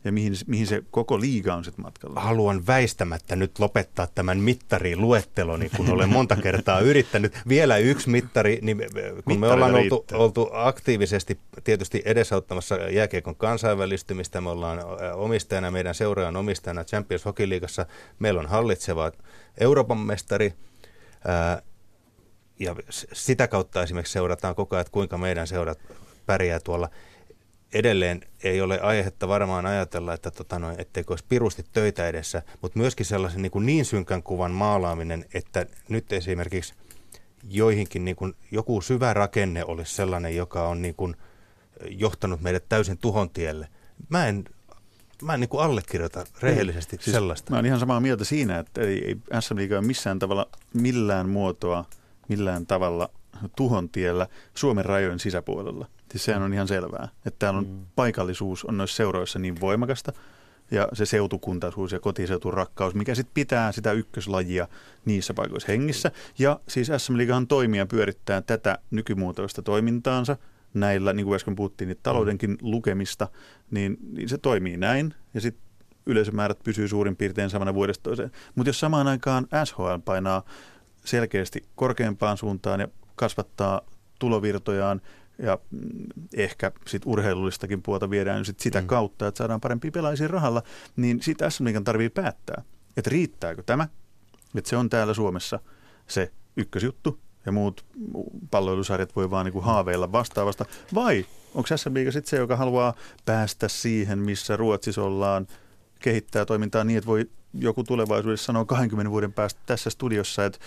ja 0.05 0.12
mihin, 0.12 0.35
mihin 0.46 0.66
se 0.66 0.83
koko 0.90 1.20
liiga 1.20 1.55
on 1.55 1.64
sitten 1.64 1.85
matkalla? 1.85 2.20
Haluan 2.20 2.66
väistämättä 2.66 3.37
nyt 3.37 3.59
lopettaa 3.59 4.09
tämän 4.14 4.38
mittariin 4.38 5.00
luetteloni, 5.00 5.70
kun 5.76 5.90
olen 5.90 6.09
monta 6.09 6.37
kertaa 6.37 6.81
yrittänyt. 6.81 7.33
Vielä 7.48 7.76
yksi 7.76 8.11
mittari, 8.11 8.59
niin 8.62 8.76
kun 8.76 8.87
Mittari 9.14 9.38
me 9.38 9.48
ollaan 9.48 9.74
oltu, 9.74 10.05
oltu 10.12 10.50
aktiivisesti 10.53 11.38
tietysti 11.64 12.03
edesauttamassa 12.05 12.74
jääkiekon 12.74 13.37
kansainvälistymistä, 13.37 14.40
me 14.40 14.50
ollaan 14.50 14.79
omistajana, 15.14 15.70
meidän 15.70 15.94
seuraajan 15.94 16.37
omistajana 16.37 16.85
Champions 16.85 17.24
Hockey 17.24 17.50
Leagueassa, 17.50 17.87
meillä 18.18 18.40
on 18.40 18.46
hallitseva 18.46 19.12
Euroopan 19.59 19.98
mestari, 19.98 20.55
ja 22.61 22.76
sitä 23.12 23.48
kautta 23.48 23.83
esimerkiksi 23.83 24.12
seurataan 24.12 24.54
koko 24.54 24.76
ajan, 24.76 24.80
että 24.80 24.92
kuinka 24.92 25.18
meidän 25.18 25.46
seurat 25.46 25.78
pärjää 26.26 26.61
tuolla. 26.61 26.88
Edelleen 27.72 28.20
ei 28.42 28.61
ole 28.61 28.80
aihetta 28.80 29.28
varmaan 29.28 29.66
ajatella, 29.66 30.14
että 30.14 30.30
tota 30.30 30.59
noin, 30.59 30.80
etteikö 30.80 31.12
olisi 31.12 31.24
pirusti 31.28 31.64
töitä 31.72 32.09
edessä, 32.09 32.42
mutta 32.62 32.78
myöskin 32.78 33.06
sellaisen 33.06 33.42
niin, 33.42 33.50
kuin 33.50 33.66
niin 33.66 33.85
synkän 33.85 34.22
kuvan 34.22 34.50
maalaaminen, 34.50 35.24
että 35.35 35.66
nyt 35.88 36.12
esimerkiksi 36.12 36.74
joihinkin 37.48 38.04
niin 38.04 38.16
kuin, 38.16 38.35
joku 38.50 38.80
syvä 38.80 39.14
rakenne 39.14 39.64
olisi 39.64 39.94
sellainen, 39.94 40.37
joka 40.37 40.68
on 40.68 40.83
niin 40.83 40.94
kuin, 40.94 41.16
johtanut 41.88 42.40
meidät 42.40 42.64
täysin 42.68 42.98
tuhon 42.98 43.30
tielle. 43.30 43.68
Mä 44.09 44.26
en 44.26 44.44
mä 45.22 45.35
en 45.35 45.40
niin 45.40 45.48
kuin 45.48 45.62
allekirjoita 45.62 46.24
rehellisesti 46.42 46.98
siis 47.00 47.14
sellaista. 47.14 47.50
Mä 47.50 47.56
oon 47.56 47.66
ihan 47.66 47.80
samaa 47.80 48.00
mieltä 48.00 48.24
siinä, 48.24 48.59
että 48.59 48.80
ei, 48.80 49.04
ei 49.04 49.40
SM 49.40 49.56
Liiga 49.56 49.78
ole 49.78 49.87
missään 49.87 50.18
tavalla, 50.18 50.48
millään 50.74 51.28
muotoa, 51.28 51.85
millään 52.28 52.66
tavalla 52.66 53.11
tuhon 53.56 53.88
tiellä 53.88 54.26
Suomen 54.54 54.85
rajojen 54.85 55.18
sisäpuolella. 55.18 55.87
Siis 56.11 56.24
sehän 56.24 56.42
on 56.42 56.54
ihan 56.54 56.68
selvää, 56.68 57.09
että 57.26 57.38
täällä 57.38 57.59
on 57.59 57.66
mm. 57.66 57.87
paikallisuus 57.96 58.64
on 58.64 58.76
noissa 58.76 58.96
seuroissa 58.96 59.38
niin 59.38 59.61
voimakasta, 59.61 60.12
ja 60.70 60.88
se 60.92 61.06
seutukuntaisuus 61.06 61.92
ja 61.92 62.00
kotiseutun 62.00 62.54
rakkaus, 62.54 62.94
mikä 62.94 63.14
sitten 63.14 63.35
pitää 63.35 63.72
sitä 63.72 63.92
ykköslajia 63.92 64.68
niissä 65.04 65.35
paikoissa 65.35 65.72
hengissä. 65.72 66.11
Ja 66.38 66.61
siis 66.68 66.90
SM 66.96 67.16
Liigahan 67.16 67.46
toimia 67.46 67.87
pyörittää 67.87 68.40
tätä 68.40 68.78
nykymuotoista 68.90 69.62
toimintaansa– 69.62 70.37
näillä, 70.74 71.12
niin 71.12 71.26
kuin 71.26 71.35
äsken 71.35 71.56
puhuttiin, 71.56 71.88
niin 71.88 71.98
taloudenkin 72.02 72.59
lukemista, 72.62 73.28
niin, 73.70 73.98
niin 74.12 74.28
se 74.28 74.38
toimii 74.38 74.76
näin. 74.76 75.14
Ja 75.35 75.40
sitten 75.40 75.70
yleisömäärät 76.06 76.59
pysyy 76.64 76.88
suurin 76.88 77.16
piirtein 77.16 77.50
samana 77.50 77.74
vuodesta 77.74 78.02
toiseen. 78.02 78.30
Mutta 78.54 78.68
jos 78.68 78.80
samaan 78.80 79.09
aikaan 79.09 79.46
SHL 79.64 79.98
painaa 80.04 80.44
selkeästi 81.04 81.64
korkeampaan 81.74 82.37
suuntaan 82.37 82.80
ja 82.80 82.88
kasvattaa 83.16 83.80
tulovirtojaan 84.18 85.00
ja 85.38 85.59
mm, 85.70 85.80
ehkä 86.37 86.72
sit 86.87 87.02
urheilullistakin 87.06 87.83
puolta 87.83 88.11
viedään 88.11 88.44
sit 88.44 88.61
sitä 88.61 88.80
mm. 88.80 88.87
kautta, 88.87 89.26
että 89.26 89.38
saadaan 89.38 89.61
parempia 89.61 89.90
pelaajia 89.90 90.28
rahalla, 90.28 90.62
niin 90.96 91.22
siitä 91.22 91.50
SM 91.50 91.64
Liigan 91.64 91.85
tarvii 91.85 92.11
päättää, 92.11 92.62
että 92.96 93.11
riittääkö 93.11 93.62
tämä, 93.62 93.88
että 94.54 94.70
se 94.70 94.76
on 94.76 94.90
täällä 94.90 95.14
Suomessa 95.14 95.61
se 96.06 96.33
ykkösjuttu, 96.56 97.18
ja 97.46 97.53
muut 97.53 97.85
palloilusarjat 98.50 99.16
voi 99.16 99.31
vaan 99.31 99.44
niin 99.44 99.53
kuin 99.53 99.64
haaveilla 99.64 100.12
vastaavasta. 100.12 100.64
Vai 100.94 101.26
onko 101.55 101.76
SM 101.76 101.94
Liiga 101.94 102.12
sitten 102.12 102.31
se, 102.31 102.37
joka 102.37 102.57
haluaa 102.57 102.94
päästä 103.24 103.68
siihen, 103.68 104.18
missä 104.18 104.57
Ruotsissa 104.57 105.03
ollaan, 105.03 105.46
kehittää 105.98 106.44
toimintaa 106.44 106.85
niin, 106.85 106.98
että 106.98 107.09
voi 107.09 107.31
joku 107.55 107.85
tulevaisuudessa 107.85 108.46
sanoa 108.46 108.64
20 108.64 109.11
vuoden 109.11 109.33
päästä 109.33 109.61
tässä 109.66 109.90
studiossa, 109.90 110.44
että, 110.44 110.59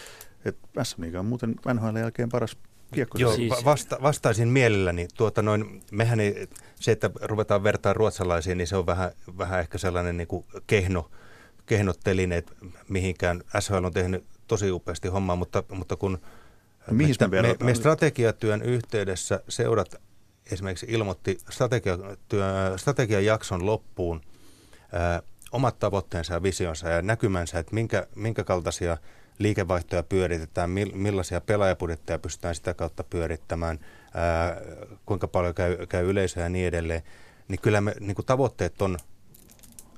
että 0.45 0.83
SM 0.83 1.01
Liiga 1.01 1.19
on 1.19 1.25
muuten 1.25 1.55
NHL 1.73 1.97
jälkeen 1.97 2.29
paras 2.29 2.57
kiekko. 2.93 3.17
Joo, 3.17 3.36
siis... 3.36 3.65
vasta, 3.65 3.97
vastaisin 4.01 4.47
mielelläni. 4.47 5.07
Tuota 5.17 5.41
noin, 5.41 5.81
mehän 5.91 6.19
ei, 6.19 6.47
se, 6.75 6.91
että 6.91 7.09
ruvetaan 7.21 7.63
vertaa 7.63 7.93
ruotsalaisiin, 7.93 8.57
niin 8.57 8.67
se 8.67 8.75
on 8.75 8.86
vähän, 8.86 9.12
vähän 9.38 9.59
ehkä 9.59 9.77
sellainen 9.77 10.17
niin 10.17 10.27
kuin 10.27 10.45
kehno, 10.67 11.12
kehnotteline, 11.65 12.38
että 12.38 12.53
mihinkään 12.89 13.43
SHL 13.59 13.83
on 13.86 13.93
tehnyt 13.93 14.23
tosi 14.47 14.71
upeasti 14.71 15.07
hommaa, 15.07 15.36
mutta, 15.36 15.63
mutta 15.69 15.95
kun– 15.95 16.17
Mihin 16.91 17.15
me, 17.31 17.41
me, 17.41 17.55
me 17.63 17.75
strategiatyön 17.75 18.61
yhteydessä 18.61 19.39
seurat 19.49 19.95
esimerkiksi 20.51 20.85
ilmoitti 20.89 21.37
strategiatyö, 21.49 22.77
strategiajakson 22.77 23.65
loppuun 23.65 24.21
ää, 24.91 25.21
omat 25.51 25.79
tavoitteensa 25.79 26.33
ja 26.33 26.43
visionsa 26.43 26.89
ja 26.89 27.01
näkymänsä, 27.01 27.59
että 27.59 27.73
minkä, 27.73 28.07
minkä 28.15 28.43
kaltaisia 28.43 28.97
liikevaihtoja 29.39 30.03
pyöritetään, 30.03 30.69
millaisia 30.93 31.41
pelaajapudetteja 31.41 32.19
pystytään 32.19 32.55
sitä 32.55 32.73
kautta 32.73 33.03
pyörittämään, 33.03 33.79
ää, 34.13 34.61
kuinka 35.05 35.27
paljon 35.27 35.53
käy, 35.53 35.87
käy 35.87 36.09
yleisöä 36.09 36.43
ja 36.43 36.49
niin 36.49 36.67
edelleen, 36.67 37.01
niin 37.47 37.59
kyllä 37.61 37.81
me, 37.81 37.95
niin 37.99 38.15
kuin 38.15 38.25
tavoitteet 38.25 38.81
on 38.81 38.97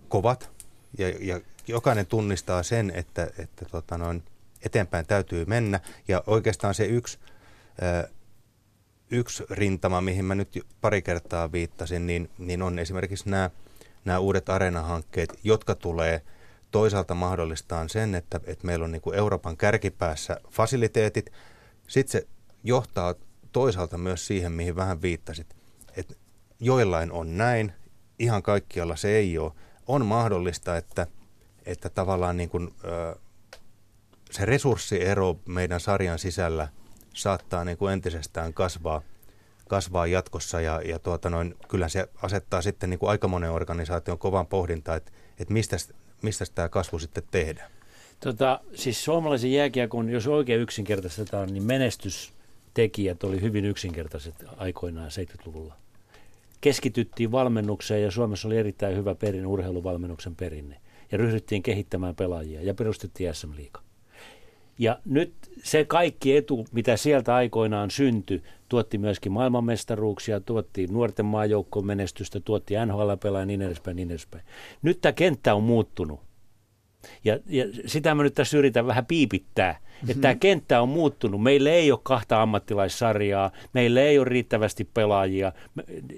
kovat 0.10 0.50
ja, 0.98 1.10
ja 1.20 1.42
jokainen 1.68 2.06
tunnistaa 2.06 2.64
sen, 2.64 2.92
että, 2.96 3.28
että 3.38 3.66
tota 3.66 3.98
noin, 3.98 4.24
eteenpäin 4.66 5.06
täytyy 5.06 5.46
mennä. 5.46 5.80
Ja 6.08 6.24
oikeastaan 6.28 6.74
se 6.74 6.86
yksi, 6.86 7.20
yksi 9.12 9.44
rintama, 9.50 10.02
mihin 10.02 10.26
mä 10.26 10.36
nyt 10.36 10.66
pari 10.82 11.02
kertaa 11.02 11.52
viittasin, 11.52 12.08
niin, 12.08 12.30
niin 12.38 12.62
on 12.62 12.80
esimerkiksi 12.80 13.30
nämä, 13.30 13.50
nämä 14.06 14.20
uudet 14.20 14.50
areenahankkeet, 14.50 15.40
jotka 15.44 15.76
tulee 15.76 16.22
toisaalta 16.72 17.16
mahdollistaan 17.16 17.90
sen, 17.90 18.16
että, 18.16 18.40
että 18.46 18.66
meillä 18.66 18.86
on 18.86 18.92
niin 18.92 19.02
kuin 19.02 19.18
Euroopan 19.18 19.58
kärkipäässä 19.58 20.40
fasiliteetit. 20.50 21.32
Sitten 21.88 22.12
se 22.12 22.28
johtaa 22.64 23.16
toisaalta 23.52 23.98
myös 23.98 24.28
siihen, 24.28 24.52
mihin 24.52 24.76
vähän 24.76 25.02
viittasit, 25.02 25.56
että 25.98 26.16
joillain 26.60 27.12
on 27.12 27.38
näin, 27.38 27.74
ihan 28.20 28.44
kaikkialla 28.44 28.96
se 28.96 29.10
ei 29.10 29.38
ole. 29.38 29.52
On 29.88 30.06
mahdollista, 30.06 30.78
että, 30.78 31.08
että 31.66 31.90
tavallaan 31.90 32.38
niin 32.38 32.50
kuin, 32.50 32.74
ö, 32.84 33.16
se 34.36 34.46
resurssiero 34.46 35.40
meidän 35.46 35.80
sarjan 35.80 36.20
sisällä 36.20 36.68
saattaa 37.14 37.66
niin 37.66 37.78
kuin 37.78 37.94
entisestään 37.94 38.54
kasvaa, 38.54 39.02
kasvaa 39.68 40.08
jatkossa 40.08 40.62
ja, 40.62 40.82
ja 40.86 41.00
tuota 41.00 41.30
noin, 41.30 41.56
kyllä 41.68 41.90
se 41.90 42.10
asettaa 42.22 42.62
sitten 42.62 42.90
niin 42.90 43.00
kuin 43.00 43.10
aika 43.10 43.28
monen 43.28 43.52
organisaation 43.52 44.20
kovan 44.20 44.48
pohdinta, 44.48 44.96
että, 44.96 45.12
että 45.40 45.54
mistä, 45.54 45.78
mistä 46.22 46.46
tämä 46.56 46.70
kasvu 46.70 47.00
sitten 47.00 47.24
tehdään. 47.32 47.72
Tota, 48.20 48.60
siis 48.74 49.04
suomalaisen 49.04 49.52
jääkiekon, 49.52 50.10
jos 50.10 50.28
oikein 50.28 50.62
yksinkertaistetaan, 50.62 51.54
niin 51.54 51.64
menestys 51.64 52.34
tekijät 52.74 53.24
oli 53.24 53.42
hyvin 53.42 53.66
yksinkertaiset 53.66 54.36
aikoinaan 54.58 55.10
70-luvulla. 55.10 55.76
Keskityttiin 56.62 57.32
valmennukseen 57.32 58.04
ja 58.04 58.12
Suomessa 58.12 58.48
oli 58.48 58.58
erittäin 58.58 58.98
hyvä 58.98 59.16
perinne, 59.16 59.48
urheiluvalmennuksen 59.48 60.36
perinne. 60.36 60.82
Ja 61.12 61.18
ryhdyttiin 61.18 61.64
kehittämään 61.64 62.16
pelaajia 62.16 62.62
ja 62.62 62.74
perustettiin 62.74 63.36
SM 63.36 63.56
Liiga. 63.56 63.86
Ja 64.80 65.00
nyt 65.06 65.34
se 65.64 65.86
kaikki 65.86 66.38
etu, 66.38 66.66
mitä 66.72 66.98
sieltä 66.98 67.36
aikoinaan 67.36 67.92
syntyi, 67.92 68.44
tuotti 68.70 68.98
myöskin 68.98 69.32
maailmanmestaruuksia, 69.32 70.40
tuotti 70.40 70.88
nuorten 70.88 71.26
maajoukkoon 71.26 71.86
menestystä, 71.86 72.40
tuotti 72.40 72.74
NHL-pelaajia 72.86 73.42
ja 73.42 73.46
niin 73.46 73.62
edespäin, 73.62 73.96
niin 73.96 74.12
edespäin. 74.12 74.44
Nyt 74.82 75.02
tämä 75.02 75.14
kenttä 75.14 75.56
on 75.56 75.64
muuttunut. 75.64 76.20
Ja, 77.24 77.40
ja 77.46 77.66
sitä 77.86 78.16
mä 78.16 78.24
nyt 78.24 78.34
tässä 78.34 78.58
yritän 78.58 78.88
vähän 78.88 79.06
piipittää, 79.06 79.72
mm-hmm. 79.72 80.10
että 80.10 80.22
tämä 80.22 80.36
kenttä 80.36 80.82
on 80.82 80.90
muuttunut. 80.90 81.44
Meillä 81.44 81.70
ei 81.70 81.92
ole 81.92 82.00
kahta 82.04 82.42
ammattilaissarjaa, 82.42 83.52
meillä 83.74 84.02
ei 84.02 84.20
ole 84.20 84.30
riittävästi 84.30 84.90
pelaajia 84.94 85.52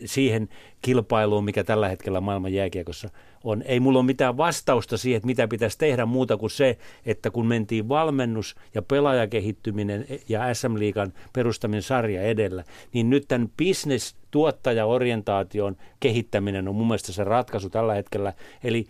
siihen 0.06 0.50
kilpailuun, 0.82 1.44
mikä 1.44 1.64
tällä 1.64 1.90
hetkellä 1.90 2.22
maailman 2.22 2.54
jääkiekossa 2.54 3.10
on. 3.44 3.62
Ei 3.62 3.80
mulla 3.80 4.00
ole 4.00 4.06
mitään 4.06 4.38
vastausta 4.38 4.98
siihen, 4.98 5.18
että 5.18 5.28
mitä 5.28 5.48
pitäisi 5.48 5.78
tehdä 5.78 6.06
muuta 6.06 6.38
kuin 6.38 6.50
se, 6.50 6.78
että 7.06 7.32
kun 7.32 7.48
mentiin 7.48 7.90
valmennus 7.90 8.56
ja 8.76 8.82
pelaajakehittyminen 8.82 10.06
ja 10.30 10.54
SM-liigan 10.54 11.14
perustaminen 11.34 11.82
sarja 11.82 12.22
edellä, 12.22 12.64
niin 12.94 13.10
nyt 13.10 13.26
tämän 13.28 13.50
business 13.58 14.16
tuottajaorientaation 14.32 15.78
kehittäminen 16.00 16.68
on 16.68 16.76
mun 16.76 16.88
mielestä 16.88 17.12
se 17.12 17.24
ratkaisu 17.24 17.70
tällä 17.70 17.94
hetkellä. 17.94 18.34
Eli 18.64 18.88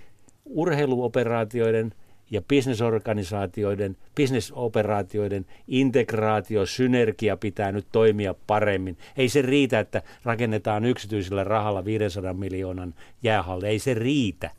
urheiluoperaatioiden 0.50 1.93
ja 2.32 2.41
bisnesorganisaatioiden, 2.41 3.98
bisnesoperaatioiden 4.16 5.45
integraatio, 5.68 6.66
synergia 6.66 7.38
pitää 7.38 7.72
nyt 7.72 7.88
toimia 7.91 8.36
paremmin. 8.48 8.98
Ei 9.18 9.30
se 9.30 9.41
riitä, 9.41 9.80
että 9.80 10.02
rakennetaan 10.24 10.86
yksityisellä 10.86 11.43
rahalla 11.43 11.86
500 11.86 12.34
miljoonan 12.34 12.95
jäähalle. 13.24 13.68
Ei 13.68 13.80
se 13.80 13.93
riitä. 13.93 14.52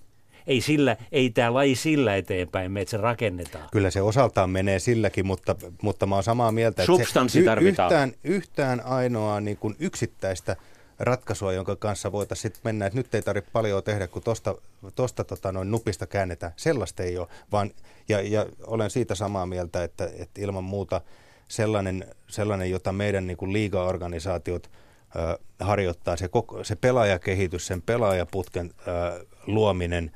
Ei, 0.47 0.61
sillä, 0.61 0.97
ei 1.12 1.30
tämä 1.30 1.55
laji 1.55 1.74
sillä 1.74 2.16
eteenpäin, 2.16 2.76
että 2.76 2.91
se 2.91 2.97
rakennetaan. 2.97 3.68
Kyllä 3.72 3.91
se 3.91 4.03
osaltaan 4.03 4.51
menee 4.51 4.78
silläkin, 4.78 5.26
mutta, 5.26 5.57
mutta 5.82 6.07
mä 6.07 6.14
oon 6.14 6.24
samaa 6.24 6.53
mieltä, 6.53 6.82
että 6.82 6.86
Substanssi 6.86 7.45
se 7.45 7.55
y- 7.61 7.68
yhtään, 7.68 8.12
yhtään 8.24 8.80
ainoa 8.84 9.41
niin 9.41 9.57
kuin 9.57 9.76
yksittäistä– 9.78 10.57
ratkaisua, 10.99 11.53
jonka 11.53 11.76
kanssa 11.76 12.12
voitaisiin 12.12 12.42
sitten 12.42 12.61
mennä, 12.64 12.86
että 12.86 12.96
nyt 12.96 13.14
ei 13.14 13.22
tarvitse 13.22 13.51
paljon 13.53 13.82
tehdä, 13.82 14.07
kun 14.07 14.22
tuosta 14.22 14.55
tosta, 14.94 15.24
tota, 15.24 15.53
noin 15.53 15.70
nupista 15.70 16.07
käännetään. 16.07 16.53
Sellaista 16.57 17.03
ei 17.03 17.18
ole, 17.18 17.28
vaan, 17.53 17.70
ja, 18.09 18.20
ja 18.20 18.46
olen 18.66 18.90
siitä 18.90 19.14
samaa 19.14 19.46
mieltä, 19.46 19.84
että, 19.84 20.11
että 20.18 20.40
ilman 20.40 20.64
muuta 20.64 21.01
sellainen, 21.49 22.07
sellainen 22.26 22.70
jota 22.70 22.92
meidän 22.92 23.26
niin 23.26 23.36
kuin 23.36 23.53
liiga-organisaatiot 23.53 24.70
ö, 25.16 25.38
harjoittaa, 25.61 26.16
se, 26.16 26.28
koko, 26.28 26.64
se 26.64 26.76
pelaajakehitys, 26.76 27.66
sen 27.66 27.82
pelaajaputken 27.82 28.74
ö, 28.80 29.26
luominen 29.46 30.12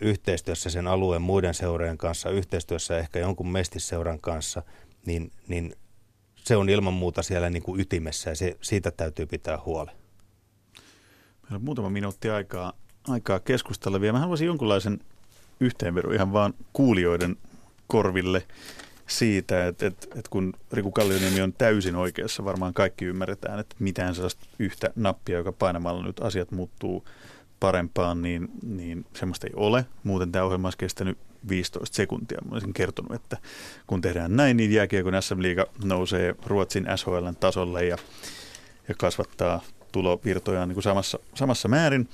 yhteistyössä 0.00 0.70
sen 0.70 0.86
alueen 0.86 1.22
muiden 1.22 1.54
seurojen 1.54 1.98
kanssa, 1.98 2.30
yhteistyössä 2.30 2.98
ehkä 2.98 3.18
jonkun 3.18 3.48
mestisseuran 3.48 4.20
kanssa, 4.20 4.62
niin, 5.06 5.30
niin 5.48 5.76
se 6.46 6.56
on 6.56 6.68
ilman 6.68 6.94
muuta 6.94 7.22
siellä 7.22 7.50
niin 7.50 7.62
kuin 7.62 7.80
ytimessä 7.80 8.30
ja 8.30 8.36
se, 8.36 8.56
siitä 8.62 8.90
täytyy 8.90 9.26
pitää 9.26 9.58
huoli. 9.66 9.90
Meillä 11.42 11.56
on 11.56 11.64
muutama 11.64 11.90
minuutti 11.90 12.30
aikaa, 12.30 12.72
aikaa 13.08 13.40
keskustella 13.40 14.00
vielä. 14.00 14.12
Mä 14.12 14.18
haluaisin 14.18 14.46
jonkunlaisen 14.46 15.00
yhteenvedon 15.60 16.14
ihan 16.14 16.32
vaan 16.32 16.54
kuulijoiden 16.72 17.36
korville 17.86 18.46
siitä, 19.06 19.66
että, 19.66 19.86
että, 19.86 20.06
että 20.06 20.30
kun 20.30 20.54
Riku 20.72 20.90
Kallioniemi 20.90 21.40
on 21.40 21.52
täysin 21.52 21.96
oikeassa, 21.96 22.44
varmaan 22.44 22.74
kaikki 22.74 23.04
ymmärretään, 23.04 23.58
että 23.58 23.76
mitään 23.78 24.14
sellaista 24.14 24.46
yhtä 24.58 24.90
nappia, 24.96 25.38
joka 25.38 25.52
painamalla 25.52 26.02
nyt 26.02 26.20
asiat 26.20 26.50
muuttuu 26.50 27.04
parempaan, 27.60 28.22
niin, 28.22 28.48
niin 28.62 29.06
semmoista 29.14 29.46
ei 29.46 29.52
ole. 29.56 29.86
Muuten 30.04 30.32
tämä 30.32 30.44
ohjelma 30.44 30.66
olisi 30.66 30.78
kestänyt 30.78 31.18
15 31.48 31.96
sekuntia. 31.96 32.38
Mä 32.44 32.52
olisin 32.52 32.72
kertonut, 32.72 33.12
että 33.12 33.36
kun 33.86 34.00
tehdään 34.00 34.36
näin, 34.36 34.56
niin 34.56 34.72
jääkiekon 34.72 35.22
SM-liiga 35.22 35.66
nousee 35.84 36.34
Ruotsin 36.46 36.86
SHL 36.96 37.28
tasolle 37.40 37.84
ja, 37.84 37.98
ja 38.88 38.94
kasvattaa 38.98 39.62
tulovirtojaan 39.92 40.68
niin 40.68 40.74
kuin 40.74 40.82
samassa, 40.82 41.18
samassa 41.34 41.68
määrin. 41.68 42.08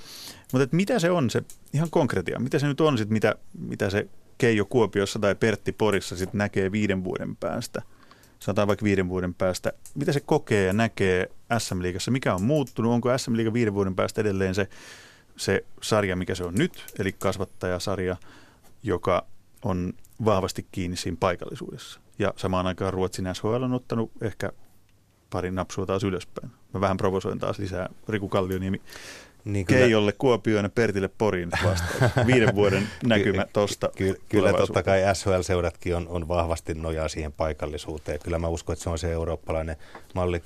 Mutta 0.53 0.63
että 0.63 0.77
mitä 0.77 0.99
se 0.99 1.11
on 1.11 1.31
se 1.31 1.43
ihan 1.73 1.91
konkretia? 1.91 2.39
Mitä 2.39 2.59
se 2.59 2.67
nyt 2.67 2.81
on 2.81 2.99
sit, 2.99 3.11
mitä, 3.11 3.35
mitä 3.59 3.91
se 3.91 4.09
Keijo 4.39 4.65
Kuopiossa 4.65 5.19
tai 5.19 5.35
Pertti 5.35 5.73
Porissa 5.73 6.17
sitten 6.17 6.39
näkee 6.39 6.73
viiden 6.73 7.05
vuoden 7.05 7.37
päästä? 7.37 7.83
Sanotaan 8.39 8.69
vaikka 8.69 8.85
viiden 8.85 9.09
vuoden 9.09 9.35
päästä. 9.35 9.73
Mitä 9.95 10.13
se 10.13 10.21
kokee 10.21 10.67
ja 10.67 10.73
näkee 10.73 11.31
SM-liigassa? 11.59 12.11
Mikä 12.11 12.35
on 12.35 12.43
muuttunut? 12.43 12.93
Onko 12.93 13.19
SM-liiga 13.19 13.53
viiden 13.53 13.75
vuoden 13.75 13.97
päästä 13.97 14.21
edelleen 14.21 14.55
se, 14.55 14.69
se 15.37 15.65
sarja, 15.83 16.17
mikä 16.17 16.35
se 16.35 16.45
on 16.45 16.55
nyt, 16.55 16.85
eli 16.99 17.13
kasvattajasarja– 17.13 18.17
joka 18.83 19.27
on 19.65 19.93
vahvasti 20.25 20.67
kiinni 20.73 20.97
siinä 20.97 21.17
paikallisuudessa. 21.21 22.01
Ja 22.19 22.35
samaan 22.37 22.67
aikaan 22.67 22.93
Ruotsin 22.93 23.29
SHL 23.35 23.63
on 23.63 23.73
ottanut 23.73 24.13
ehkä 24.21 24.53
pari 25.31 25.51
napsua 25.51 25.87
taas 25.87 26.05
ylöspäin. 26.05 26.51
Mä 26.75 26.81
vähän 26.81 26.97
provosoin 26.97 27.39
taas 27.39 27.59
lisää 27.59 27.89
Riku 28.09 28.29
Kallioniemi 28.29 28.81
niin 29.45 29.67
kyllä, 29.67 29.81
Keijolle 29.81 30.13
Kuopioon 30.13 30.65
ja 30.65 30.69
Pertille 30.69 31.09
Poriin 31.09 31.51
vastaus. 31.65 32.13
Viiden 32.27 32.55
vuoden 32.55 32.89
näkymä 33.07 33.47
tuosta 33.53 33.91
ky, 33.97 34.15
ky, 34.15 34.21
Kyllä 34.29 34.53
totta 34.53 34.83
kai 34.83 35.01
SHL-seuratkin 35.01 35.97
on, 35.97 36.09
on 36.09 36.29
vahvasti 36.29 36.75
nojaa 36.75 37.09
siihen 37.09 37.33
paikallisuuteen. 37.33 38.19
Kyllä 38.25 38.39
mä 38.39 38.49
uskon, 38.49 38.73
että 38.73 38.83
se 38.83 38.91
on 38.91 38.99
se 38.99 39.13
eurooppalainen 39.13 39.77
malli. 40.15 40.43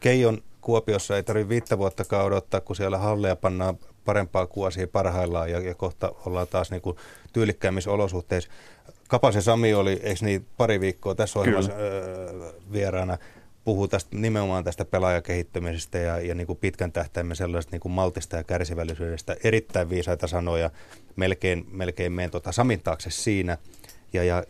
Keijon 0.00 0.42
Kuopiossa 0.60 1.16
ei 1.16 1.22
tarvitse 1.22 1.48
viittä 1.48 1.78
vuotta 1.78 2.22
odottaa, 2.22 2.60
kun 2.60 2.76
siellä 2.76 2.98
halleja 2.98 3.36
pannaan 3.36 3.78
parempaa 4.04 4.46
kuosia 4.46 4.88
parhaillaan 4.88 5.50
ja, 5.50 5.60
ja 5.60 5.74
kohta 5.74 6.12
ollaan 6.26 6.46
taas 6.48 6.70
niin 6.70 6.82
kuin 6.82 6.96
tyylikkäämmissä 7.32 7.90
olosuhteissa. 7.90 8.50
Kapasen 9.08 9.42
Sami 9.42 9.74
oli, 9.74 10.00
eikö 10.02 10.24
niin, 10.24 10.46
pari 10.56 10.80
viikkoa 10.80 11.14
tässä 11.14 11.38
ohjelmassa 11.38 11.72
öö, 11.72 12.52
vieraana, 12.72 13.18
puhuu 13.64 13.88
tästä, 13.88 14.16
nimenomaan 14.16 14.64
tästä 14.64 14.84
pelaajakehittämisestä 14.84 15.98
ja, 15.98 16.20
ja 16.20 16.34
niin 16.34 16.46
kuin 16.46 16.58
pitkän 16.58 16.92
tähtäimen 16.92 17.36
sellaisesta 17.36 17.74
niin 17.74 17.80
kuin 17.80 17.92
maltista 17.92 18.36
ja 18.36 18.44
kärsivällisyydestä. 18.44 19.36
Erittäin 19.44 19.90
viisaita 19.90 20.26
sanoja. 20.26 20.70
Melkein, 21.16 21.66
melkein 21.70 22.12
menen 22.12 22.30
tuota 22.30 22.52
Samin 22.52 22.80
taakse 22.80 23.10
siinä. 23.10 23.58
Ja, 24.12 24.24
ja 24.24 24.44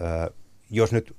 öö, 0.00 0.30
jos 0.70 0.92
nyt 0.92 1.16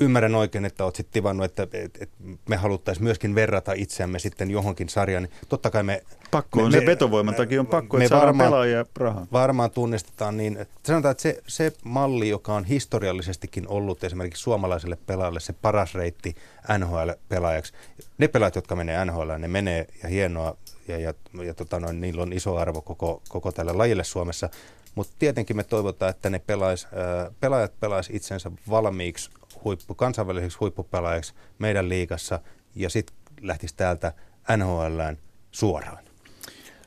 ymmärrän 0.00 0.34
oikein, 0.34 0.64
että 0.64 0.84
olet 0.84 0.96
sitten 0.96 1.12
tivannut, 1.12 1.44
että, 1.44 1.62
että, 1.62 1.98
että 2.00 2.16
me 2.48 2.56
haluttaisiin 2.56 3.04
myöskin 3.04 3.34
verrata 3.34 3.72
itseämme 3.72 4.18
sitten 4.18 4.50
johonkin 4.50 4.88
sarjaan. 4.88 5.22
Niin 5.22 5.32
totta 5.48 5.70
kai 5.70 5.82
me... 5.82 6.02
Pakko 6.30 6.62
on 6.62 6.72
me, 6.72 6.80
se 6.80 6.86
vetovoiman 6.86 7.34
takia 7.34 7.60
on 7.60 7.66
pakko, 7.66 7.98
että 7.98 8.16
varmaan, 8.16 8.50
pelaajia 8.50 8.84
rahaa. 8.96 9.26
Varmaan 9.32 9.70
tunnistetaan 9.70 10.36
niin. 10.36 10.56
Että 10.56 10.74
sanotaan, 10.84 11.10
että 11.10 11.22
se, 11.22 11.42
se 11.46 11.72
malli, 11.84 12.28
joka 12.28 12.54
on 12.54 12.64
historiallisestikin 12.64 13.68
ollut 13.68 14.04
esimerkiksi 14.04 14.42
suomalaiselle 14.42 14.98
pelaajalle 15.06 15.40
se 15.40 15.52
paras 15.52 15.94
reitti 15.94 16.34
NHL-pelaajaksi. 16.78 17.72
Ne 18.18 18.28
pelaajat, 18.28 18.56
jotka 18.56 18.76
menee 18.76 19.04
NHL, 19.04 19.30
ne 19.38 19.48
menee 19.48 19.86
ja 20.02 20.08
hienoa 20.08 20.56
ja, 20.88 20.98
ja, 20.98 21.14
ja 21.44 21.54
tota 21.54 21.80
noin, 21.80 22.00
niillä 22.00 22.22
on 22.22 22.32
iso 22.32 22.56
arvo 22.56 22.82
koko, 22.82 23.22
koko 23.28 23.52
tälle 23.52 23.72
lajille 23.72 24.04
Suomessa. 24.04 24.48
Mutta 24.94 25.12
tietenkin 25.18 25.56
me 25.56 25.64
toivotaan, 25.64 26.10
että 26.10 26.30
ne 26.30 26.38
pelais, 26.38 26.84
äh, 26.84 27.34
pelaajat 27.40 27.80
pelaisivat 27.80 28.16
itsensä 28.16 28.50
valmiiksi 28.70 29.30
huippu, 29.66 29.94
kansainväliseksi 29.94 30.58
huippupelaajaksi 30.58 31.34
meidän 31.58 31.88
liigassa 31.88 32.40
ja 32.74 32.90
sitten 32.90 33.16
lähtisi 33.40 33.76
täältä 33.76 34.12
NHLään 34.56 35.18
suoraan. 35.50 36.04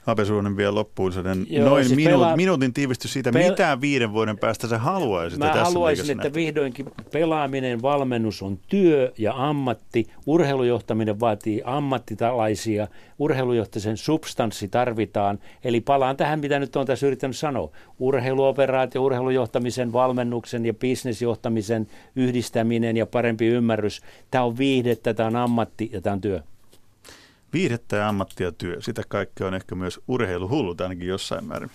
Ape 0.09 0.25
Suonen 0.25 0.57
vielä 0.57 0.75
loppuun 0.75 1.13
Joo, 1.49 1.69
noin 1.69 1.85
siis 1.85 1.99
minu- 1.99 2.09
pelaa... 2.09 2.35
minuutin 2.35 2.73
tiivistys 2.73 3.13
siitä, 3.13 3.29
Pel- 3.29 3.49
mitä 3.49 3.77
viiden 3.81 4.13
vuoden 4.13 4.37
päästä 4.37 4.67
sä 4.67 4.77
haluaisit 4.77 5.39
Mä 5.39 5.45
tässä 5.45 5.63
haluaisin, 5.63 6.11
että 6.11 6.33
vihdoinkin 6.33 6.85
pelaaminen, 7.11 7.81
valmennus 7.81 8.41
on 8.41 8.59
työ 8.67 9.11
ja 9.17 9.33
ammatti. 9.35 10.07
Urheilujohtaminen 10.25 11.19
vaatii 11.19 11.61
ammattitalaisia. 11.65 12.87
Urheilujohtaisen 13.19 13.97
substanssi 13.97 14.67
tarvitaan. 14.67 15.39
Eli 15.63 15.81
palaan 15.81 16.17
tähän, 16.17 16.39
mitä 16.39 16.59
nyt 16.59 16.75
on 16.75 16.85
tässä 16.85 17.07
yrittänyt 17.07 17.37
sanoa. 17.37 17.69
Urheiluoperaatio, 17.99 19.03
urheilujohtamisen, 19.03 19.93
valmennuksen 19.93 20.65
ja 20.65 20.73
bisnesjohtamisen 20.73 21.87
yhdistäminen 22.15 22.97
ja 22.97 23.05
parempi 23.05 23.47
ymmärrys. 23.47 24.01
Tämä 24.31 24.43
on 24.43 24.57
viihdettä, 24.57 25.13
tämä 25.13 25.27
on 25.27 25.35
ammatti 25.35 25.89
ja 25.93 26.01
tämä 26.01 26.13
on 26.13 26.21
työ. 26.21 26.41
Viihdettä 27.53 27.95
ja 27.95 28.09
ammatti 28.09 28.43
ja 28.43 28.51
työ. 28.51 28.81
Sitä 28.81 29.03
kaikkea 29.07 29.47
on 29.47 29.53
ehkä 29.53 29.75
myös 29.75 29.99
urheiluhullut 30.07 30.81
ainakin 30.81 31.07
jossain 31.07 31.45
määrin. 31.45 31.71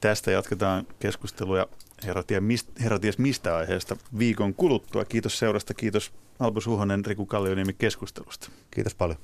Tästä 0.00 0.30
jatketaan 0.30 0.86
keskustelua 0.98 1.68
herra, 2.04 2.22
tie, 2.22 2.40
mist, 2.40 2.68
herra 2.80 2.98
ties 2.98 3.18
mistä 3.18 3.56
aiheesta 3.56 3.96
viikon 4.18 4.54
kuluttua. 4.54 5.04
Kiitos 5.04 5.38
seurasta, 5.38 5.74
kiitos 5.74 6.12
Albus 6.38 6.64
Suhonen, 6.64 7.04
Riku 7.04 7.26
Kallioniemi 7.26 7.72
keskustelusta. 7.72 8.50
Kiitos 8.70 8.94
paljon. 8.94 9.18